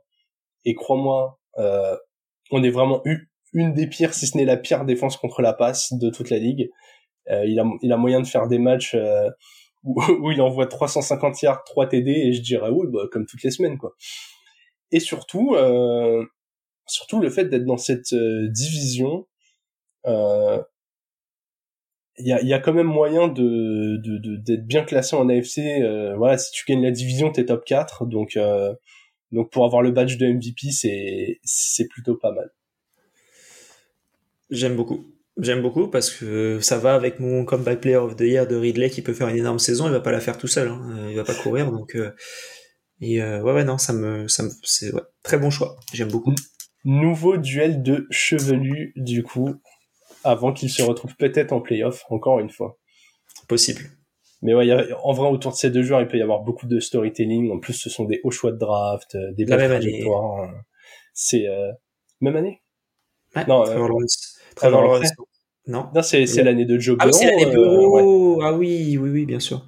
et 0.64 0.74
crois-moi, 0.74 1.38
euh, 1.58 1.96
on 2.50 2.62
est 2.62 2.70
vraiment 2.70 3.02
une 3.52 3.74
des 3.74 3.86
pires, 3.86 4.14
si 4.14 4.26
ce 4.26 4.36
n'est 4.36 4.44
la 4.44 4.56
pire 4.56 4.84
défense 4.84 5.16
contre 5.16 5.42
la 5.42 5.52
passe 5.52 5.92
de 5.92 6.10
toute 6.10 6.30
la 6.30 6.38
ligue. 6.38 6.70
Euh, 7.30 7.44
il, 7.44 7.58
a, 7.58 7.96
moyen 7.96 8.20
de 8.20 8.26
faire 8.26 8.46
des 8.46 8.58
matchs 8.58 8.94
euh, 8.94 9.28
où, 9.84 10.30
il 10.30 10.40
envoie 10.40 10.66
350 10.66 11.42
yards, 11.42 11.64
3 11.64 11.88
TD 11.88 12.10
et 12.10 12.32
je 12.32 12.42
dirais 12.42 12.70
oui, 12.70 12.86
bah, 12.90 13.06
comme 13.10 13.26
toutes 13.26 13.42
les 13.42 13.50
semaines 13.50 13.78
quoi. 13.78 13.94
Et 14.92 15.00
surtout, 15.00 15.56
surtout 16.86 17.20
le 17.20 17.28
fait 17.28 17.46
d'être 17.46 17.64
dans 17.64 17.76
cette 17.76 18.14
division, 18.14 19.26
il 22.18 22.26
y 22.26 22.32
a, 22.32 22.42
y 22.42 22.52
a 22.52 22.58
quand 22.58 22.72
même 22.72 22.86
moyen 22.86 23.28
de 23.28 23.96
d'être 23.96 24.22
de, 24.22 24.36
d'être 24.36 24.66
bien 24.66 24.84
classé 24.84 25.16
en 25.16 25.28
AFC. 25.28 25.58
Euh, 25.58 26.16
voilà, 26.16 26.38
si 26.38 26.50
tu 26.52 26.64
gagnes 26.66 26.82
la 26.82 26.90
division, 26.90 27.30
t'es 27.30 27.44
top 27.46 27.64
4. 27.64 28.06
Donc 28.06 28.36
euh, 28.36 28.74
donc 29.32 29.50
pour 29.50 29.64
avoir 29.64 29.82
le 29.82 29.90
badge 29.90 30.16
de 30.16 30.26
MVP, 30.26 30.70
c'est 30.70 31.40
c'est 31.44 31.88
plutôt 31.88 32.16
pas 32.16 32.32
mal. 32.32 32.50
J'aime 34.50 34.76
beaucoup. 34.76 35.06
J'aime 35.38 35.60
beaucoup 35.60 35.88
parce 35.88 36.10
que 36.10 36.60
ça 36.60 36.78
va 36.78 36.94
avec 36.94 37.20
mon 37.20 37.44
comeback 37.44 37.80
player 37.80 37.96
of 37.96 38.16
the 38.16 38.22
year 38.22 38.46
de 38.46 38.56
Ridley 38.56 38.88
qui 38.88 39.02
peut 39.02 39.12
faire 39.12 39.28
une 39.28 39.36
énorme 39.36 39.58
saison. 39.58 39.86
Il 39.86 39.92
va 39.92 40.00
pas 40.00 40.12
la 40.12 40.20
faire 40.20 40.38
tout 40.38 40.46
seul. 40.46 40.68
Hein. 40.68 41.08
Il 41.10 41.16
va 41.16 41.24
pas 41.24 41.34
courir. 41.34 41.70
Donc 41.70 41.94
euh, 41.94 42.10
et 43.02 43.22
euh, 43.22 43.42
ouais 43.42 43.52
ouais 43.52 43.64
non 43.64 43.76
ça 43.76 43.92
me 43.92 44.26
ça 44.28 44.42
me 44.42 44.50
c'est 44.62 44.94
ouais, 44.94 45.02
très 45.22 45.38
bon 45.38 45.50
choix. 45.50 45.76
J'aime 45.92 46.10
beaucoup. 46.10 46.34
Nouveau 46.84 47.36
duel 47.36 47.82
de 47.82 48.06
chevelus 48.10 48.92
du 48.96 49.22
coup 49.22 49.56
avant 50.26 50.52
qu'il 50.52 50.70
se 50.70 50.82
retrouve 50.82 51.14
peut-être 51.16 51.52
en 51.52 51.60
playoff, 51.60 52.04
encore 52.10 52.40
une 52.40 52.50
fois. 52.50 52.78
Possible. 53.48 53.80
Mais 54.42 54.54
ouais, 54.54 54.70
a, 54.70 54.84
en 55.02 55.12
vrai, 55.12 55.28
autour 55.28 55.52
de 55.52 55.56
ces 55.56 55.70
deux 55.70 55.82
joueurs, 55.82 56.00
il 56.00 56.08
peut 56.08 56.18
y 56.18 56.22
avoir 56.22 56.40
beaucoup 56.40 56.66
de 56.66 56.78
storytelling. 56.80 57.50
En 57.50 57.58
plus, 57.58 57.72
ce 57.72 57.88
sont 57.88 58.04
des 58.04 58.20
hauts 58.24 58.30
choix 58.30 58.52
de 58.52 58.58
draft, 58.58 59.14
euh, 59.14 59.32
des 59.32 59.44
La 59.44 59.56
même 59.56 59.72
année. 59.72 60.04
C'est 61.14 61.46
euh... 61.46 61.72
même 62.20 62.36
année? 62.36 62.62
Ouais, 63.34 63.44
non, 63.46 63.62
Trevor 63.62 63.84
euh, 63.84 63.88
Lawrence. 63.88 64.38
Trevor 64.54 64.80
Trevor 64.80 64.94
Lawrence. 64.94 65.12
Non. 65.66 65.88
Non, 65.94 66.02
c'est 66.02 66.24
l'année 66.42 66.64
de 66.64 66.78
Joe 66.78 66.96
Ah 67.00 67.06
oui, 67.06 67.10
Burrow. 67.10 67.18
c'est 67.18 67.30
l'année 67.30 67.46
euh, 67.46 67.88
ouais. 67.88 68.02
Burrow. 68.02 68.42
Ah 68.42 68.52
oui, 68.52 68.98
oui, 68.98 69.10
oui, 69.10 69.26
bien 69.26 69.40
sûr. 69.40 69.66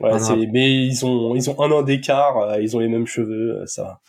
Ouais, 0.00 0.10
Ah, 0.12 0.36
mais 0.52 0.86
ils 0.86 1.04
ont 1.04 1.34
ils 1.34 1.50
ont 1.50 1.60
un 1.60 1.70
an 1.72 1.82
d'écart, 1.82 2.38
euh, 2.38 2.60
ils 2.62 2.76
ont 2.76 2.78
les 2.80 2.88
mêmes 2.88 3.06
cheveux, 3.06 3.62
euh, 3.62 3.66
ça. 3.66 3.82
va. 3.82 4.00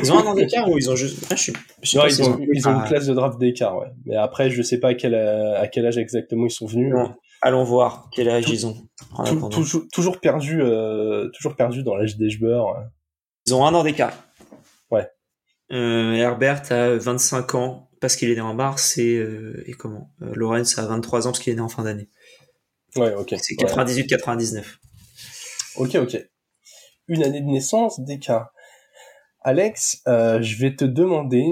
Ils 0.00 0.12
ont 0.12 0.18
un 0.18 0.26
an 0.26 0.34
d'écart 0.34 0.68
ou 0.70 0.78
ils 0.78 0.88
ont 0.90 0.94
juste. 0.96 1.26
Ah, 1.30 1.34
je 1.34 1.42
suis. 1.42 1.52
Je 1.82 1.98
Non, 1.98 2.06
ils 2.06 2.22
ont 2.22 2.38
ils 2.52 2.68
ont 2.68 2.72
Ah, 2.72 2.78
une 2.82 2.84
classe 2.88 3.06
de 3.06 3.14
draft 3.14 3.38
d'écart, 3.38 3.76
ouais. 3.78 3.88
Mais 4.06 4.14
après, 4.16 4.48
je 4.50 4.62
sais 4.62 4.78
pas 4.78 4.88
à 4.90 4.94
quel 4.94 5.14
à 5.14 5.66
quel 5.66 5.86
âge 5.86 5.98
exactement 5.98 6.46
ils 6.46 6.50
sont 6.50 6.66
venus. 6.66 6.94
Allons 7.42 7.64
voir 7.64 8.08
quel 8.14 8.28
âge 8.28 8.44
Tout- 8.46 8.52
ils 8.52 8.66
ont. 8.66 8.76
Toujours 9.50 9.82
toujours 9.92 10.20
perdu 10.20 10.60
euh, 10.62 11.28
toujours 11.36 11.56
perdu 11.56 11.82
dans 11.82 11.96
l'âge 11.96 12.16
des 12.16 12.30
joueurs. 12.30 12.76
Ils 13.46 13.54
ont 13.54 13.66
un 13.66 13.74
an 13.74 13.82
d'écart. 13.82 14.12
Ouais. 14.90 15.08
Euh, 15.72 16.12
Herbert 16.14 16.62
a 16.70 16.94
25 16.96 17.54
ans 17.56 17.90
parce 18.00 18.16
qu'il 18.16 18.30
est 18.30 18.34
né 18.36 18.40
en 18.40 18.54
mars 18.54 18.96
et, 18.98 19.16
euh, 19.16 19.62
et 19.66 19.72
comment? 19.72 20.10
Lawrence 20.20 20.78
a 20.78 20.86
23 20.86 21.26
ans 21.26 21.30
parce 21.32 21.40
qu'il 21.40 21.52
est 21.52 21.56
né 21.56 21.62
en 21.62 21.68
fin 21.68 21.82
d'année. 21.82 22.08
Ouais, 22.96 23.12
ok. 23.14 23.34
C'est 23.42 23.60
Ouais. 23.60 23.68
98-99. 23.68 24.78
Ok, 25.76 25.94
ok. 25.96 26.16
Une 27.08 27.22
année 27.22 27.40
de 27.40 27.46
naissance 27.46 28.00
d'écart. 28.00 28.50
Alex, 29.40 30.02
euh, 30.08 30.40
je 30.40 30.56
vais 30.58 30.74
te 30.74 30.84
demander 30.84 31.44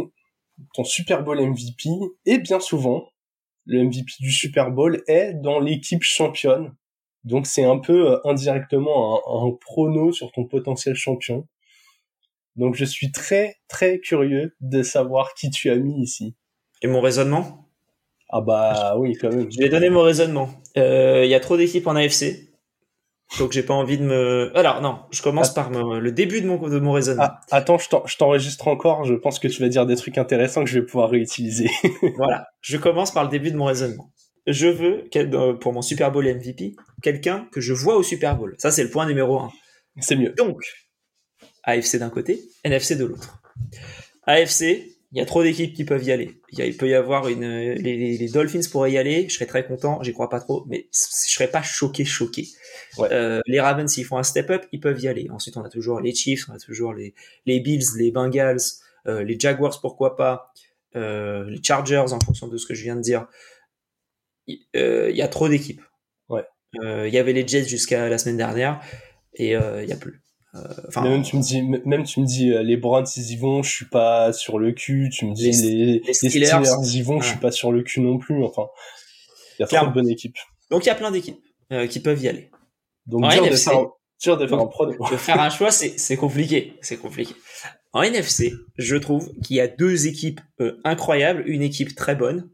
ton 0.74 0.84
Super 0.84 1.22
Bowl 1.22 1.40
MVP 1.40 1.90
et 2.24 2.38
bien 2.38 2.60
souvent 2.60 3.08
le 3.66 3.84
MVP 3.84 4.12
du 4.20 4.32
Super 4.32 4.70
Bowl 4.70 5.02
est 5.06 5.34
dans 5.34 5.60
l'équipe 5.60 6.02
championne. 6.02 6.74
Donc 7.24 7.46
c'est 7.46 7.64
un 7.64 7.78
peu 7.78 8.12
euh, 8.12 8.18
indirectement 8.24 9.20
un, 9.28 9.46
un 9.48 9.52
prono 9.60 10.12
sur 10.12 10.32
ton 10.32 10.44
potentiel 10.46 10.94
champion. 10.94 11.46
Donc 12.56 12.74
je 12.74 12.84
suis 12.84 13.12
très 13.12 13.56
très 13.68 13.98
curieux 14.00 14.56
de 14.60 14.82
savoir 14.82 15.34
qui 15.34 15.50
tu 15.50 15.70
as 15.70 15.76
mis 15.76 16.02
ici. 16.02 16.34
Et 16.82 16.86
mon 16.86 17.00
raisonnement? 17.00 17.68
Ah 18.28 18.40
bah 18.40 18.96
oui 18.96 19.14
quand 19.20 19.30
même. 19.30 19.50
Je 19.50 19.58
vais 19.58 19.68
donner 19.68 19.90
mon 19.90 20.02
raisonnement. 20.02 20.48
Euh, 20.76 21.24
Il 21.24 21.30
y 21.30 21.34
a 21.34 21.40
trop 21.40 21.56
d'équipes 21.56 21.86
en 21.86 21.94
AFC. 21.96 22.51
Donc 23.38 23.52
j'ai 23.52 23.62
pas 23.62 23.74
envie 23.74 23.96
de 23.98 24.04
me. 24.04 24.50
Alors 24.54 24.80
non, 24.82 25.00
je 25.10 25.22
commence 25.22 25.50
Ah. 25.52 25.54
par 25.54 25.70
me- 25.70 25.98
le 26.00 26.12
début 26.12 26.40
de 26.42 26.46
mon, 26.46 26.56
de 26.68 26.78
mon 26.78 26.92
raisonnement. 26.92 27.22
Ah, 27.24 27.40
attends, 27.50 27.78
je 27.78 27.88
t'en- 27.88 28.06
je 28.06 28.16
t'enregistre 28.16 28.68
encore. 28.68 29.04
Je 29.04 29.14
pense 29.14 29.38
que 29.38 29.48
tu 29.48 29.62
vas 29.62 29.68
dire 29.68 29.86
des 29.86 29.96
trucs 29.96 30.18
intéressants 30.18 30.64
que 30.64 30.70
je 30.70 30.78
vais 30.80 30.84
pouvoir 30.86 31.08
réutiliser. 31.10 31.70
Voilà, 32.16 32.46
je 32.60 32.76
commence 32.76 33.10
par 33.10 33.24
le 33.24 33.30
début 33.30 33.50
de 33.50 33.56
mon 33.56 33.64
raisonnement. 33.64 34.10
Je 34.46 34.66
veux, 34.66 35.04
euh, 35.16 35.54
pour 35.54 35.72
mon 35.72 35.82
Super 35.82 36.10
Bowl 36.12 36.26
MVP, 36.26 36.74
quelqu'un 37.02 37.46
que 37.52 37.60
je 37.60 37.72
vois 37.72 37.96
au 37.96 38.02
Super 38.02 38.36
Bowl. 38.36 38.54
Ça, 38.58 38.70
c'est 38.70 38.82
le 38.82 38.90
point 38.90 39.06
numéro 39.06 39.38
un. 39.38 39.50
c'est 40.00 40.16
mieux. 40.16 40.30
Donc, 40.36 40.58
AFC 41.62 41.96
d'un 41.98 42.10
côté, 42.10 42.40
NFC 42.64 42.96
de 42.96 43.04
l'autre. 43.04 43.40
AFC, 44.26 44.91
il 45.12 45.18
y 45.18 45.20
a 45.20 45.26
trop 45.26 45.42
d'équipes 45.42 45.74
qui 45.74 45.84
peuvent 45.84 46.02
y 46.04 46.10
aller. 46.10 46.40
Il, 46.52 46.76
peut 46.76 46.88
y 46.88 46.94
avoir 46.94 47.28
une, 47.28 47.46
les, 47.46 47.74
les- 47.76 48.16
les 48.16 48.28
Dolphins 48.28 48.60
pourraient 48.70 48.92
y 48.92 48.98
aller. 48.98 49.28
Je 49.28 49.34
serais 49.34 49.46
très 49.46 49.66
content. 49.66 50.02
J'y 50.02 50.12
crois 50.12 50.30
pas 50.30 50.40
trop, 50.40 50.64
mais 50.68 50.88
je 50.92 51.30
serais 51.32 51.48
pas 51.48 51.62
choqué, 51.62 52.04
choqué. 52.04 52.48
Ouais. 52.98 53.08
Euh, 53.12 53.40
les 53.46 53.60
Ravens, 53.60 53.90
s'ils 53.92 54.04
font 54.06 54.16
un 54.16 54.22
step 54.22 54.48
up, 54.50 54.64
ils 54.72 54.80
peuvent 54.80 55.00
y 55.00 55.08
aller. 55.08 55.28
Ensuite, 55.30 55.56
on 55.58 55.62
a 55.64 55.68
toujours 55.68 56.00
les 56.00 56.14
Chiefs, 56.14 56.48
on 56.48 56.54
a 56.54 56.58
toujours 56.58 56.94
les, 56.94 57.14
les 57.46 57.60
Bills, 57.60 57.84
les 57.98 58.10
Bengals, 58.10 58.60
euh, 59.06 59.22
les 59.22 59.38
Jaguars, 59.38 59.80
pourquoi 59.82 60.16
pas, 60.16 60.52
euh, 60.96 61.44
les 61.50 61.62
Chargers, 61.62 62.12
en 62.12 62.20
fonction 62.20 62.48
de 62.48 62.56
ce 62.56 62.66
que 62.66 62.74
je 62.74 62.82
viens 62.82 62.96
de 62.96 63.02
dire. 63.02 63.26
Il 64.46 64.60
euh, 64.76 65.10
y 65.10 65.20
a 65.22 65.28
trop 65.28 65.48
d'équipes. 65.48 65.82
Ouais. 66.28 66.44
Euh, 66.82 67.06
Il 67.06 67.14
y 67.14 67.18
avait 67.18 67.32
les 67.34 67.46
Jets 67.46 67.64
jusqu'à 67.64 68.08
la 68.08 68.16
semaine 68.18 68.38
dernière 68.38 68.80
et 69.34 69.56
euh, 69.56 69.82
il 69.82 69.88
y 69.88 69.92
a 69.92 69.96
plus. 69.96 70.21
Euh, 70.54 70.58
Enfin, 70.88 71.02
même 71.02 71.22
tu 71.22 71.36
me 71.36 71.42
dis, 71.42 71.62
même 71.62 72.04
tu 72.04 72.20
me 72.20 72.26
dis, 72.26 72.50
euh, 72.52 72.62
les 72.62 72.76
Browns 72.76 73.06
ils 73.16 73.30
y 73.32 73.36
vont, 73.36 73.62
je 73.62 73.70
suis 73.70 73.86
pas 73.86 74.32
sur 74.34 74.58
le 74.58 74.72
cul. 74.72 75.08
Tu 75.10 75.24
me 75.26 75.34
dis 75.34 75.50
Les- 75.50 75.52
les, 75.86 76.02
les 76.06 76.12
Steelers, 76.14 76.60
y 76.94 77.02
vont, 77.02 77.20
je 77.20 77.28
suis 77.28 77.38
pas 77.38 77.50
sur 77.50 77.72
le 77.72 77.82
cul 77.82 78.00
non 78.00 78.18
plus. 78.18 78.44
Enfin, 78.44 78.66
il 79.58 79.62
y 79.62 79.64
a 79.64 79.66
Clairement. 79.66 79.90
de 79.90 79.94
bonnes 79.94 80.10
équipes. 80.10 80.36
Donc 80.70 80.84
il 80.84 80.88
y 80.88 80.90
a 80.90 80.94
plein 80.94 81.10
d'équipes 81.10 81.40
euh, 81.72 81.86
qui 81.86 82.00
peuvent 82.00 82.22
y 82.22 82.28
aller. 82.28 82.50
Donc 83.06 83.22
dur, 83.30 83.42
de 83.42 83.46
NFC. 83.48 83.70
faire, 83.70 83.86
dur 84.22 84.36
de 84.36 84.46
faire 84.46 84.58
un 84.58 84.66
prono. 84.66 84.92
De 85.10 85.16
faire 85.16 85.40
un 85.40 85.48
choix, 85.50 85.70
c'est 85.70 85.98
c'est 85.98 86.16
compliqué. 86.16 86.74
C'est 86.82 86.98
compliqué. 86.98 87.34
En 87.94 88.02
NFC, 88.02 88.52
je 88.76 88.96
trouve 88.96 89.30
qu'il 89.42 89.56
y 89.56 89.60
a 89.60 89.68
deux 89.68 90.06
équipes 90.06 90.40
euh, 90.60 90.78
incroyables, 90.84 91.44
une 91.46 91.62
équipe 91.62 91.94
très 91.94 92.14
bonne, 92.14 92.50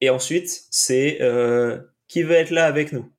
et 0.00 0.08
ensuite 0.10 0.50
c'est 0.70 1.18
euh, 1.22 1.78
qui 2.08 2.22
veut 2.22 2.34
être 2.36 2.50
là 2.50 2.64
avec 2.66 2.92
nous. 2.92 3.10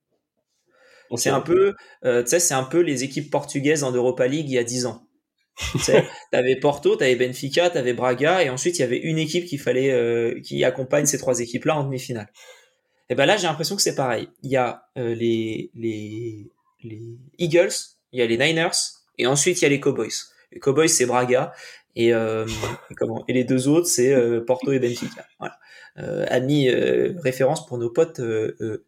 C'est 1.15 1.29
un 1.29 1.41
peu, 1.41 1.75
euh, 2.05 2.23
tu 2.23 2.29
sais, 2.29 2.39
c'est 2.39 2.53
un 2.53 2.63
peu 2.63 2.79
les 2.79 3.03
équipes 3.03 3.31
portugaises 3.31 3.83
en 3.83 3.91
Europa 3.91 4.27
League 4.27 4.47
il 4.47 4.53
y 4.53 4.57
a 4.57 4.63
10 4.63 4.85
ans. 4.85 5.05
T'avais 6.31 6.55
Porto, 6.55 6.95
t'avais 6.95 7.15
Benfica, 7.15 7.69
t'avais 7.69 7.93
Braga, 7.93 8.43
et 8.43 8.49
ensuite 8.49 8.77
il 8.77 8.81
y 8.81 8.85
avait 8.85 8.97
une 8.97 9.17
équipe 9.17 9.45
qui 9.45 9.57
fallait, 9.57 9.91
euh, 9.91 10.39
qui 10.41 10.63
accompagne 10.63 11.05
ces 11.05 11.17
trois 11.17 11.41
équipes-là 11.41 11.77
en 11.77 11.83
demi-finale. 11.83 12.31
Et 13.09 13.15
ben 13.15 13.25
là, 13.25 13.35
j'ai 13.35 13.47
l'impression 13.47 13.75
que 13.75 13.81
c'est 13.81 13.95
pareil. 13.95 14.29
Il 14.43 14.51
y 14.51 14.55
a 14.55 14.83
euh, 14.97 15.13
les, 15.15 15.69
les, 15.75 16.49
les 16.83 17.17
Eagles, 17.39 17.73
il 18.13 18.19
y 18.19 18.21
a 18.21 18.25
les 18.25 18.37
Niners, 18.37 18.69
et 19.17 19.27
ensuite 19.27 19.59
il 19.59 19.63
y 19.63 19.65
a 19.65 19.69
les 19.69 19.81
Cowboys. 19.81 20.07
Les 20.53 20.59
Cowboys, 20.59 20.87
c'est 20.87 21.05
Braga, 21.05 21.51
et, 21.95 22.13
euh, 22.13 22.47
et 22.89 22.95
comment 22.95 23.25
Et 23.27 23.33
les 23.33 23.43
deux 23.43 23.67
autres, 23.67 23.87
c'est 23.87 24.15
Porto 24.45 24.71
et 24.71 24.79
Benfica. 24.79 25.25
Voilà. 25.39 25.57
Euh, 25.97 26.25
ami 26.29 26.69
euh, 26.69 27.13
référence 27.21 27.65
pour 27.65 27.77
nos 27.77 27.89
potes 27.89 28.19
euh, 28.19 28.55
euh, 28.61 28.85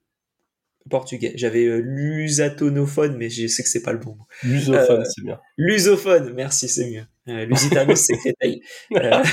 portugais. 0.89 1.33
J'avais 1.35 1.65
euh, 1.65 1.81
l'usatonophone, 1.83 3.15
mais 3.17 3.29
je 3.29 3.47
sais 3.47 3.63
que 3.63 3.69
c'est 3.69 3.83
pas 3.83 3.93
le 3.93 3.99
bon 3.99 4.15
mot. 4.15 4.25
Lusophone, 4.43 5.01
Euh, 5.01 5.05
c'est 5.05 5.23
bien. 5.23 5.39
Lusophone, 5.57 6.33
merci, 6.33 6.67
c'est 6.67 6.89
mieux. 6.89 7.05
Euh, 7.27 7.45
Lusitanos, 7.45 7.95
c'est 7.95 8.17
créteil. 8.17 8.61
Euh, 8.95 9.23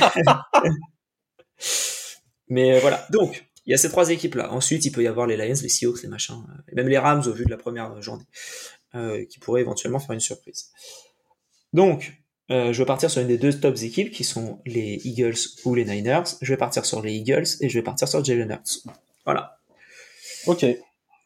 mais 2.49 2.78
voilà. 2.80 3.07
Donc, 3.11 3.44
Il 3.66 3.72
y 3.72 3.74
a 3.74 3.76
ces 3.76 3.90
trois 3.90 4.09
équipes-là. 4.09 4.51
Ensuite, 4.53 4.86
il 4.86 4.92
peut 4.92 5.03
y 5.03 5.07
avoir 5.07 5.26
les 5.26 5.36
Lions, 5.36 5.55
les 5.61 5.68
Seahawks, 5.68 6.03
les 6.03 6.09
machins, 6.09 6.42
et 6.72 6.74
même 6.74 6.88
les 6.88 6.96
Rams 6.96 7.22
au 7.26 7.32
vu 7.32 7.44
de 7.44 7.51
la 7.51 7.59
première 7.59 8.01
journée, 8.01 8.24
qui 9.28 9.38
pourraient 9.38 9.61
éventuellement 9.61 9.99
faire 9.99 10.14
une 10.14 10.20
surprise. 10.20 10.70
Donc, 11.74 12.14
je 12.49 12.72
vais 12.72 12.86
partir 12.86 13.11
sur 13.11 13.20
une 13.20 13.28
des 13.28 13.36
deux 13.36 13.53
tops 13.53 13.82
équipes 13.82 14.11
qui 14.11 14.24
sont 14.24 14.62
les 14.64 14.99
Eagles 15.05 15.36
ou 15.66 15.74
les 15.74 15.84
Niners. 15.84 16.22
Je 16.40 16.51
vais 16.51 16.57
partir 16.57 16.86
sur 16.86 17.03
les 17.03 17.12
Eagles 17.12 17.44
et 17.61 17.68
je 17.68 17.78
vais 17.78 17.82
partir 17.82 18.09
sur 18.09 18.24
Jalen 18.24 18.53
Hurts. 18.53 18.90
Voilà. 19.26 19.59
Ok. 20.46 20.64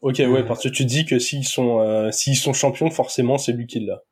Ok, 0.03 0.19
ouais, 0.19 0.45
parce 0.45 0.63
que 0.63 0.69
tu 0.69 0.85
dis 0.85 1.05
que 1.05 1.19
s'ils 1.19 1.45
sont, 1.45 2.11
s'ils 2.13 2.37
sont 2.37 2.53
champions, 2.53 2.91
forcément, 2.91 3.39
c'est 3.39 3.53
lui 3.53 3.67
qui 3.67 3.81
l'a. 3.81 4.03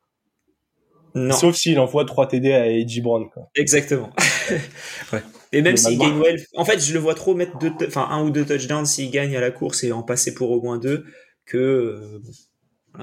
Non. 1.13 1.35
Sauf 1.35 1.55
s'il 1.55 1.77
envoie 1.79 2.05
3 2.05 2.29
TD 2.29 2.53
à 2.53 2.67
Edgy 2.69 3.01
Brown. 3.01 3.29
Quoi. 3.29 3.49
Exactement. 3.55 4.11
ouais. 5.13 5.21
Et 5.51 5.61
même 5.61 5.75
s'il 5.75 5.97
gagne 5.97 6.17
well, 6.17 6.41
en 6.55 6.63
fait, 6.63 6.79
je 6.79 6.93
le 6.93 6.99
vois 6.99 7.15
trop 7.15 7.35
mettre 7.35 7.57
deux, 7.57 7.73
enfin 7.85 8.07
un 8.09 8.23
ou 8.23 8.29
deux 8.29 8.45
touchdowns 8.45 8.85
s'il 8.85 9.11
gagne 9.11 9.35
à 9.35 9.41
la 9.41 9.51
course 9.51 9.83
et 9.83 9.91
en 9.91 10.03
passer 10.03 10.33
pour 10.33 10.51
au 10.51 10.61
moins 10.61 10.77
deux 10.77 11.05
que. 11.45 11.57
Euh, 11.57 12.21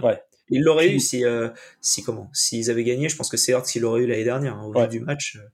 Ouais. 0.02 0.20
Il 0.50 0.62
l'aurait 0.62 0.90
eu 0.90 0.98
si, 0.98 1.24
euh, 1.24 1.50
si 1.80 2.02
comment, 2.02 2.30
s'ils 2.32 2.70
avaient 2.70 2.84
gagné. 2.84 3.08
Je 3.08 3.16
pense 3.16 3.28
que 3.28 3.36
c'est 3.36 3.52
Hurts 3.52 3.64
qu'il 3.64 3.82
l'aurait 3.82 4.02
eu 4.02 4.06
l'année 4.06 4.24
dernière 4.24 4.56
hein, 4.56 4.64
au 4.64 4.72
ouais. 4.72 4.88
du 4.88 5.00
match. 5.00 5.36
Euh, 5.36 5.46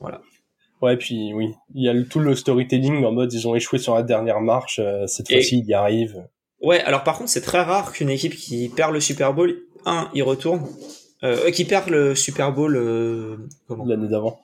voilà. 0.00 0.20
Ouais, 0.80 0.96
puis 0.96 1.32
oui, 1.32 1.48
il 1.74 1.84
y 1.84 1.88
a 1.88 2.04
tout 2.04 2.18
le 2.18 2.34
storytelling 2.34 3.04
en 3.04 3.12
mode 3.12 3.32
ils 3.32 3.46
ont 3.46 3.54
échoué 3.54 3.78
sur 3.78 3.94
la 3.94 4.02
dernière 4.02 4.40
marche. 4.40 4.80
Euh, 4.80 5.06
cette 5.06 5.30
fois-ci, 5.30 5.60
ils 5.60 5.66
y 5.66 5.74
arrivent. 5.74 6.26
Ouais, 6.62 6.80
alors 6.80 7.04
par 7.04 7.18
contre, 7.18 7.30
c'est 7.30 7.40
très 7.40 7.62
rare 7.62 7.92
qu'une 7.92 8.10
équipe 8.10 8.36
qui 8.36 8.68
perd 8.68 8.92
le 8.92 9.00
Super 9.00 9.34
Bowl, 9.34 9.62
un, 9.84 10.08
il 10.14 10.22
retourne, 10.22 10.66
euh, 11.24 11.50
qui 11.50 11.64
perd 11.64 11.90
le 11.90 12.14
Super 12.14 12.52
Bowl 12.52 12.76
euh, 12.76 13.36
l'année 13.84 14.08
d'avant. 14.08 14.40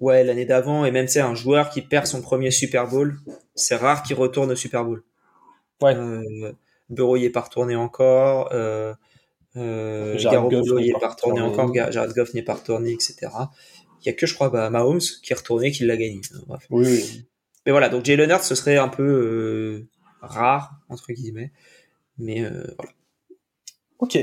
Ouais, 0.00 0.24
l'année 0.24 0.44
d'avant 0.44 0.84
et 0.84 0.90
même 0.90 1.08
c'est 1.08 1.20
un 1.20 1.34
joueur 1.34 1.70
qui 1.70 1.82
perd 1.82 2.06
son 2.06 2.20
premier 2.22 2.50
Super 2.50 2.88
Bowl, 2.88 3.18
c'est 3.54 3.76
rare 3.76 4.02
qu'il 4.02 4.16
retourne 4.16 4.50
au 4.50 4.56
Super 4.56 4.84
Bowl. 4.84 5.02
Ouais. 5.80 5.94
Euh, 5.94 6.52
Bureau 6.90 7.16
y 7.16 7.24
est 7.24 7.30
pas 7.30 7.40
retourné 7.40 7.76
encore. 7.76 8.48
Euh, 8.52 8.94
euh, 9.56 10.16
Garoppolo 10.18 10.78
y 10.78 10.90
est 10.90 11.00
pas 11.00 11.08
retourné 11.08 11.40
encore. 11.40 11.72
Jared 11.74 12.12
Goff 12.14 12.34
n'est 12.34 12.42
pas 12.42 12.54
retourné, 12.54 12.92
etc. 12.92 13.16
Il 14.02 14.06
y 14.06 14.08
a 14.08 14.12
que 14.12 14.26
je 14.26 14.34
crois 14.34 14.48
bah, 14.48 14.70
Mahomes 14.70 15.00
qui 15.22 15.32
est 15.32 15.36
retourné, 15.36 15.70
qui 15.70 15.84
l'a 15.84 15.96
gagné. 15.96 16.20
Bref. 16.46 16.66
Oui, 16.70 16.86
oui. 16.86 17.24
Mais 17.66 17.72
voilà, 17.72 17.88
donc 17.88 18.04
Jalen 18.04 18.30
Hurts 18.30 18.44
ce 18.44 18.54
serait 18.54 18.78
un 18.78 18.88
peu 18.88 19.02
euh, 19.02 19.88
rare 20.20 20.80
entre 20.88 21.12
guillemets, 21.12 21.52
mais 22.18 22.42
euh, 22.42 22.64
voilà. 22.76 22.92
Ok. 23.98 24.16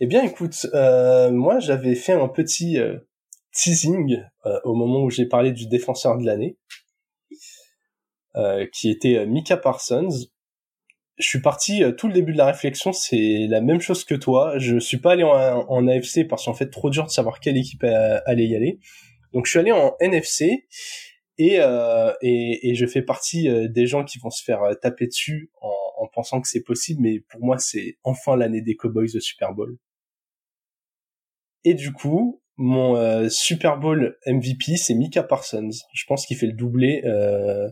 Eh 0.00 0.06
bien, 0.06 0.22
écoute, 0.24 0.66
euh, 0.74 1.30
moi, 1.30 1.60
j'avais 1.60 1.94
fait 1.94 2.12
un 2.12 2.28
petit 2.28 2.78
euh, 2.78 2.98
teasing 3.52 4.22
au 4.64 4.74
moment 4.74 5.02
où 5.02 5.10
j'ai 5.10 5.26
parlé 5.26 5.52
du 5.52 5.66
défenseur 5.66 6.18
de 6.18 6.26
l'année, 6.26 6.56
euh, 8.36 8.66
qui 8.72 8.90
était 8.90 9.24
Mika 9.26 9.56
Parsons. 9.56 10.26
Je 11.16 11.28
suis 11.28 11.40
parti 11.40 11.82
tout 11.96 12.08
le 12.08 12.12
début 12.12 12.32
de 12.32 12.38
la 12.38 12.46
réflexion, 12.46 12.92
c'est 12.92 13.46
la 13.48 13.60
même 13.60 13.80
chose 13.80 14.04
que 14.04 14.16
toi. 14.16 14.58
Je 14.58 14.78
suis 14.78 14.96
pas 14.96 15.12
allé 15.12 15.22
en, 15.22 15.32
en 15.32 15.86
AFC 15.86 16.26
parce 16.28 16.46
qu'en 16.46 16.54
fait, 16.54 16.70
trop 16.70 16.90
dur 16.90 17.04
de 17.04 17.10
savoir 17.10 17.38
quelle 17.38 17.56
équipe 17.56 17.84
allait 17.84 18.46
y 18.46 18.56
aller. 18.56 18.80
Donc, 19.32 19.46
je 19.46 19.50
suis 19.50 19.60
allé 19.60 19.70
en 19.70 19.94
NFC 20.00 20.66
et, 21.38 21.60
euh, 21.60 22.12
et, 22.22 22.70
et, 22.70 22.74
je 22.74 22.86
fais 22.86 23.02
partie 23.02 23.48
des 23.68 23.86
gens 23.86 24.04
qui 24.04 24.18
vont 24.18 24.30
se 24.30 24.42
faire 24.42 24.60
taper 24.80 25.06
dessus 25.06 25.50
en, 25.60 25.74
en 25.98 26.06
pensant 26.08 26.40
que 26.40 26.48
c'est 26.48 26.62
possible, 26.62 27.02
mais 27.02 27.20
pour 27.20 27.44
moi 27.44 27.58
c'est 27.58 27.98
enfin 28.04 28.36
l'année 28.36 28.62
des 28.62 28.76
Cowboys 28.76 29.16
au 29.16 29.20
Super 29.20 29.52
Bowl. 29.52 29.76
Et 31.64 31.74
du 31.74 31.92
coup, 31.92 32.42
mon 32.56 32.96
euh, 32.96 33.28
Super 33.28 33.78
Bowl 33.78 34.16
MVP, 34.26 34.76
c'est 34.76 34.94
Mika 34.94 35.22
Parsons. 35.22 35.70
Je 35.92 36.04
pense 36.06 36.26
qu'il 36.26 36.36
fait 36.36 36.46
le 36.46 36.52
doublé 36.52 37.02
euh, 37.04 37.68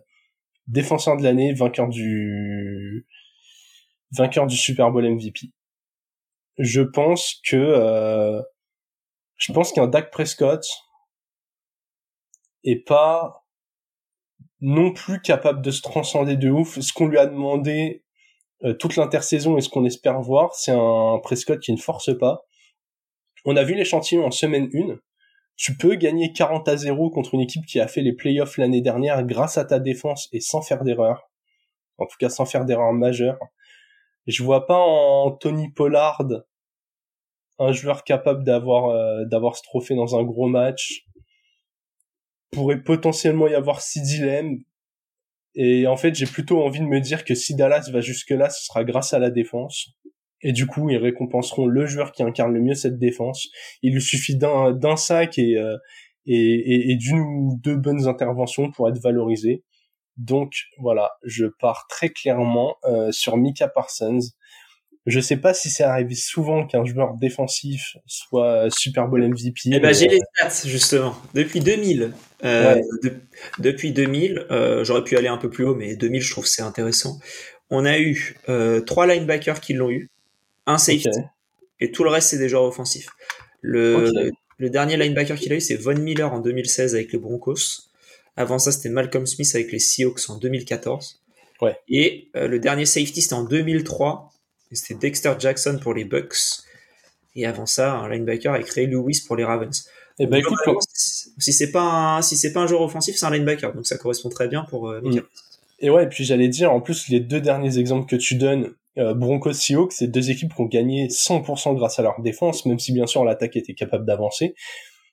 défenseur 0.67 1.17
de 1.17 1.23
l'année, 1.23 1.53
vainqueur 1.53 1.89
du 1.89 3.07
vainqueur 4.11 4.47
du 4.47 4.57
Super 4.57 4.91
Bowl 4.91 5.09
MVP. 5.09 5.53
Je 6.59 6.83
pense 6.83 7.41
que 7.49 7.57
euh, 7.57 8.43
je 9.37 9.53
pense 9.53 9.73
qu'un 9.73 9.87
Dak 9.87 10.11
Prescott 10.11 10.65
est 12.65 12.85
pas 12.85 13.42
non 14.63 14.93
plus 14.93 15.21
capable 15.21 15.61
de 15.61 15.71
se 15.71 15.83
transcender 15.83 16.37
de 16.37 16.51
ouf. 16.51 16.81
Ce 16.81 16.95
qu'on 16.95 17.07
lui 17.07 17.19
a 17.19 17.27
demandé 17.27 18.03
euh, 18.65 18.73
toute 18.73 18.97
l'intersaison 18.97 19.59
et 19.59 19.61
ce 19.61 19.69
qu'on 19.69 19.85
espère 19.85 20.23
voir, 20.23 20.55
c'est 20.55 20.73
un 20.73 21.19
Prescott 21.23 21.61
qui 21.61 21.73
ne 21.73 21.79
force 21.79 22.17
pas 22.19 22.47
on 23.45 23.57
a 23.57 23.65
vu 23.65 23.75
l'échantillon 23.75 24.25
en 24.27 24.31
semaine 24.31 24.71
1. 24.75 24.99
Tu 25.57 25.77
peux 25.77 25.95
gagner 25.95 26.33
40 26.33 26.69
à 26.69 26.77
0 26.77 27.11
contre 27.11 27.35
une 27.35 27.41
équipe 27.41 27.67
qui 27.67 27.81
a 27.81 27.89
fait 27.89 28.01
les 28.01 28.13
playoffs 28.13 28.57
l'année 28.57 28.81
dernière 28.81 29.25
grâce 29.25 29.59
à 29.59 29.65
ta 29.65 29.79
défense 29.79 30.29
et 30.33 30.41
sans 30.41 30.63
faire 30.63 30.85
d'erreur. 30.85 31.31
En 31.99 32.07
tout 32.07 32.17
cas, 32.19 32.31
sans 32.31 32.47
faire 32.47 32.65
d'erreur 32.65 32.93
majeure. 32.93 33.39
Je 34.27 34.43
vois 34.43 34.67
pas 34.67 34.79
en 34.79 35.33
Tony 35.33 35.71
Pollard 35.71 36.23
un 37.59 37.73
joueur 37.73 38.03
capable 38.05 38.45
d'avoir 38.45 38.87
euh, 38.87 39.25
d'avoir 39.25 39.57
ce 39.57 39.63
trophée 39.63 39.95
dans 39.95 40.17
un 40.17 40.23
gros 40.23 40.49
match. 40.49 41.05
Pourrait 42.53 42.83
potentiellement 42.83 43.49
y 43.49 43.55
avoir 43.55 43.81
six 43.81 44.03
dilemmes. 44.03 44.59
Et 45.55 45.87
en 45.87 45.97
fait, 45.97 46.15
j'ai 46.15 46.27
plutôt 46.27 46.63
envie 46.63 46.81
de 46.81 46.87
me 46.87 47.01
dire 47.01 47.25
que 47.25 47.35
si 47.35 47.55
Dallas 47.55 47.91
va 47.93 48.01
jusque 48.01 48.31
là, 48.31 48.49
ce 48.51 48.65
sera 48.65 48.85
grâce 48.85 49.13
à 49.13 49.19
la 49.19 49.31
défense. 49.31 49.91
Et 50.41 50.53
du 50.53 50.67
coup, 50.67 50.91
ils 50.91 50.97
récompenseront 50.97 51.67
le 51.67 51.87
joueur 51.87 52.13
qui 52.13 52.23
incarne 52.23 52.53
le 52.53 52.61
mieux 52.61 52.75
cette 52.75 52.99
défense. 52.99 53.49
Il 53.83 53.95
lui 53.95 54.03
suffit 54.03 54.37
d'un 54.37 54.73
d'un 54.73 54.97
sac 54.97 55.39
et, 55.39 55.57
euh, 55.57 55.77
et, 56.27 56.93
et 56.93 56.97
d'une 56.97 57.21
ou 57.21 57.59
deux 57.63 57.77
bonnes 57.77 58.09
interventions 58.09 58.71
pour 58.71 58.89
être 58.89 59.01
valorisé. 59.01 59.65
Donc 60.17 60.53
voilà, 60.79 61.13
je 61.25 61.47
pars 61.47 61.87
très 61.89 62.11
clairement 62.11 62.77
euh, 62.85 63.13
sur 63.13 63.37
Mika 63.37 63.69
Parsons. 63.69 64.19
Je 65.07 65.19
sais 65.19 65.37
pas 65.37 65.53
si 65.53 65.69
c'est 65.69 65.83
arrivé 65.83 66.15
souvent 66.15 66.67
qu'un 66.67 66.85
joueur 66.85 67.15
défensif 67.15 67.97
soit 68.07 68.69
Super 68.71 69.09
Bowl 69.09 69.27
MVP. 69.27 69.71
Eh 69.73 69.81
ben, 69.81 69.93
j'ai 69.93 70.09
les 70.09 70.21
stats 70.37 70.69
justement. 70.69 71.17
Depuis 71.35 71.61
2000, 71.61 72.13
euh, 72.45 72.75
ouais. 72.75 72.83
de, 73.03 73.13
depuis 73.59 73.93
2000, 73.93 74.47
euh, 74.51 74.85
j'aurais 74.85 75.03
pu 75.03 75.17
aller 75.17 75.29
un 75.29 75.39
peu 75.39 75.51
plus 75.51 75.65
haut, 75.65 75.75
mais 75.75 75.97
2000, 75.97 76.23
je 76.23 76.31
trouve 76.31 76.47
c'est 76.47 76.63
intéressant. 76.63 77.19
On 77.71 77.85
a 77.85 77.99
eu 77.99 78.37
euh, 78.49 78.81
trois 78.81 79.07
linebackers 79.07 79.61
qui 79.61 79.73
l'ont 79.73 79.91
eu 79.91 80.11
un 80.67 80.79
safety. 80.79 81.09
Et 81.81 81.91
tout 81.91 82.05
le 82.05 82.11
reste, 82.11 82.29
c'est 82.29 82.39
des 82.39 82.49
joueurs 82.49 82.65
offensifs. 82.65 83.09
Le, 83.61 84.31
le 84.59 84.71
dernier 84.71 84.97
linebacker 84.97 85.37
qu'il 85.37 85.53
a 85.53 85.57
eu, 85.57 85.61
c'est 85.61 85.77
Von 85.77 85.97
Miller 85.97 86.33
en 86.33 86.39
2016 86.39 86.95
avec 86.95 87.13
les 87.13 87.19
Broncos. 87.19 87.91
Avant 88.37 88.59
ça, 88.59 88.73
c'était 88.73 88.89
Malcolm 88.89 89.27
Smith 89.27 89.51
avec 89.55 89.73
les 89.73 89.79
Seahawks 89.79 90.31
en 90.31 90.37
2014. 90.37 91.21
Ouais. 91.61 91.77
Et 91.89 92.29
euh, 92.37 92.49
le 92.49 92.59
dernier 92.59 92.87
safety, 92.87 93.23
c'était 93.23 93.35
en 93.35 93.45
2003. 93.45 94.31
C'était 94.73 94.95
Dexter 94.95 95.35
Jackson 95.39 95.79
pour 95.83 95.95
les 95.95 96.05
Bucks. 96.05 96.63
Et 97.35 97.47
avant 97.47 97.67
ça, 97.67 97.95
un 97.95 98.09
linebacker 98.09 98.53
avec 98.53 98.69
Ray 98.71 98.87
Lewis 98.87 99.23
pour 99.27 99.37
les 99.37 99.45
Ravens. 99.45 99.89
Et 100.19 100.25
eh 100.25 100.27
ben, 100.27 100.37
écoute, 100.39 100.59
si 100.95 101.53
c'est 101.53 101.73
pas 101.73 102.17
un, 102.17 102.23
si 102.23 102.37
c'est 102.37 102.53
pas 102.53 102.61
un 102.61 102.67
joueur 102.67 102.83
offensif, 102.83 103.17
c'est 103.17 103.25
un 103.25 103.31
linebacker. 103.31 103.73
Donc 103.75 103.87
ça 103.87 103.97
correspond 103.97 104.29
très 104.29 104.49
bien 104.49 104.65
pour 104.69 104.91
euh, 104.91 105.01
mm. 105.01 105.23
Et 105.81 105.91
ouais, 105.91 106.05
et 106.05 106.09
puis 106.09 106.25
j'allais 106.25 106.49
dire, 106.49 106.73
en 106.73 106.81
plus, 106.81 107.09
les 107.09 107.19
deux 107.19 107.41
derniers 107.41 107.79
exemples 107.79 108.09
que 108.09 108.17
tu 108.17 108.37
donnes, 108.37 108.73
euh, 108.99 109.15
Broncos 109.15 109.55
Seahawks, 109.55 109.93
c'est 109.93 110.07
deux 110.07 110.31
équipes 110.31 110.55
qui 110.55 110.61
ont 110.61 110.67
gagné 110.67 111.09
100% 111.09 111.75
grâce 111.75 111.99
à 111.99 112.03
leur 112.03 112.21
défense, 112.21 112.67
même 112.67 112.79
si 112.79 112.93
bien 112.93 113.07
sûr 113.07 113.25
l'attaque 113.25 113.57
était 113.57 113.75
capable 113.75 114.07
d'avancer. 114.07 114.55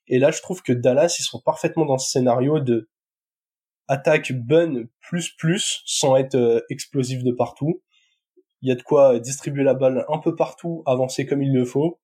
Et 0.07 0.19
là, 0.19 0.31
je 0.31 0.41
trouve 0.41 0.61
que 0.61 0.73
Dallas, 0.73 1.15
ils 1.19 1.23
sont 1.23 1.39
parfaitement 1.39 1.85
dans 1.85 1.97
ce 1.97 2.11
scénario 2.11 2.59
de 2.59 2.89
attaque 3.87 4.31
bonne 4.33 4.87
plus 5.01 5.31
plus 5.31 5.81
sans 5.85 6.15
être 6.15 6.35
euh, 6.35 6.61
explosif 6.69 7.23
de 7.23 7.31
partout. 7.31 7.81
Il 8.61 8.69
y 8.69 8.71
a 8.71 8.75
de 8.75 8.81
quoi 8.81 9.19
distribuer 9.19 9.63
la 9.63 9.73
balle 9.73 10.05
un 10.09 10.19
peu 10.19 10.35
partout, 10.35 10.83
avancer 10.85 11.25
comme 11.25 11.41
il 11.41 11.53
le 11.53 11.65
faut. 11.65 11.99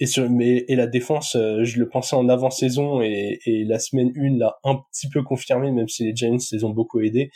Et 0.00 0.06
sur, 0.06 0.28
mais 0.28 0.64
et 0.68 0.74
la 0.74 0.88
défense, 0.88 1.36
euh, 1.36 1.62
je 1.62 1.78
le 1.78 1.88
pensais 1.88 2.16
en 2.16 2.28
avant-saison 2.28 3.00
et, 3.00 3.38
et 3.46 3.64
la 3.64 3.78
semaine 3.78 4.12
1 4.16 4.38
l'a 4.38 4.56
un 4.64 4.80
petit 4.90 5.08
peu 5.08 5.22
confirmé, 5.22 5.70
même 5.70 5.88
si 5.88 6.04
les 6.04 6.16
Giants 6.16 6.36
les 6.50 6.64
ont 6.64 6.70
beaucoup 6.70 7.00
aidés 7.00 7.30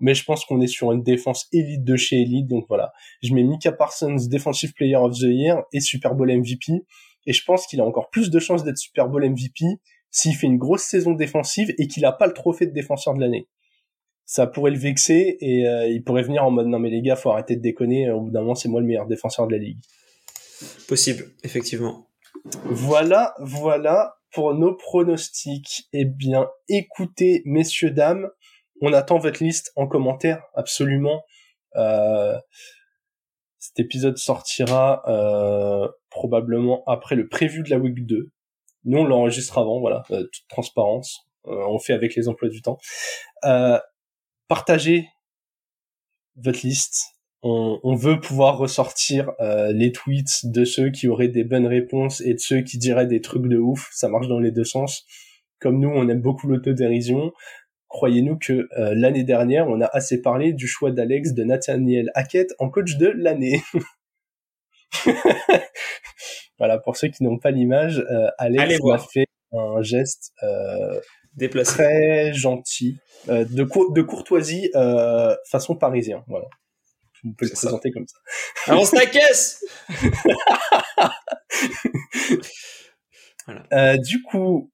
mais 0.00 0.14
je 0.14 0.24
pense 0.24 0.44
qu'on 0.44 0.60
est 0.60 0.66
sur 0.66 0.92
une 0.92 1.02
défense 1.02 1.46
élite 1.52 1.84
de 1.84 1.96
chez 1.96 2.20
élite, 2.20 2.46
donc 2.46 2.66
voilà. 2.68 2.92
Je 3.22 3.32
mets 3.32 3.42
Mika 3.42 3.72
Parsons 3.72 4.16
Defensive 4.28 4.72
Player 4.74 4.96
of 4.96 5.14
the 5.14 5.22
Year 5.22 5.62
et 5.72 5.80
Super 5.80 6.14
Bowl 6.14 6.30
MVP, 6.30 6.84
et 7.26 7.32
je 7.32 7.44
pense 7.44 7.66
qu'il 7.66 7.80
a 7.80 7.84
encore 7.84 8.10
plus 8.10 8.30
de 8.30 8.38
chances 8.38 8.64
d'être 8.64 8.78
Super 8.78 9.08
Bowl 9.08 9.28
MVP 9.28 9.64
s'il 10.10 10.34
fait 10.34 10.46
une 10.46 10.58
grosse 10.58 10.82
saison 10.82 11.12
défensive 11.12 11.72
et 11.78 11.88
qu'il 11.88 12.04
a 12.04 12.12
pas 12.12 12.26
le 12.26 12.34
trophée 12.34 12.66
de 12.66 12.72
défenseur 12.72 13.14
de 13.14 13.20
l'année. 13.20 13.48
Ça 14.26 14.46
pourrait 14.46 14.70
le 14.70 14.78
vexer 14.78 15.36
et 15.40 15.66
euh, 15.66 15.86
il 15.86 16.02
pourrait 16.02 16.22
venir 16.22 16.44
en 16.44 16.50
mode 16.50 16.66
non 16.66 16.78
mais 16.78 16.90
les 16.90 17.02
gars 17.02 17.16
faut 17.16 17.30
arrêter 17.30 17.56
de 17.56 17.60
déconner, 17.60 18.10
au 18.10 18.22
bout 18.22 18.30
d'un 18.30 18.40
moment 18.40 18.54
c'est 18.54 18.68
moi 18.68 18.80
le 18.80 18.86
meilleur 18.86 19.06
défenseur 19.06 19.46
de 19.46 19.52
la 19.52 19.58
ligue. 19.58 19.78
Possible, 20.88 21.26
effectivement. 21.42 22.06
Voilà, 22.64 23.34
voilà 23.40 24.16
pour 24.32 24.54
nos 24.54 24.74
pronostics. 24.74 25.84
Eh 25.92 26.04
bien, 26.04 26.48
écoutez, 26.68 27.42
messieurs, 27.46 27.90
dames, 27.90 28.28
on 28.80 28.92
attend 28.92 29.18
votre 29.18 29.42
liste 29.42 29.72
en 29.76 29.86
commentaire, 29.86 30.42
absolument. 30.54 31.22
Euh, 31.76 32.36
cet 33.58 33.78
épisode 33.80 34.18
sortira 34.18 35.02
euh, 35.08 35.88
probablement 36.10 36.82
après 36.86 37.14
le 37.14 37.28
prévu 37.28 37.62
de 37.62 37.70
la 37.70 37.78
week 37.78 38.04
2. 38.04 38.30
Nous, 38.84 38.98
on 38.98 39.04
l'enregistre 39.04 39.56
avant, 39.58 39.80
voilà, 39.80 40.02
euh, 40.10 40.24
toute 40.24 40.48
transparence. 40.48 41.26
on 41.44 41.78
fait 41.78 41.94
avec 41.94 42.14
les 42.14 42.28
emplois 42.28 42.48
du 42.48 42.60
temps. 42.60 42.78
Partagez 44.48 45.08
votre 46.36 46.60
liste. 46.64 47.14
On, 47.42 47.78
on 47.82 47.94
veut 47.94 48.20
pouvoir 48.20 48.56
ressortir 48.58 49.32
euh, 49.40 49.72
les 49.72 49.92
tweets 49.92 50.46
de 50.46 50.64
ceux 50.64 50.90
qui 50.90 51.08
auraient 51.08 51.28
des 51.28 51.44
bonnes 51.44 51.66
réponses 51.66 52.20
et 52.22 52.34
de 52.34 52.38
ceux 52.38 52.62
qui 52.62 52.78
diraient 52.78 53.06
des 53.06 53.20
trucs 53.20 53.46
de 53.46 53.58
ouf. 53.58 53.90
Ça 53.92 54.08
marche 54.08 54.28
dans 54.28 54.40
les 54.40 54.50
deux 54.50 54.64
sens. 54.64 55.04
Comme 55.58 55.78
nous, 55.78 55.90
on 55.90 56.08
aime 56.08 56.20
beaucoup 56.20 56.48
l'autodérision. 56.48 57.32
Croyez-nous 57.88 58.38
que 58.38 58.68
euh, 58.76 58.94
l'année 58.94 59.24
dernière, 59.24 59.68
on 59.68 59.80
a 59.80 59.86
assez 59.86 60.20
parlé 60.20 60.52
du 60.52 60.66
choix 60.66 60.90
d'Alex 60.90 61.32
de 61.32 61.44
Nathaniel 61.44 62.10
Hackett 62.14 62.52
en 62.58 62.70
coach 62.70 62.96
de 62.96 63.06
l'année. 63.06 63.62
voilà, 66.58 66.78
pour 66.78 66.96
ceux 66.96 67.08
qui 67.08 67.22
n'ont 67.22 67.38
pas 67.38 67.50
l'image, 67.50 67.98
euh, 68.10 68.28
Alex 68.38 68.82
m'a 68.82 68.98
fait 68.98 69.26
un 69.52 69.82
geste 69.82 70.32
euh, 70.42 71.00
Déplacé. 71.36 71.72
très 71.74 72.32
gentil, 72.34 72.96
euh, 73.28 73.44
de, 73.44 73.64
cour- 73.64 73.92
de 73.92 74.02
courtoisie 74.02 74.70
euh, 74.74 75.34
façon 75.50 75.74
parisien. 75.76 76.24
Voilà. 76.28 76.46
On 77.26 77.32
peut 77.32 77.46
le 77.46 77.50
ça. 77.50 77.56
présenter 77.56 77.90
comme 77.90 78.06
ça. 78.06 78.72
Avance 78.72 78.90
ta 78.90 79.06
caisse 79.06 79.64
Euh, 83.74 83.98
du 83.98 84.22
coup, 84.22 84.70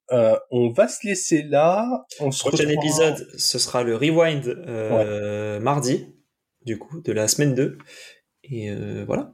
on 0.50 0.70
va 0.70 0.86
se 0.86 1.04
laisser 1.06 1.42
là. 1.42 2.04
On 2.20 2.30
se 2.30 2.38
Prochain 2.40 2.58
retrouvera- 2.68 2.84
épisode, 2.84 3.26
ce 3.36 3.58
sera 3.58 3.82
le 3.82 3.96
rewind 3.96 4.46
mardi, 5.60 6.14
du 6.64 6.78
coup, 6.78 7.00
de 7.00 7.12
la 7.12 7.26
semaine 7.26 7.54
2. 7.56 7.78
Et 8.44 8.70
voilà. 9.06 9.32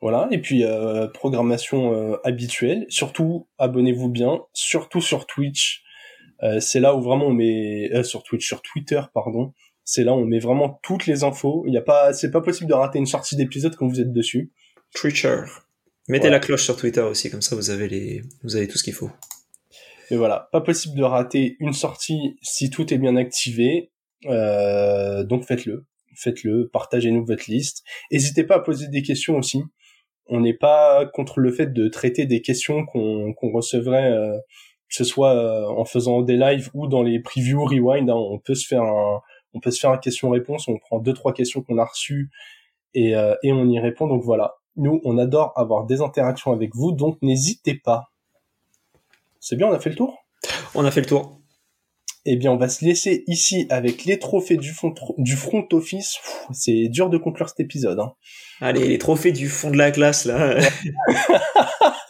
Voilà, 0.00 0.28
et 0.30 0.38
puis 0.38 0.64
programmation 1.12 2.14
habituelle. 2.24 2.86
Surtout, 2.88 3.48
abonnez-vous 3.58 4.08
bien, 4.08 4.40
surtout 4.54 5.02
sur 5.02 5.26
Twitch. 5.26 5.82
Euh, 6.42 6.60
c'est 6.60 6.80
là 6.80 6.94
où 6.94 7.02
vraiment 7.02 7.26
on 7.26 7.32
met 7.32 7.90
euh, 7.92 8.02
sur 8.02 8.22
Twitch, 8.22 8.46
sur 8.46 8.62
Twitter, 8.62 9.00
pardon. 9.14 9.52
C'est 9.84 10.04
là 10.04 10.12
où 10.12 10.16
on 10.18 10.24
met 10.26 10.38
vraiment 10.38 10.78
toutes 10.82 11.06
les 11.06 11.24
infos. 11.24 11.64
Il 11.66 11.74
y 11.74 11.78
a 11.78 11.82
pas, 11.82 12.12
c'est 12.12 12.30
pas 12.30 12.40
possible 12.40 12.68
de 12.68 12.74
rater 12.74 12.98
une 12.98 13.06
sortie 13.06 13.36
d'épisode 13.36 13.76
quand 13.76 13.86
vous 13.88 14.00
êtes 14.00 14.12
dessus. 14.12 14.52
Twitcher. 14.94 15.42
Mettez 16.08 16.22
Voilà. 16.22 16.36
la 16.36 16.40
cloche 16.40 16.62
sur 16.64 16.76
Twitter 16.76 17.02
aussi, 17.02 17.30
comme 17.30 17.42
ça 17.42 17.54
vous 17.56 17.70
avez 17.70 17.88
les, 17.88 18.22
vous 18.42 18.56
avez 18.56 18.66
tout 18.68 18.78
ce 18.78 18.84
qu'il 18.84 18.94
faut. 18.94 19.10
Mais 20.10 20.16
voilà, 20.16 20.48
pas 20.50 20.60
possible 20.60 20.96
de 20.98 21.04
rater 21.04 21.56
une 21.60 21.72
sortie 21.72 22.36
si 22.42 22.70
tout 22.70 22.92
est 22.92 22.98
bien 22.98 23.16
activé. 23.16 23.90
Euh, 24.26 25.22
donc 25.24 25.44
faites-le, 25.44 25.86
faites-le, 26.16 26.68
partagez-nous 26.72 27.24
votre 27.24 27.44
liste. 27.48 27.84
N'hésitez 28.10 28.44
pas 28.44 28.56
à 28.56 28.60
poser 28.60 28.88
des 28.88 29.02
questions 29.02 29.36
aussi. 29.36 29.62
On 30.26 30.40
n'est 30.40 30.54
pas 30.56 31.06
contre 31.06 31.40
le 31.40 31.52
fait 31.52 31.72
de 31.72 31.88
traiter 31.88 32.26
des 32.26 32.40
questions 32.42 32.84
qu'on 32.86 33.32
qu'on 33.34 33.52
recevrait, 33.52 34.12
euh, 34.12 34.36
que 34.90 34.96
ce 34.96 35.04
soit 35.04 35.34
euh, 35.34 35.66
en 35.68 35.84
faisant 35.84 36.20
des 36.20 36.36
lives 36.36 36.68
ou 36.74 36.88
dans 36.88 37.02
les 37.02 37.20
previews 37.20 37.64
rewind. 37.64 38.10
hein. 38.10 38.14
on 38.14 38.38
peut 38.38 38.56
se 38.56 38.66
faire 38.66 38.82
un, 38.82 39.20
on 39.54 39.60
peut 39.60 39.70
se 39.70 39.78
faire 39.78 39.90
un 39.90 39.98
question-réponse. 39.98 40.68
On 40.68 40.78
prend 40.78 40.98
deux 40.98 41.14
trois 41.14 41.32
questions 41.32 41.62
qu'on 41.62 41.78
a 41.78 41.84
reçues 41.84 42.30
et, 42.94 43.14
euh, 43.14 43.34
et 43.42 43.52
on 43.52 43.66
y 43.68 43.78
répond. 43.78 44.08
Donc 44.08 44.22
voilà, 44.24 44.56
nous 44.76 45.00
on 45.04 45.16
adore 45.16 45.52
avoir 45.56 45.86
des 45.86 46.00
interactions 46.02 46.52
avec 46.52 46.74
vous, 46.74 46.92
donc 46.92 47.18
n'hésitez 47.22 47.74
pas. 47.74 48.10
C'est 49.38 49.56
bien, 49.56 49.68
on 49.68 49.72
a 49.72 49.78
fait 49.78 49.90
le 49.90 49.96
tour? 49.96 50.18
On 50.74 50.84
a 50.84 50.90
fait 50.90 51.00
le 51.00 51.06
tour. 51.06 51.38
Eh 52.26 52.36
bien, 52.36 52.52
on 52.52 52.58
va 52.58 52.68
se 52.68 52.84
laisser 52.84 53.24
ici 53.28 53.66
avec 53.70 54.04
les 54.04 54.18
trophées 54.18 54.58
du 54.58 54.72
front, 54.72 54.92
du 55.16 55.36
front 55.36 55.66
office. 55.72 56.18
C'est 56.52 56.88
dur 56.88 57.08
de 57.08 57.16
conclure 57.16 57.48
cet 57.48 57.60
épisode. 57.60 57.98
Hein. 57.98 58.12
Allez, 58.60 58.86
les 58.86 58.98
trophées 58.98 59.32
du 59.32 59.48
fond 59.48 59.70
de 59.70 59.78
la 59.78 59.90
classe, 59.90 60.26
là. 60.26 60.54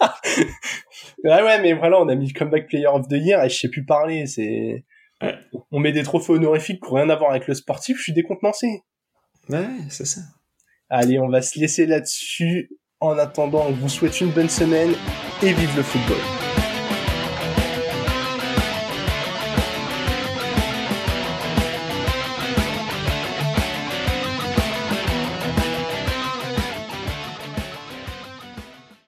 Ouais, 1.24 1.42
ouais, 1.42 1.60
mais 1.60 1.72
voilà, 1.74 2.00
on 2.00 2.08
a 2.08 2.14
mis 2.14 2.28
le 2.32 2.38
comeback 2.38 2.66
player 2.68 2.86
of 2.86 3.06
the 3.08 3.12
year 3.12 3.42
et 3.44 3.48
je 3.48 3.58
sais 3.58 3.68
plus 3.68 3.84
parler. 3.84 4.26
C'est, 4.26 4.84
Ouais. 5.22 5.34
on 5.70 5.80
met 5.80 5.92
des 5.92 6.02
trophées 6.02 6.32
honorifiques 6.32 6.82
qui 6.82 6.88
n'ont 6.90 6.96
rien 6.96 7.10
à 7.10 7.16
voir 7.16 7.30
avec 7.32 7.46
le 7.46 7.52
sportif. 7.52 7.98
Je 7.98 8.04
suis 8.04 8.12
décontenancé. 8.14 8.82
ouais, 9.50 9.66
c'est 9.90 10.06
ça. 10.06 10.22
Allez, 10.88 11.18
on 11.18 11.28
va 11.28 11.42
se 11.42 11.58
laisser 11.60 11.84
là-dessus. 11.86 12.70
En 13.00 13.18
attendant, 13.18 13.66
on 13.68 13.72
vous 13.72 13.88
souhaite 13.88 14.18
une 14.20 14.30
bonne 14.30 14.48
semaine 14.48 14.92
et 15.42 15.52
vive 15.52 15.76
le 15.76 15.82
football. 15.82 16.39